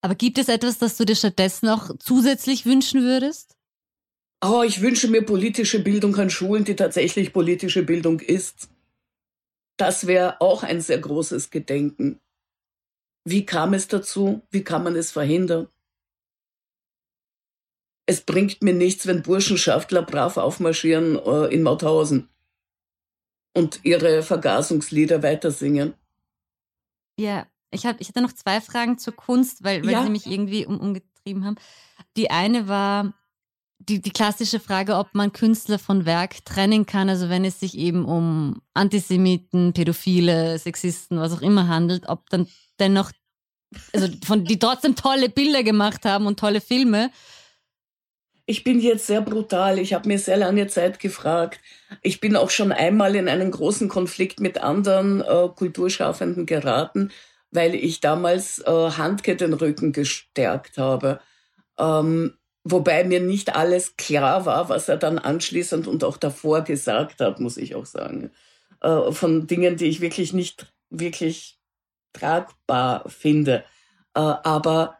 Aber 0.00 0.14
gibt 0.14 0.38
es 0.38 0.48
etwas, 0.48 0.78
das 0.78 0.96
du 0.96 1.04
dir 1.04 1.16
stattdessen 1.16 1.66
noch 1.66 1.94
zusätzlich 1.98 2.64
wünschen 2.64 3.02
würdest? 3.02 3.56
Oh, 4.42 4.62
ich 4.62 4.80
wünsche 4.80 5.08
mir 5.08 5.22
politische 5.22 5.80
Bildung 5.80 6.16
an 6.16 6.30
Schulen, 6.30 6.64
die 6.64 6.76
tatsächlich 6.76 7.32
politische 7.32 7.82
Bildung 7.82 8.20
ist. 8.20 8.70
Das 9.76 10.06
wäre 10.06 10.40
auch 10.40 10.62
ein 10.62 10.80
sehr 10.80 10.98
großes 10.98 11.50
Gedenken. 11.50 12.20
Wie 13.24 13.44
kam 13.44 13.74
es 13.74 13.88
dazu? 13.88 14.42
Wie 14.50 14.64
kann 14.64 14.82
man 14.82 14.96
es 14.96 15.10
verhindern? 15.10 15.68
Es 18.06 18.22
bringt 18.22 18.62
mir 18.62 18.74
nichts, 18.74 19.06
wenn 19.06 19.22
Burschenschaftler 19.22 20.02
brav 20.02 20.36
aufmarschieren 20.36 21.16
äh, 21.16 21.54
in 21.54 21.62
Mauthausen 21.62 22.28
und 23.54 23.80
ihre 23.84 24.22
Vergasungslieder 24.22 25.22
weitersingen. 25.22 25.94
Ja, 27.18 27.46
ich, 27.70 27.86
hab, 27.86 28.00
ich 28.00 28.08
hatte 28.08 28.22
noch 28.22 28.32
zwei 28.32 28.60
Fragen 28.60 28.98
zur 28.98 29.14
Kunst, 29.14 29.62
weil, 29.62 29.84
weil 29.84 29.92
ja. 29.92 30.02
sie 30.02 30.10
mich 30.10 30.26
irgendwie 30.26 30.66
um, 30.66 30.80
umgetrieben 30.80 31.44
haben. 31.44 31.56
Die 32.16 32.30
eine 32.30 32.68
war 32.68 33.14
die, 33.80 34.00
die 34.00 34.10
klassische 34.10 34.60
Frage, 34.60 34.96
ob 34.96 35.14
man 35.14 35.32
Künstler 35.32 35.78
von 35.78 36.04
Werk 36.04 36.44
trennen 36.44 36.86
kann, 36.86 37.08
also 37.08 37.28
wenn 37.28 37.44
es 37.44 37.60
sich 37.60 37.76
eben 37.76 38.04
um 38.04 38.60
Antisemiten, 38.74 39.72
Pädophile, 39.72 40.58
Sexisten, 40.58 41.18
was 41.18 41.32
auch 41.32 41.42
immer 41.42 41.66
handelt, 41.68 42.08
ob 42.08 42.28
dann 42.30 42.46
dennoch, 42.78 43.10
also 43.92 44.08
von 44.24 44.44
die 44.44 44.58
trotzdem 44.58 44.96
tolle 44.96 45.28
Bilder 45.28 45.62
gemacht 45.62 46.04
haben 46.04 46.26
und 46.26 46.38
tolle 46.38 46.60
Filme. 46.60 47.10
Ich 48.44 48.64
bin 48.64 48.80
jetzt 48.80 49.06
sehr 49.06 49.20
brutal. 49.20 49.78
Ich 49.78 49.94
habe 49.94 50.08
mir 50.08 50.18
sehr 50.18 50.36
lange 50.36 50.66
Zeit 50.66 50.98
gefragt. 50.98 51.60
Ich 52.02 52.20
bin 52.20 52.36
auch 52.36 52.50
schon 52.50 52.72
einmal 52.72 53.14
in 53.14 53.28
einen 53.28 53.50
großen 53.50 53.88
Konflikt 53.88 54.40
mit 54.40 54.58
anderen 54.58 55.20
äh, 55.20 55.48
Kulturschaffenden 55.54 56.46
geraten, 56.46 57.12
weil 57.50 57.74
ich 57.74 58.00
damals 58.00 58.58
äh, 58.58 58.70
Handke 58.70 59.36
den 59.36 59.52
Rücken 59.52 59.92
gestärkt 59.92 60.78
habe. 60.78 61.20
Ähm, 61.78 62.34
wobei 62.64 63.04
mir 63.04 63.20
nicht 63.20 63.54
alles 63.54 63.96
klar 63.96 64.46
war, 64.46 64.68
was 64.68 64.88
er 64.88 64.96
dann 64.96 65.18
anschließend 65.18 65.86
und 65.86 66.04
auch 66.04 66.16
davor 66.16 66.62
gesagt 66.62 67.20
hat, 67.20 67.40
muss 67.40 67.56
ich 67.56 67.74
auch 67.74 67.86
sagen. 67.86 68.30
Äh, 68.80 69.12
von 69.12 69.46
Dingen, 69.46 69.76
die 69.76 69.86
ich 69.86 70.00
wirklich 70.00 70.32
nicht 70.32 70.72
wirklich 70.90 71.58
tragbar 72.12 73.08
finde. 73.08 73.64
Äh, 74.14 74.20
aber 74.20 74.98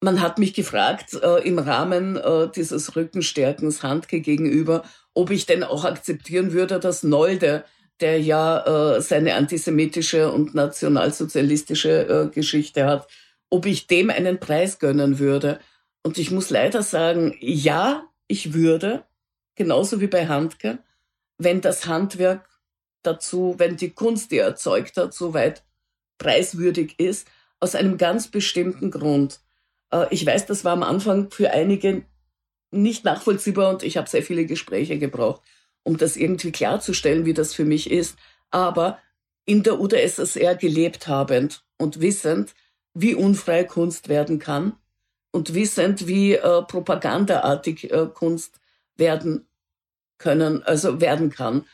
man 0.00 0.20
hat 0.20 0.38
mich 0.38 0.52
gefragt 0.52 1.14
äh, 1.14 1.46
im 1.46 1.58
Rahmen 1.58 2.16
äh, 2.16 2.48
dieses 2.54 2.96
Rückenstärkens 2.96 3.82
Handke 3.82 4.20
gegenüber, 4.20 4.82
ob 5.14 5.30
ich 5.30 5.46
denn 5.46 5.62
auch 5.62 5.84
akzeptieren 5.84 6.52
würde, 6.52 6.80
dass 6.80 7.02
Nolde, 7.02 7.64
der 8.00 8.20
ja 8.20 8.96
äh, 8.96 9.00
seine 9.00 9.34
antisemitische 9.34 10.32
und 10.32 10.54
nationalsozialistische 10.54 12.08
äh, 12.08 12.34
Geschichte 12.34 12.84
hat, 12.84 13.06
ob 13.48 13.66
ich 13.66 13.86
dem 13.86 14.10
einen 14.10 14.40
Preis 14.40 14.78
gönnen 14.78 15.18
würde. 15.18 15.60
Und 16.02 16.18
ich 16.18 16.30
muss 16.30 16.50
leider 16.50 16.82
sagen, 16.82 17.36
ja, 17.40 18.08
ich 18.26 18.54
würde, 18.54 19.04
genauso 19.54 20.00
wie 20.00 20.08
bei 20.08 20.26
Handke, 20.26 20.78
wenn 21.38 21.60
das 21.60 21.86
Handwerk 21.86 22.48
dazu, 23.02 23.54
wenn 23.58 23.76
die 23.76 23.90
Kunst, 23.90 24.30
die 24.30 24.38
er 24.38 24.46
erzeugt 24.46 24.96
hat, 24.96 25.14
so 25.14 25.34
weit 25.34 25.64
preiswürdig 26.18 26.98
ist, 26.98 27.28
aus 27.60 27.74
einem 27.74 27.98
ganz 27.98 28.28
bestimmten 28.28 28.90
Grund. 28.90 29.40
Äh, 29.92 30.06
ich 30.10 30.26
weiß, 30.26 30.46
das 30.46 30.64
war 30.64 30.72
am 30.72 30.82
Anfang 30.82 31.30
für 31.30 31.50
einige 31.50 32.04
nicht 32.70 33.04
nachvollziehbar 33.04 33.70
und 33.70 33.82
ich 33.82 33.96
habe 33.96 34.08
sehr 34.08 34.22
viele 34.22 34.46
Gespräche 34.46 34.98
gebraucht, 34.98 35.42
um 35.82 35.98
das 35.98 36.16
irgendwie 36.16 36.52
klarzustellen, 36.52 37.24
wie 37.24 37.34
das 37.34 37.54
für 37.54 37.64
mich 37.64 37.90
ist. 37.90 38.16
Aber 38.50 38.98
in 39.44 39.62
der 39.62 39.80
UdSSR 39.80 40.56
gelebt 40.56 41.06
habend 41.06 41.64
und 41.76 42.00
wissend, 42.00 42.54
wie 42.94 43.14
unfrei 43.14 43.64
Kunst 43.64 44.08
werden 44.08 44.38
kann 44.38 44.74
und 45.32 45.54
wissend, 45.54 46.06
wie 46.06 46.34
äh, 46.34 46.62
propagandaartig 46.62 47.90
äh, 47.90 48.06
Kunst 48.12 48.60
werden 48.96 49.46
können, 50.18 50.62
also 50.62 51.00
werden 51.00 51.30
kann. 51.30 51.66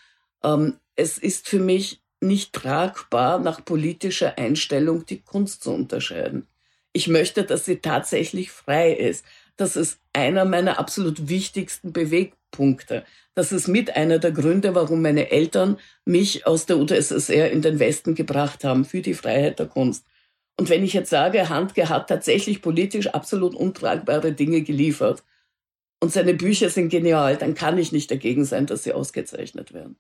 Ähm, 0.43 0.79
es 0.97 1.19
ist 1.19 1.49
für 1.49 1.59
mich 1.59 2.01
nicht 2.21 2.53
tragbar, 2.53 3.39
nach 3.39 3.65
politischer 3.65 4.39
Einstellung 4.39 5.05
die 5.07 5.21
Kunst 5.21 5.63
zu 5.63 5.71
unterscheiden. 5.73 6.47
Ich 6.93 7.07
möchte, 7.09 7.45
dass 7.45 7.65
sie 7.65 7.77
tatsächlich 7.77 8.51
frei 8.51 8.93
ist. 8.93 9.25
Das 9.57 9.77
ist 9.77 10.01
einer 10.13 10.45
meiner 10.45 10.79
absolut 10.79 11.29
wichtigsten 11.29 11.93
Bewegpunkte. 11.93 13.05
Das 13.35 13.53
ist 13.53 13.69
mit 13.69 13.95
einer 13.95 14.19
der 14.19 14.33
Gründe, 14.33 14.75
warum 14.75 15.03
meine 15.03 15.31
Eltern 15.31 15.79
mich 16.05 16.47
aus 16.47 16.67
der 16.67 16.79
UdSSR 16.79 17.51
in 17.51 17.63
den 17.63 17.79
Westen 17.79 18.15
gebracht 18.15 18.65
haben, 18.65 18.85
für 18.85 19.03
die 19.03 19.15
Freiheit 19.15 19.59
der 19.59 19.67
Kunst. 19.67 20.07
Und 20.59 20.69
wenn 20.69 20.85
ich 20.85 20.93
jetzt 20.93 21.11
sage, 21.11 21.49
Handke 21.49 21.89
hat 21.89 22.09
tatsächlich 22.09 22.63
politisch 22.63 23.07
absolut 23.09 23.55
untragbare 23.55 24.33
Dinge 24.33 24.63
geliefert 24.63 25.23
und 26.01 26.13
seine 26.13 26.35
Bücher 26.35 26.69
sind 26.69 26.89
genial, 26.89 27.37
dann 27.37 27.55
kann 27.55 27.79
ich 27.79 27.93
nicht 27.93 28.11
dagegen 28.11 28.45
sein, 28.45 28.67
dass 28.67 28.83
sie 28.83 28.93
ausgezeichnet 28.93 29.73
werden. 29.73 29.97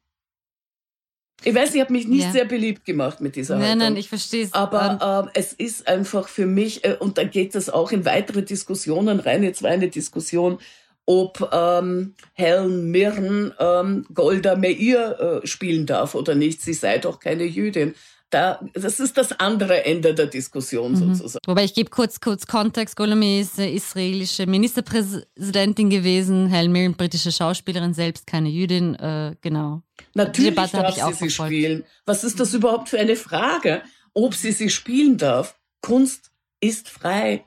Ich 1.45 1.55
weiß, 1.55 1.75
ich 1.75 1.81
habe 1.81 1.93
mich 1.93 2.09
nicht 2.09 2.25
ja. 2.25 2.33
sehr 2.33 2.45
beliebt 2.45 2.85
gemacht 2.85 3.21
mit 3.21 3.37
dieser 3.37 3.55
Nein, 3.55 3.65
Haltung. 3.65 3.79
nein, 3.79 3.97
ich 3.97 4.09
verstehe 4.09 4.45
es. 4.45 4.53
Aber 4.53 5.23
ähm, 5.25 5.31
es 5.35 5.53
ist 5.53 5.87
einfach 5.87 6.27
für 6.27 6.47
mich, 6.47 6.85
äh, 6.85 6.97
und 6.99 7.17
da 7.17 7.23
geht 7.23 7.55
es 7.55 7.71
auch 7.71 7.93
in 7.93 8.05
weitere 8.05 8.43
Diskussionen 8.43 9.21
rein, 9.21 9.45
jetzt 9.45 9.63
war 9.63 9.71
eine 9.71 9.89
Diskussion, 9.89 10.59
ob 11.07 11.49
ähm, 11.53 12.15
Helen 12.35 12.91
Mirren 12.91 13.55
ähm, 13.59 14.05
Golda 14.13 14.57
Meir 14.57 15.41
äh, 15.43 15.47
spielen 15.47 15.87
darf 15.87 16.15
oder 16.15 16.35
nicht. 16.35 16.61
Sie 16.61 16.75
sei 16.75 16.99
doch 16.99 17.21
keine 17.21 17.45
Jüdin. 17.45 17.95
Da, 18.31 18.61
das 18.75 19.01
ist 19.01 19.17
das 19.17 19.33
andere 19.41 19.87
Ende 19.87 20.15
der 20.15 20.27
Diskussion 20.27 20.93
mhm. 20.93 21.15
sozusagen. 21.15 21.43
Wobei 21.47 21.65
ich 21.65 21.73
gebe 21.73 21.89
kurz, 21.89 22.21
kurz 22.21 22.47
Kontext. 22.47 22.95
Golame 22.95 23.41
ist 23.41 23.59
israelische 23.59 24.47
Ministerpräsidentin 24.47 25.89
gewesen, 25.89 26.49
Helen 26.49 26.71
Mirren 26.71 26.95
britische 26.95 27.33
Schauspielerin, 27.33 27.95
selbst 27.95 28.27
keine 28.27 28.51
Jüdin, 28.51 28.95
äh, 28.97 29.35
genau. 29.41 29.83
Natürlich 30.15 30.55
darf 30.55 30.71
sie 30.71 31.01
sie 31.01 31.01
verfolgt. 31.01 31.33
spielen. 31.33 31.85
Was 32.05 32.23
ist 32.23 32.39
das 32.39 32.53
überhaupt 32.53 32.91
für 32.91 32.99
eine 32.99 33.17
Frage, 33.17 33.83
ob 34.13 34.35
sie 34.35 34.53
sie 34.53 34.69
spielen 34.69 35.17
darf? 35.17 35.59
Kunst 35.81 36.31
ist 36.61 36.89
frei. 36.91 37.47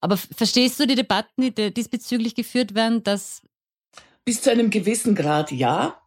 Aber 0.00 0.16
verstehst 0.16 0.80
du 0.80 0.86
die 0.86 0.94
Debatten, 0.96 1.54
die 1.54 1.72
diesbezüglich 1.72 2.34
geführt 2.34 2.74
werden, 2.74 3.04
dass 3.04 3.42
bis 4.24 4.42
zu 4.42 4.50
einem 4.50 4.70
gewissen 4.70 5.14
Grad 5.14 5.52
ja, 5.52 6.02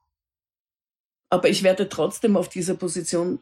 aber 1.29 1.49
ich 1.49 1.63
werde 1.63 1.87
trotzdem 1.87 2.35
auf 2.35 2.49
dieser 2.49 2.73
Position 2.73 3.39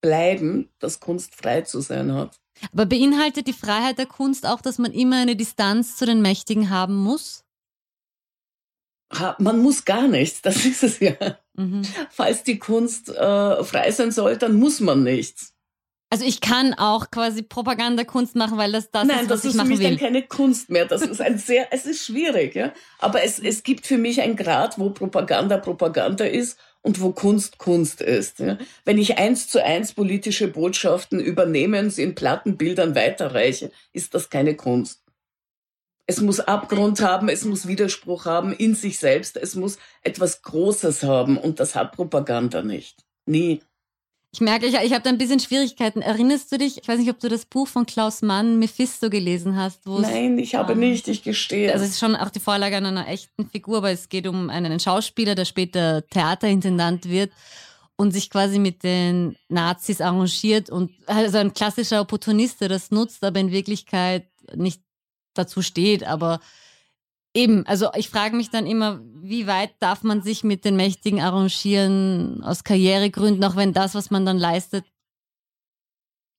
bleiben, 0.00 0.70
dass 0.78 1.00
Kunst 1.00 1.34
frei 1.34 1.62
zu 1.62 1.80
sein 1.80 2.12
hat. 2.12 2.38
Aber 2.72 2.86
beinhaltet 2.86 3.46
die 3.46 3.52
Freiheit 3.52 3.98
der 3.98 4.06
Kunst 4.06 4.46
auch, 4.46 4.60
dass 4.60 4.78
man 4.78 4.92
immer 4.92 5.16
eine 5.16 5.36
Distanz 5.36 5.96
zu 5.96 6.06
den 6.06 6.22
Mächtigen 6.22 6.70
haben 6.70 6.96
muss? 6.96 7.44
Man 9.38 9.62
muss 9.62 9.84
gar 9.84 10.06
nichts, 10.06 10.42
das 10.42 10.64
ist 10.64 10.82
es 10.82 11.00
ja. 11.00 11.14
Mhm. 11.54 11.82
Falls 12.10 12.42
die 12.42 12.58
Kunst 12.58 13.08
äh, 13.08 13.64
frei 13.64 13.90
sein 13.90 14.12
soll, 14.12 14.36
dann 14.36 14.54
muss 14.54 14.80
man 14.80 15.02
nichts. 15.02 15.54
Also 16.10 16.24
ich 16.24 16.40
kann 16.40 16.72
auch 16.72 17.10
quasi 17.10 17.42
Propagandakunst 17.42 18.34
machen, 18.34 18.56
weil 18.56 18.72
das 18.72 18.90
das 18.90 19.06
Nein, 19.06 19.24
ist, 19.24 19.30
was 19.30 19.42
das 19.42 19.54
ist 19.54 19.60
für 19.60 19.66
mich 19.66 19.80
dann 19.80 19.98
keine 19.98 20.22
Kunst 20.22 20.70
mehr. 20.70 20.86
Das 20.86 21.02
ist 21.02 21.20
ein 21.20 21.38
sehr, 21.38 21.70
es 21.70 21.84
ist 21.84 22.04
schwierig, 22.04 22.54
ja. 22.54 22.72
Aber 22.98 23.22
es, 23.22 23.38
es 23.38 23.62
gibt 23.62 23.86
für 23.86 23.98
mich 23.98 24.20
einen 24.22 24.36
Grad, 24.36 24.78
wo 24.78 24.90
Propaganda 24.90 25.58
Propaganda 25.58 26.24
ist 26.24 26.58
und 26.82 27.00
wo 27.00 27.12
Kunst 27.12 27.58
Kunst 27.58 28.00
ist. 28.00 28.42
Wenn 28.84 28.98
ich 28.98 29.18
eins 29.18 29.48
zu 29.48 29.64
eins 29.64 29.92
politische 29.92 30.48
Botschaften 30.48 31.20
übernehme 31.20 31.80
und 31.80 31.90
sie 31.90 32.02
in 32.02 32.14
Plattenbildern 32.14 32.94
weiterreiche, 32.94 33.70
ist 33.92 34.14
das 34.14 34.30
keine 34.30 34.56
Kunst. 34.56 35.02
Es 36.06 36.22
muss 36.22 36.40
Abgrund 36.40 37.02
haben, 37.02 37.28
es 37.28 37.44
muss 37.44 37.68
Widerspruch 37.68 38.24
haben 38.24 38.52
in 38.54 38.74
sich 38.74 38.98
selbst, 38.98 39.36
es 39.36 39.54
muss 39.54 39.78
etwas 40.02 40.40
Großes 40.40 41.02
haben 41.02 41.36
und 41.36 41.60
das 41.60 41.74
hat 41.74 41.92
Propaganda 41.92 42.62
nicht. 42.62 43.04
Nie. 43.26 43.60
Ich 44.30 44.40
merke, 44.40 44.66
ich, 44.66 44.74
ich 44.74 44.92
habe 44.92 45.02
da 45.02 45.10
ein 45.10 45.18
bisschen 45.18 45.40
Schwierigkeiten. 45.40 46.02
Erinnerst 46.02 46.52
du 46.52 46.58
dich, 46.58 46.78
ich 46.82 46.86
weiß 46.86 46.98
nicht, 46.98 47.10
ob 47.10 47.18
du 47.18 47.28
das 47.28 47.46
Buch 47.46 47.66
von 47.66 47.86
Klaus 47.86 48.20
Mann, 48.20 48.58
Mephisto, 48.58 49.08
gelesen 49.08 49.56
hast? 49.56 49.86
Nein, 49.86 50.38
ich 50.38 50.54
habe 50.54 50.76
nicht, 50.76 51.08
ich 51.08 51.22
gestehe. 51.22 51.72
Also 51.72 51.84
es 51.84 51.92
ist 51.92 51.98
schon 51.98 52.14
auch 52.14 52.28
die 52.28 52.40
Vorlage 52.40 52.76
an 52.76 52.84
einer 52.84 53.08
echten 53.08 53.48
Figur, 53.48 53.78
aber 53.78 53.90
es 53.90 54.10
geht 54.10 54.26
um 54.26 54.50
einen 54.50 54.78
Schauspieler, 54.80 55.34
der 55.34 55.46
später 55.46 56.06
Theaterintendant 56.08 57.08
wird 57.08 57.32
und 57.96 58.12
sich 58.12 58.28
quasi 58.28 58.58
mit 58.58 58.84
den 58.84 59.36
Nazis 59.48 60.00
arrangiert 60.00 60.68
und 60.68 60.92
also 61.06 61.38
ein 61.38 61.54
klassischer 61.54 62.02
Opportunist, 62.02 62.60
der 62.60 62.68
das 62.68 62.90
nutzt, 62.90 63.24
aber 63.24 63.40
in 63.40 63.50
Wirklichkeit 63.50 64.28
nicht 64.54 64.82
dazu 65.34 65.62
steht, 65.62 66.04
aber 66.04 66.40
Eben, 67.38 67.64
also 67.66 67.90
ich 67.94 68.08
frage 68.08 68.34
mich 68.34 68.50
dann 68.50 68.66
immer, 68.66 69.00
wie 69.22 69.46
weit 69.46 69.70
darf 69.78 70.02
man 70.02 70.22
sich 70.22 70.42
mit 70.42 70.64
den 70.64 70.74
Mächtigen 70.74 71.20
arrangieren 71.20 72.42
aus 72.42 72.64
Karrieregründen, 72.64 73.44
auch 73.44 73.54
wenn 73.54 73.72
das, 73.72 73.94
was 73.94 74.10
man 74.10 74.26
dann 74.26 74.38
leistet, 74.38 74.84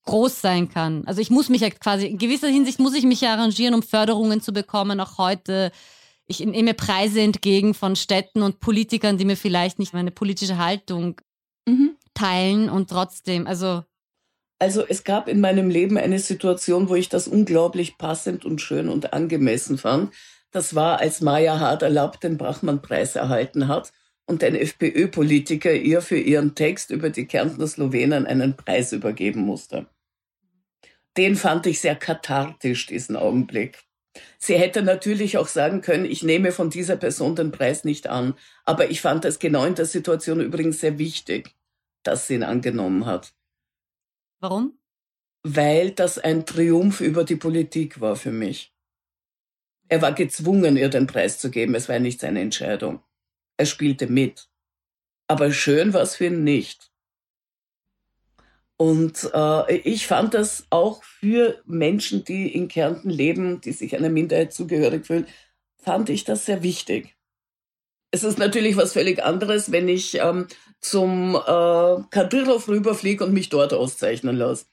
groß 0.03 0.41
sein 0.41 0.67
kann. 0.67 1.05
Also 1.05 1.21
ich 1.21 1.29
muss 1.29 1.47
mich 1.47 1.61
ja 1.61 1.69
quasi, 1.69 2.07
in 2.07 2.17
gewisser 2.17 2.49
Hinsicht 2.49 2.79
muss 2.79 2.93
ich 2.95 3.05
mich 3.05 3.21
ja 3.21 3.31
arrangieren, 3.31 3.75
um 3.75 3.81
Förderungen 3.81 4.41
zu 4.41 4.51
bekommen, 4.51 4.99
auch 4.99 5.17
heute. 5.17 5.71
Ich 6.27 6.41
nehme 6.41 6.73
Preise 6.73 7.21
entgegen 7.21 7.73
von 7.73 7.95
Städten 7.95 8.41
und 8.41 8.59
Politikern, 8.59 9.17
die 9.17 9.23
mir 9.23 9.37
vielleicht 9.37 9.79
nicht 9.79 9.93
meine 9.93 10.11
politische 10.11 10.57
Haltung 10.57 11.21
mhm. 11.65 11.95
teilen 12.13 12.69
und 12.69 12.89
trotzdem, 12.89 13.47
also. 13.47 13.85
Also 14.59 14.85
es 14.85 15.05
gab 15.05 15.29
in 15.29 15.39
meinem 15.39 15.69
Leben 15.69 15.97
eine 15.97 16.19
Situation, 16.19 16.89
wo 16.89 16.95
ich 16.95 17.07
das 17.07 17.29
unglaublich 17.29 17.97
passend 17.97 18.43
und 18.43 18.59
schön 18.59 18.89
und 18.89 19.13
angemessen 19.13 19.77
fand. 19.77 20.13
Das 20.51 20.73
war, 20.73 20.99
als 20.99 21.21
Maya 21.21 21.59
Hart 21.59 21.83
erlaubt 21.83 22.23
den 22.23 22.37
Brachmann-Preis 22.37 23.15
erhalten 23.15 23.67
hat 23.67 23.91
und 24.25 24.43
ein 24.43 24.55
FPÖ-Politiker 24.55 25.73
ihr 25.73 26.01
für 26.01 26.17
ihren 26.17 26.55
Text 26.55 26.91
über 26.91 27.09
die 27.09 27.25
Kärntner 27.25 27.67
Slowenen 27.67 28.25
einen 28.25 28.55
Preis 28.55 28.93
übergeben 28.93 29.41
musste. 29.41 29.87
Den 31.17 31.35
fand 31.35 31.65
ich 31.65 31.81
sehr 31.81 31.95
kathartisch, 31.95 32.85
diesen 32.85 33.15
Augenblick. 33.15 33.83
Sie 34.37 34.57
hätte 34.57 34.81
natürlich 34.81 35.37
auch 35.37 35.47
sagen 35.47 35.81
können, 35.81 36.05
ich 36.05 36.23
nehme 36.23 36.51
von 36.51 36.69
dieser 36.69 36.95
Person 36.95 37.35
den 37.35 37.51
Preis 37.51 37.83
nicht 37.83 38.07
an. 38.07 38.35
Aber 38.65 38.89
ich 38.89 39.01
fand 39.01 39.25
es 39.25 39.39
genau 39.39 39.65
in 39.65 39.75
der 39.75 39.85
Situation 39.85 40.39
übrigens 40.41 40.79
sehr 40.79 40.97
wichtig, 40.97 41.55
dass 42.03 42.27
sie 42.27 42.35
ihn 42.35 42.43
angenommen 42.43 43.05
hat. 43.05 43.33
Warum? 44.39 44.77
Weil 45.43 45.91
das 45.91 46.17
ein 46.17 46.45
Triumph 46.45 47.01
über 47.01 47.23
die 47.23 47.35
Politik 47.35 48.01
war 48.01 48.15
für 48.15 48.31
mich. 48.31 48.73
Er 49.89 50.01
war 50.01 50.13
gezwungen, 50.13 50.77
ihr 50.77 50.89
den 50.89 51.07
Preis 51.07 51.39
zu 51.39 51.49
geben. 51.49 51.75
Es 51.75 51.89
war 51.89 51.99
nicht 51.99 52.21
seine 52.21 52.41
Entscheidung. 52.41 53.01
Er 53.57 53.65
spielte 53.65 54.07
mit. 54.07 54.47
Aber 55.27 55.51
schön 55.51 55.93
war 55.93 56.01
es 56.01 56.15
für 56.15 56.27
ihn 56.27 56.43
nicht. 56.43 56.91
Und 58.77 59.29
äh, 59.33 59.75
ich 59.77 60.07
fand 60.07 60.33
das 60.33 60.65
auch 60.69 61.03
für 61.03 61.61
Menschen, 61.65 62.23
die 62.23 62.47
in 62.53 62.69
Kärnten 62.69 63.09
leben, 63.09 63.59
die 63.59 63.73
sich 63.73 63.95
einer 63.95 64.09
Minderheit 64.09 64.53
zugehörig 64.53 65.05
fühlen, 65.05 65.27
fand 65.75 66.09
ich 66.09 66.23
das 66.23 66.45
sehr 66.45 66.63
wichtig. 66.63 67.17
Es 68.11 68.23
ist 68.23 68.39
natürlich 68.39 68.77
was 68.77 68.93
völlig 68.93 69.23
anderes, 69.23 69.71
wenn 69.71 69.89
ich 69.89 70.19
ähm, 70.19 70.47
zum 70.79 71.35
äh, 71.35 72.03
Kadyrov 72.09 72.67
rüberfliege 72.69 73.25
und 73.25 73.33
mich 73.33 73.49
dort 73.49 73.73
auszeichnen 73.73 74.37
lasse. 74.37 74.65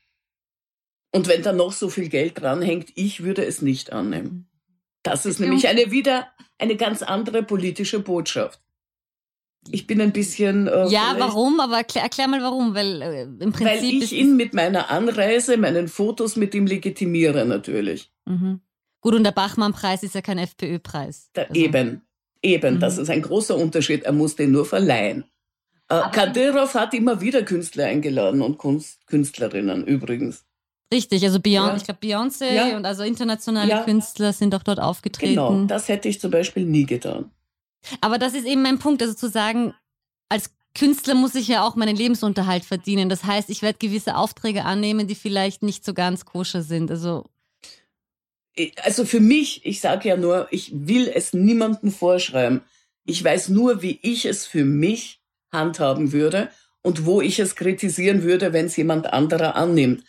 Und 1.12 1.26
wenn 1.26 1.42
da 1.42 1.52
noch 1.52 1.72
so 1.72 1.88
viel 1.88 2.08
Geld 2.08 2.40
dranhängt, 2.40 2.92
ich 2.94 3.24
würde 3.24 3.44
es 3.44 3.60
nicht 3.60 3.92
annehmen. 3.92 4.48
Das 5.06 5.26
ist 5.26 5.40
nämlich 5.40 5.68
eine 5.68 5.90
wieder 5.90 6.28
eine 6.58 6.76
ganz 6.76 7.02
andere 7.02 7.42
politische 7.42 8.00
Botschaft. 8.00 8.60
Ich 9.70 9.86
bin 9.86 10.00
ein 10.00 10.12
bisschen. 10.12 10.68
Äh, 10.68 10.88
ja, 10.88 11.14
warum? 11.18 11.60
Aber 11.60 11.78
erklär, 11.78 12.04
erklär, 12.04 12.28
mal 12.28 12.42
warum, 12.42 12.74
weil 12.74 13.02
äh, 13.02 13.22
im 13.22 13.52
Prinzip. 13.52 13.66
Weil 13.66 13.84
ich 13.84 14.12
ihn 14.12 14.36
mit 14.36 14.54
meiner 14.54 14.90
Anreise, 14.90 15.56
meinen 15.56 15.88
Fotos 15.88 16.36
mit 16.36 16.54
ihm 16.54 16.66
legitimiere, 16.66 17.44
natürlich. 17.44 18.12
Mhm. 18.26 18.60
Gut, 19.00 19.14
und 19.14 19.24
der 19.24 19.32
Bachmann-Preis 19.32 20.02
ist 20.02 20.14
ja 20.14 20.22
kein 20.22 20.38
FPÖ-Preis. 20.38 21.30
Also. 21.36 21.52
Eben, 21.54 22.02
eben, 22.42 22.74
mhm. 22.76 22.80
das 22.80 22.98
ist 22.98 23.10
ein 23.10 23.22
großer 23.22 23.56
Unterschied. 23.56 24.04
Er 24.04 24.12
muss 24.12 24.36
den 24.36 24.52
nur 24.52 24.66
verleihen. 24.66 25.24
Äh, 25.88 26.02
Kadyrov 26.12 26.74
hat 26.74 26.94
immer 26.94 27.20
wieder 27.20 27.42
Künstler 27.42 27.86
eingeladen 27.86 28.42
und 28.42 28.58
Kunst, 28.58 29.06
Künstlerinnen 29.06 29.84
übrigens. 29.84 30.44
Richtig, 30.92 31.24
also 31.24 31.38
Beyoncé, 31.38 31.50
ja. 31.50 31.76
ich 31.76 31.84
glaube 31.84 32.00
Beyoncé 32.00 32.52
ja. 32.52 32.76
und 32.76 32.84
also 32.84 33.02
internationale 33.02 33.70
ja. 33.70 33.82
Künstler 33.84 34.32
sind 34.32 34.54
auch 34.54 34.62
dort 34.62 34.78
aufgetreten. 34.78 35.32
Genau, 35.32 35.64
das 35.64 35.88
hätte 35.88 36.08
ich 36.08 36.20
zum 36.20 36.30
Beispiel 36.30 36.64
nie 36.64 36.86
getan. 36.86 37.30
Aber 38.00 38.18
das 38.18 38.34
ist 38.34 38.46
eben 38.46 38.62
mein 38.62 38.78
Punkt, 38.78 39.02
also 39.02 39.14
zu 39.14 39.28
sagen, 39.28 39.74
als 40.28 40.50
Künstler 40.76 41.14
muss 41.14 41.34
ich 41.34 41.48
ja 41.48 41.64
auch 41.64 41.74
meinen 41.74 41.96
Lebensunterhalt 41.96 42.64
verdienen. 42.64 43.08
Das 43.08 43.24
heißt, 43.24 43.50
ich 43.50 43.62
werde 43.62 43.78
gewisse 43.78 44.16
Aufträge 44.16 44.64
annehmen, 44.64 45.08
die 45.08 45.14
vielleicht 45.14 45.62
nicht 45.62 45.84
so 45.84 45.94
ganz 45.94 46.24
koscher 46.24 46.62
sind. 46.62 46.90
Also 46.90 47.24
also 48.82 49.04
für 49.04 49.20
mich, 49.20 49.64
ich 49.66 49.80
sage 49.80 50.08
ja 50.08 50.16
nur, 50.16 50.48
ich 50.50 50.72
will 50.72 51.10
es 51.12 51.32
niemandem 51.32 51.92
vorschreiben. 51.92 52.62
Ich 53.04 53.22
weiß 53.22 53.50
nur, 53.50 53.82
wie 53.82 53.98
ich 54.02 54.24
es 54.24 54.46
für 54.46 54.64
mich 54.64 55.20
handhaben 55.52 56.12
würde 56.12 56.48
und 56.82 57.04
wo 57.04 57.20
ich 57.20 57.38
es 57.38 57.54
kritisieren 57.54 58.22
würde, 58.22 58.52
wenn 58.52 58.66
es 58.66 58.76
jemand 58.76 59.12
anderer 59.12 59.56
annimmt. 59.56 60.04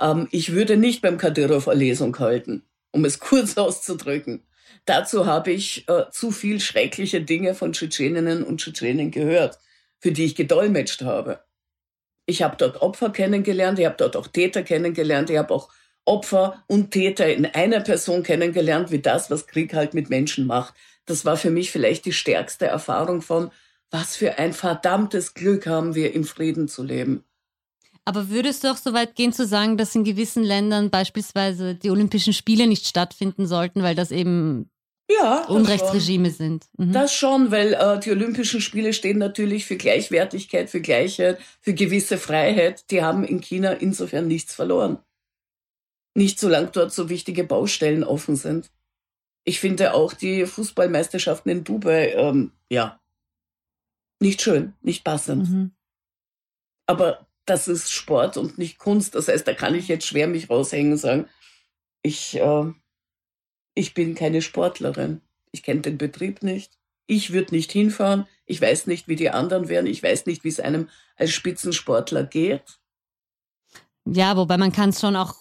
Ähm, 0.00 0.28
ich 0.30 0.52
würde 0.52 0.76
nicht 0.76 1.02
beim 1.02 1.18
Kadyrov 1.18 1.68
eine 1.68 1.78
Lesung 1.78 2.18
halten, 2.18 2.64
um 2.90 3.04
es 3.04 3.18
kurz 3.20 3.56
auszudrücken. 3.56 4.42
Dazu 4.84 5.26
habe 5.26 5.52
ich 5.52 5.88
äh, 5.88 6.10
zu 6.10 6.30
viel 6.30 6.60
schreckliche 6.60 7.20
Dinge 7.20 7.54
von 7.54 7.72
Tschetscheninnen 7.72 8.42
und 8.42 8.60
Tschetschenen 8.60 9.10
gehört, 9.10 9.58
für 10.00 10.12
die 10.12 10.24
ich 10.24 10.34
gedolmetscht 10.34 11.02
habe. 11.02 11.40
Ich 12.26 12.42
habe 12.42 12.56
dort 12.56 12.82
Opfer 12.82 13.10
kennengelernt, 13.10 13.78
ich 13.78 13.86
habe 13.86 13.96
dort 13.98 14.16
auch 14.16 14.26
Täter 14.26 14.62
kennengelernt, 14.62 15.30
ich 15.30 15.38
habe 15.38 15.52
auch 15.54 15.68
Opfer 16.04 16.64
und 16.66 16.90
Täter 16.90 17.32
in 17.32 17.46
einer 17.46 17.80
Person 17.80 18.22
kennengelernt, 18.22 18.90
wie 18.90 19.00
das, 19.00 19.30
was 19.30 19.46
Krieg 19.46 19.74
halt 19.74 19.94
mit 19.94 20.10
Menschen 20.10 20.46
macht. 20.46 20.74
Das 21.04 21.24
war 21.24 21.36
für 21.36 21.50
mich 21.50 21.70
vielleicht 21.70 22.04
die 22.04 22.12
stärkste 22.12 22.66
Erfahrung 22.66 23.22
von, 23.22 23.50
was 23.90 24.16
für 24.16 24.38
ein 24.38 24.52
verdammtes 24.52 25.34
Glück 25.34 25.66
haben 25.66 25.94
wir, 25.94 26.14
im 26.14 26.24
Frieden 26.24 26.66
zu 26.66 26.82
leben. 26.82 27.24
Aber 28.04 28.28
würdest 28.30 28.64
du 28.64 28.70
auch 28.70 28.76
so 28.76 28.92
weit 28.92 29.14
gehen 29.14 29.32
zu 29.32 29.46
sagen, 29.46 29.76
dass 29.76 29.94
in 29.94 30.04
gewissen 30.04 30.42
Ländern 30.42 30.90
beispielsweise 30.90 31.74
die 31.74 31.90
Olympischen 31.90 32.32
Spiele 32.32 32.66
nicht 32.66 32.86
stattfinden 32.86 33.46
sollten, 33.46 33.82
weil 33.82 33.94
das 33.94 34.10
eben 34.10 34.70
ja, 35.08 35.44
Unrechtsregime 35.46 36.28
schon. 36.28 36.36
sind? 36.36 36.66
Mhm. 36.78 36.92
Das 36.92 37.14
schon, 37.14 37.52
weil 37.52 37.74
äh, 37.74 38.00
die 38.00 38.10
Olympischen 38.10 38.60
Spiele 38.60 38.92
stehen 38.92 39.18
natürlich 39.18 39.66
für 39.66 39.76
Gleichwertigkeit, 39.76 40.68
für 40.68 40.80
Gleichheit, 40.80 41.38
für 41.60 41.74
gewisse 41.74 42.18
Freiheit. 42.18 42.90
Die 42.90 43.02
haben 43.02 43.24
in 43.24 43.40
China 43.40 43.72
insofern 43.72 44.26
nichts 44.26 44.52
verloren. 44.52 44.98
Nicht 46.14 46.40
solange 46.40 46.68
dort 46.68 46.92
so 46.92 47.08
wichtige 47.08 47.44
Baustellen 47.44 48.02
offen 48.02 48.34
sind. 48.34 48.70
Ich 49.44 49.60
finde 49.60 49.94
auch 49.94 50.12
die 50.12 50.46
Fußballmeisterschaften 50.46 51.50
in 51.50 51.64
Dubai, 51.64 52.12
ähm, 52.14 52.52
ja, 52.68 53.00
nicht 54.20 54.40
schön, 54.40 54.74
nicht 54.82 55.04
passend. 55.04 55.48
Mhm. 55.48 55.72
Aber 56.86 57.26
das 57.44 57.68
ist 57.68 57.90
Sport 57.90 58.36
und 58.36 58.58
nicht 58.58 58.78
Kunst. 58.78 59.14
Das 59.14 59.28
heißt, 59.28 59.46
da 59.46 59.54
kann 59.54 59.74
ich 59.74 59.88
jetzt 59.88 60.06
schwer 60.06 60.28
mich 60.28 60.48
raushängen 60.48 60.92
und 60.92 60.98
sagen, 60.98 61.26
ich, 62.02 62.38
äh, 62.38 62.64
ich 63.74 63.94
bin 63.94 64.14
keine 64.14 64.42
Sportlerin. 64.42 65.20
Ich 65.50 65.62
kenne 65.62 65.80
den 65.80 65.98
Betrieb 65.98 66.42
nicht. 66.42 66.78
Ich 67.06 67.32
würde 67.32 67.54
nicht 67.54 67.72
hinfahren. 67.72 68.26
Ich 68.46 68.60
weiß 68.60 68.86
nicht, 68.86 69.08
wie 69.08 69.16
die 69.16 69.30
anderen 69.30 69.68
wären. 69.68 69.86
Ich 69.86 70.02
weiß 70.02 70.26
nicht, 70.26 70.44
wie 70.44 70.48
es 70.48 70.60
einem 70.60 70.88
als 71.16 71.30
Spitzensportler 71.32 72.24
geht. 72.24 72.80
Ja, 74.04 74.36
wobei 74.36 74.56
man 74.56 74.72
kann 74.72 74.90
es 74.90 75.00
schon 75.00 75.16
auch 75.16 75.34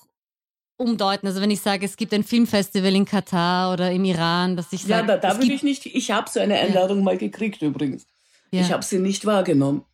umdeuten. 0.76 1.28
Also 1.28 1.40
wenn 1.40 1.52
ich 1.52 1.62
sage, 1.62 1.86
es 1.86 1.98
gibt 1.98 2.14
ein 2.14 2.24
Filmfestival 2.24 2.96
in 2.96 3.06
Katar 3.06 3.74
oder 3.74 3.92
im 3.92 4.04
Iran, 4.06 4.56
dass 4.56 4.74
ich 4.74 4.82
sage. 4.82 5.08
Ja, 5.08 5.18
da, 5.18 5.18
da 5.18 5.40
will 5.40 5.52
ich 5.52 5.64
nicht. 5.64 5.86
Ich 5.86 6.12
habe 6.12 6.30
so 6.30 6.40
eine 6.40 6.60
Einladung 6.60 7.00
ja. 7.00 7.04
mal 7.04 7.18
gekriegt 7.18 7.62
übrigens. 7.62 8.08
Ja. 8.52 8.62
Ich 8.62 8.72
habe 8.72 8.84
sie 8.84 9.00
nicht 9.00 9.26
wahrgenommen 9.26 9.86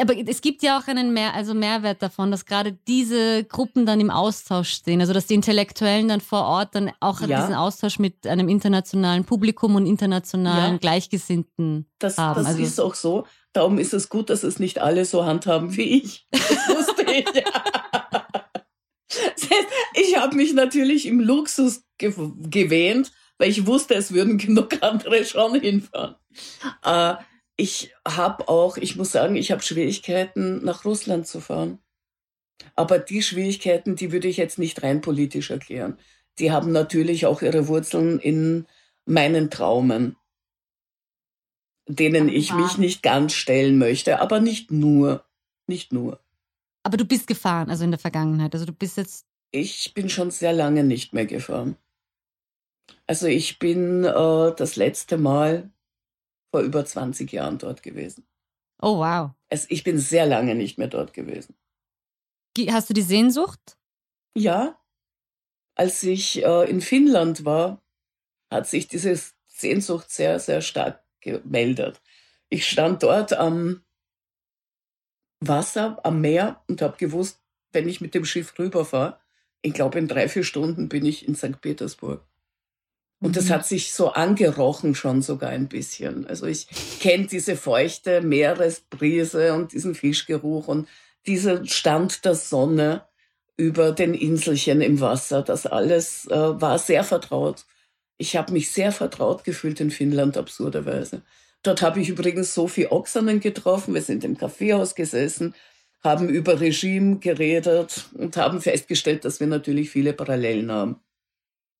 aber 0.00 0.14
es 0.26 0.40
gibt 0.40 0.62
ja 0.62 0.78
auch 0.78 0.86
einen 0.88 1.12
Mehr, 1.12 1.34
also 1.34 1.54
Mehrwert 1.54 2.02
davon, 2.02 2.30
dass 2.30 2.44
gerade 2.44 2.76
diese 2.86 3.44
Gruppen 3.44 3.86
dann 3.86 4.00
im 4.00 4.10
Austausch 4.10 4.70
stehen. 4.70 5.00
Also 5.00 5.12
dass 5.12 5.26
die 5.26 5.34
Intellektuellen 5.34 6.08
dann 6.08 6.20
vor 6.20 6.44
Ort 6.44 6.74
dann 6.74 6.92
auch 7.00 7.20
ja. 7.20 7.40
diesen 7.40 7.54
Austausch 7.54 7.98
mit 7.98 8.26
einem 8.26 8.48
internationalen 8.48 9.24
Publikum 9.24 9.74
und 9.74 9.86
internationalen 9.86 10.74
ja. 10.74 10.78
Gleichgesinnten 10.78 11.86
das, 11.98 12.18
haben. 12.18 12.42
Das 12.42 12.46
also 12.46 12.62
ist 12.62 12.80
auch 12.80 12.94
so. 12.94 13.26
Darum 13.52 13.78
ist 13.78 13.94
es 13.94 14.08
gut, 14.08 14.28
dass 14.30 14.42
es 14.42 14.58
nicht 14.58 14.80
alle 14.80 15.04
so 15.04 15.24
handhaben 15.24 15.76
wie 15.76 16.02
ich. 16.02 16.26
Das 16.30 16.42
wusste 16.68 17.02
ich. 17.10 17.24
ich 19.94 20.18
habe 20.18 20.36
mich 20.36 20.52
natürlich 20.52 21.06
im 21.06 21.20
Luxus 21.20 21.84
ge 21.98 22.12
gewähnt, 22.50 23.12
weil 23.38 23.50
ich 23.50 23.66
wusste, 23.66 23.94
es 23.94 24.12
würden 24.12 24.38
genug 24.38 24.82
andere 24.82 25.24
schon 25.24 25.60
hinfahren. 25.60 26.16
Äh, 26.82 27.14
ich 27.56 27.94
habe 28.06 28.48
auch, 28.48 28.76
ich 28.76 28.96
muss 28.96 29.12
sagen, 29.12 29.36
ich 29.36 29.50
habe 29.50 29.62
Schwierigkeiten, 29.62 30.64
nach 30.64 30.84
Russland 30.84 31.26
zu 31.26 31.40
fahren. 31.40 31.78
Aber 32.74 32.98
die 32.98 33.22
Schwierigkeiten, 33.22 33.96
die 33.96 34.12
würde 34.12 34.28
ich 34.28 34.36
jetzt 34.36 34.58
nicht 34.58 34.82
rein 34.82 35.00
politisch 35.00 35.50
erklären. 35.50 35.98
Die 36.38 36.52
haben 36.52 36.72
natürlich 36.72 37.26
auch 37.26 37.42
ihre 37.42 37.68
Wurzeln 37.68 38.18
in 38.18 38.66
meinen 39.06 39.50
Traumen, 39.50 40.16
denen 41.88 42.28
ich 42.28 42.52
mich 42.52 42.78
nicht 42.78 43.02
ganz 43.02 43.32
stellen 43.32 43.78
möchte, 43.78 44.20
aber 44.20 44.40
nicht 44.40 44.70
nur, 44.70 45.24
nicht 45.66 45.92
nur. 45.92 46.20
Aber 46.82 46.96
du 46.96 47.04
bist 47.04 47.26
gefahren, 47.26 47.70
also 47.70 47.84
in 47.84 47.90
der 47.90 48.00
Vergangenheit. 48.00 48.54
Also 48.54 48.66
du 48.66 48.72
bist 48.72 48.96
jetzt. 48.96 49.26
Ich 49.50 49.94
bin 49.94 50.08
schon 50.08 50.30
sehr 50.30 50.52
lange 50.52 50.84
nicht 50.84 51.12
mehr 51.12 51.26
gefahren. 51.26 51.76
Also 53.06 53.26
ich 53.26 53.58
bin 53.58 54.04
äh, 54.04 54.52
das 54.56 54.76
letzte 54.76 55.16
Mal 55.16 55.70
vor 56.56 56.62
über 56.62 56.86
20 56.86 57.30
Jahren 57.32 57.58
dort 57.58 57.82
gewesen. 57.82 58.26
Oh 58.80 58.96
wow. 58.96 59.32
Also 59.50 59.66
ich 59.68 59.84
bin 59.84 59.98
sehr 59.98 60.24
lange 60.24 60.54
nicht 60.54 60.78
mehr 60.78 60.88
dort 60.88 61.12
gewesen. 61.12 61.54
Hast 62.70 62.88
du 62.88 62.94
die 62.94 63.02
Sehnsucht? 63.02 63.76
Ja. 64.34 64.80
Als 65.74 66.02
ich 66.02 66.42
äh, 66.42 66.70
in 66.70 66.80
Finnland 66.80 67.44
war, 67.44 67.82
hat 68.50 68.66
sich 68.66 68.88
diese 68.88 69.20
Sehnsucht 69.44 70.10
sehr, 70.10 70.40
sehr 70.40 70.62
stark 70.62 71.04
gemeldet. 71.20 72.00
Ich 72.48 72.66
stand 72.66 73.02
dort 73.02 73.34
am 73.34 73.84
Wasser, 75.40 76.00
am 76.04 76.22
Meer 76.22 76.64
und 76.68 76.80
habe 76.80 76.96
gewusst, 76.96 77.42
wenn 77.72 77.86
ich 77.86 78.00
mit 78.00 78.14
dem 78.14 78.24
Schiff 78.24 78.58
rüberfahre, 78.58 79.20
ich 79.60 79.74
glaube, 79.74 79.98
in 79.98 80.08
drei, 80.08 80.30
vier 80.30 80.44
Stunden 80.44 80.88
bin 80.88 81.04
ich 81.04 81.28
in 81.28 81.34
St. 81.34 81.60
Petersburg. 81.60 82.26
Und 83.20 83.30
mhm. 83.30 83.34
das 83.34 83.50
hat 83.50 83.66
sich 83.66 83.92
so 83.92 84.12
angerochen 84.12 84.94
schon 84.94 85.22
sogar 85.22 85.50
ein 85.50 85.68
bisschen. 85.68 86.26
Also 86.26 86.46
ich 86.46 86.66
kenne 87.00 87.26
diese 87.26 87.56
feuchte 87.56 88.20
Meeresbrise 88.20 89.54
und 89.54 89.72
diesen 89.72 89.94
Fischgeruch 89.94 90.68
und 90.68 90.88
dieser 91.26 91.64
Stand 91.66 92.24
der 92.24 92.34
Sonne 92.34 93.04
über 93.56 93.92
den 93.92 94.14
Inselchen 94.14 94.80
im 94.80 95.00
Wasser. 95.00 95.42
Das 95.42 95.66
alles 95.66 96.26
äh, 96.26 96.60
war 96.60 96.78
sehr 96.78 97.04
vertraut. 97.04 97.64
Ich 98.18 98.36
habe 98.36 98.52
mich 98.52 98.70
sehr 98.70 98.92
vertraut 98.92 99.44
gefühlt 99.44 99.80
in 99.80 99.90
Finnland, 99.90 100.36
absurderweise. 100.36 101.22
Dort 101.62 101.82
habe 101.82 102.00
ich 102.00 102.08
übrigens 102.08 102.54
Sophie 102.54 102.86
Oksanen 102.86 103.40
getroffen. 103.40 103.94
Wir 103.94 104.02
sind 104.02 104.24
im 104.24 104.38
Kaffeehaus 104.38 104.94
gesessen, 104.94 105.54
haben 106.04 106.28
über 106.28 106.60
Regime 106.60 107.18
geredet 107.18 108.06
und 108.14 108.36
haben 108.36 108.60
festgestellt, 108.60 109.24
dass 109.24 109.40
wir 109.40 109.46
natürlich 109.46 109.90
viele 109.90 110.12
Parallelen 110.12 110.70
haben. 110.70 111.00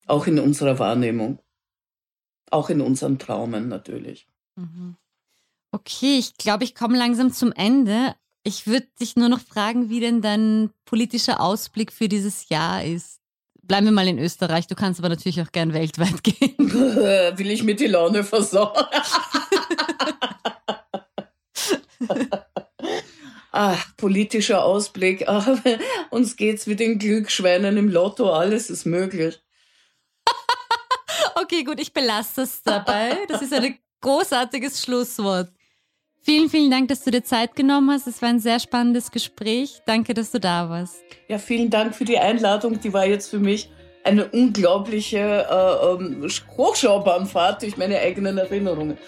Auch 0.06 0.26
in 0.26 0.38
unserer 0.38 0.78
Wahrnehmung. 0.78 1.40
Auch 2.50 2.70
in 2.70 2.80
unseren 2.80 3.18
Traumen 3.18 3.68
natürlich. 3.68 4.26
Mhm. 4.54 4.96
Okay, 5.72 6.18
ich 6.18 6.36
glaube, 6.36 6.64
ich 6.64 6.74
komme 6.74 6.96
langsam 6.96 7.32
zum 7.32 7.52
Ende. 7.52 8.14
Ich 8.44 8.66
würde 8.66 8.86
dich 9.00 9.16
nur 9.16 9.28
noch 9.28 9.40
fragen, 9.40 9.90
wie 9.90 10.00
denn 10.00 10.22
dein 10.22 10.70
politischer 10.84 11.40
Ausblick 11.40 11.92
für 11.92 12.08
dieses 12.08 12.48
Jahr 12.48 12.84
ist. 12.84 13.20
Bleiben 13.62 13.86
wir 13.86 13.92
mal 13.92 14.06
in 14.06 14.20
Österreich. 14.20 14.68
Du 14.68 14.76
kannst 14.76 15.00
aber 15.00 15.08
natürlich 15.08 15.42
auch 15.42 15.50
gern 15.50 15.74
weltweit 15.74 16.22
gehen. 16.22 16.54
Will 16.58 17.50
ich 17.50 17.64
mir 17.64 17.74
die 17.74 17.88
Laune 17.88 18.22
versorgen? 18.22 18.84
Ach, 23.50 23.96
politischer 23.96 24.62
Ausblick. 24.64 25.24
Ach, 25.28 25.48
uns 26.10 26.36
geht's 26.36 26.66
wie 26.66 26.76
den 26.76 26.98
Glücksschweinen 26.98 27.76
im 27.78 27.88
Lotto. 27.88 28.30
Alles 28.30 28.70
ist 28.70 28.84
möglich. 28.84 29.40
Okay, 31.46 31.62
gut, 31.62 31.80
ich 31.80 31.92
belasse 31.92 32.42
es 32.42 32.62
dabei. 32.62 33.16
Das 33.28 33.40
ist 33.40 33.52
ein 33.52 33.78
großartiges 34.00 34.82
Schlusswort. 34.82 35.48
Vielen, 36.22 36.50
vielen 36.50 36.70
Dank, 36.72 36.88
dass 36.88 37.04
du 37.04 37.12
dir 37.12 37.22
Zeit 37.22 37.54
genommen 37.54 37.90
hast. 37.92 38.08
Es 38.08 38.20
war 38.20 38.28
ein 38.28 38.40
sehr 38.40 38.58
spannendes 38.58 39.12
Gespräch. 39.12 39.78
Danke, 39.86 40.12
dass 40.12 40.32
du 40.32 40.40
da 40.40 40.68
warst. 40.68 40.96
Ja, 41.28 41.38
vielen 41.38 41.70
Dank 41.70 41.94
für 41.94 42.04
die 42.04 42.18
Einladung. 42.18 42.80
Die 42.80 42.92
war 42.92 43.06
jetzt 43.06 43.28
für 43.30 43.38
mich 43.38 43.70
eine 44.02 44.26
unglaubliche 44.26 45.18
äh, 45.18 45.86
ähm, 45.86 46.28
Hochschaubahnfahrt 46.56 47.62
durch 47.62 47.76
meine 47.76 48.00
eigenen 48.00 48.38
Erinnerungen. 48.38 48.98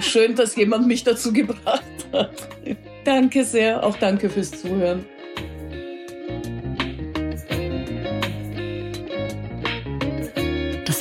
Schön, 0.00 0.34
dass 0.34 0.54
jemand 0.56 0.86
mich 0.86 1.02
dazu 1.02 1.32
gebracht 1.32 1.82
hat. 2.12 2.30
danke 3.04 3.44
sehr. 3.44 3.82
Auch 3.82 3.96
danke 3.96 4.28
fürs 4.28 4.50
Zuhören. 4.50 5.06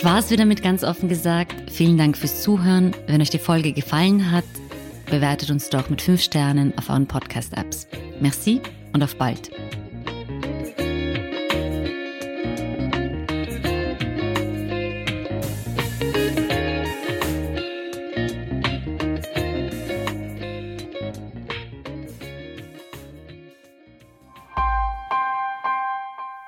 War's 0.05 0.29
wieder 0.29 0.45
mit 0.45 0.61
ganz 0.61 0.83
offen 0.83 1.09
gesagt. 1.09 1.71
Vielen 1.71 1.97
Dank 1.97 2.15
fürs 2.15 2.43
Zuhören. 2.43 2.95
Wenn 3.07 3.21
euch 3.21 3.31
die 3.31 3.39
Folge 3.39 3.73
gefallen 3.73 4.31
hat, 4.31 4.45
bewertet 5.07 5.49
uns 5.49 5.69
doch 5.69 5.89
mit 5.89 5.99
5 5.99 6.21
Sternen 6.21 6.77
auf 6.77 6.91
euren 6.91 7.07
Podcast-Apps. 7.07 7.87
Merci 8.19 8.61
und 8.93 9.03
auf 9.03 9.15
bald. 9.15 9.49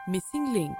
Missing 0.05 0.53
Link 0.53 0.77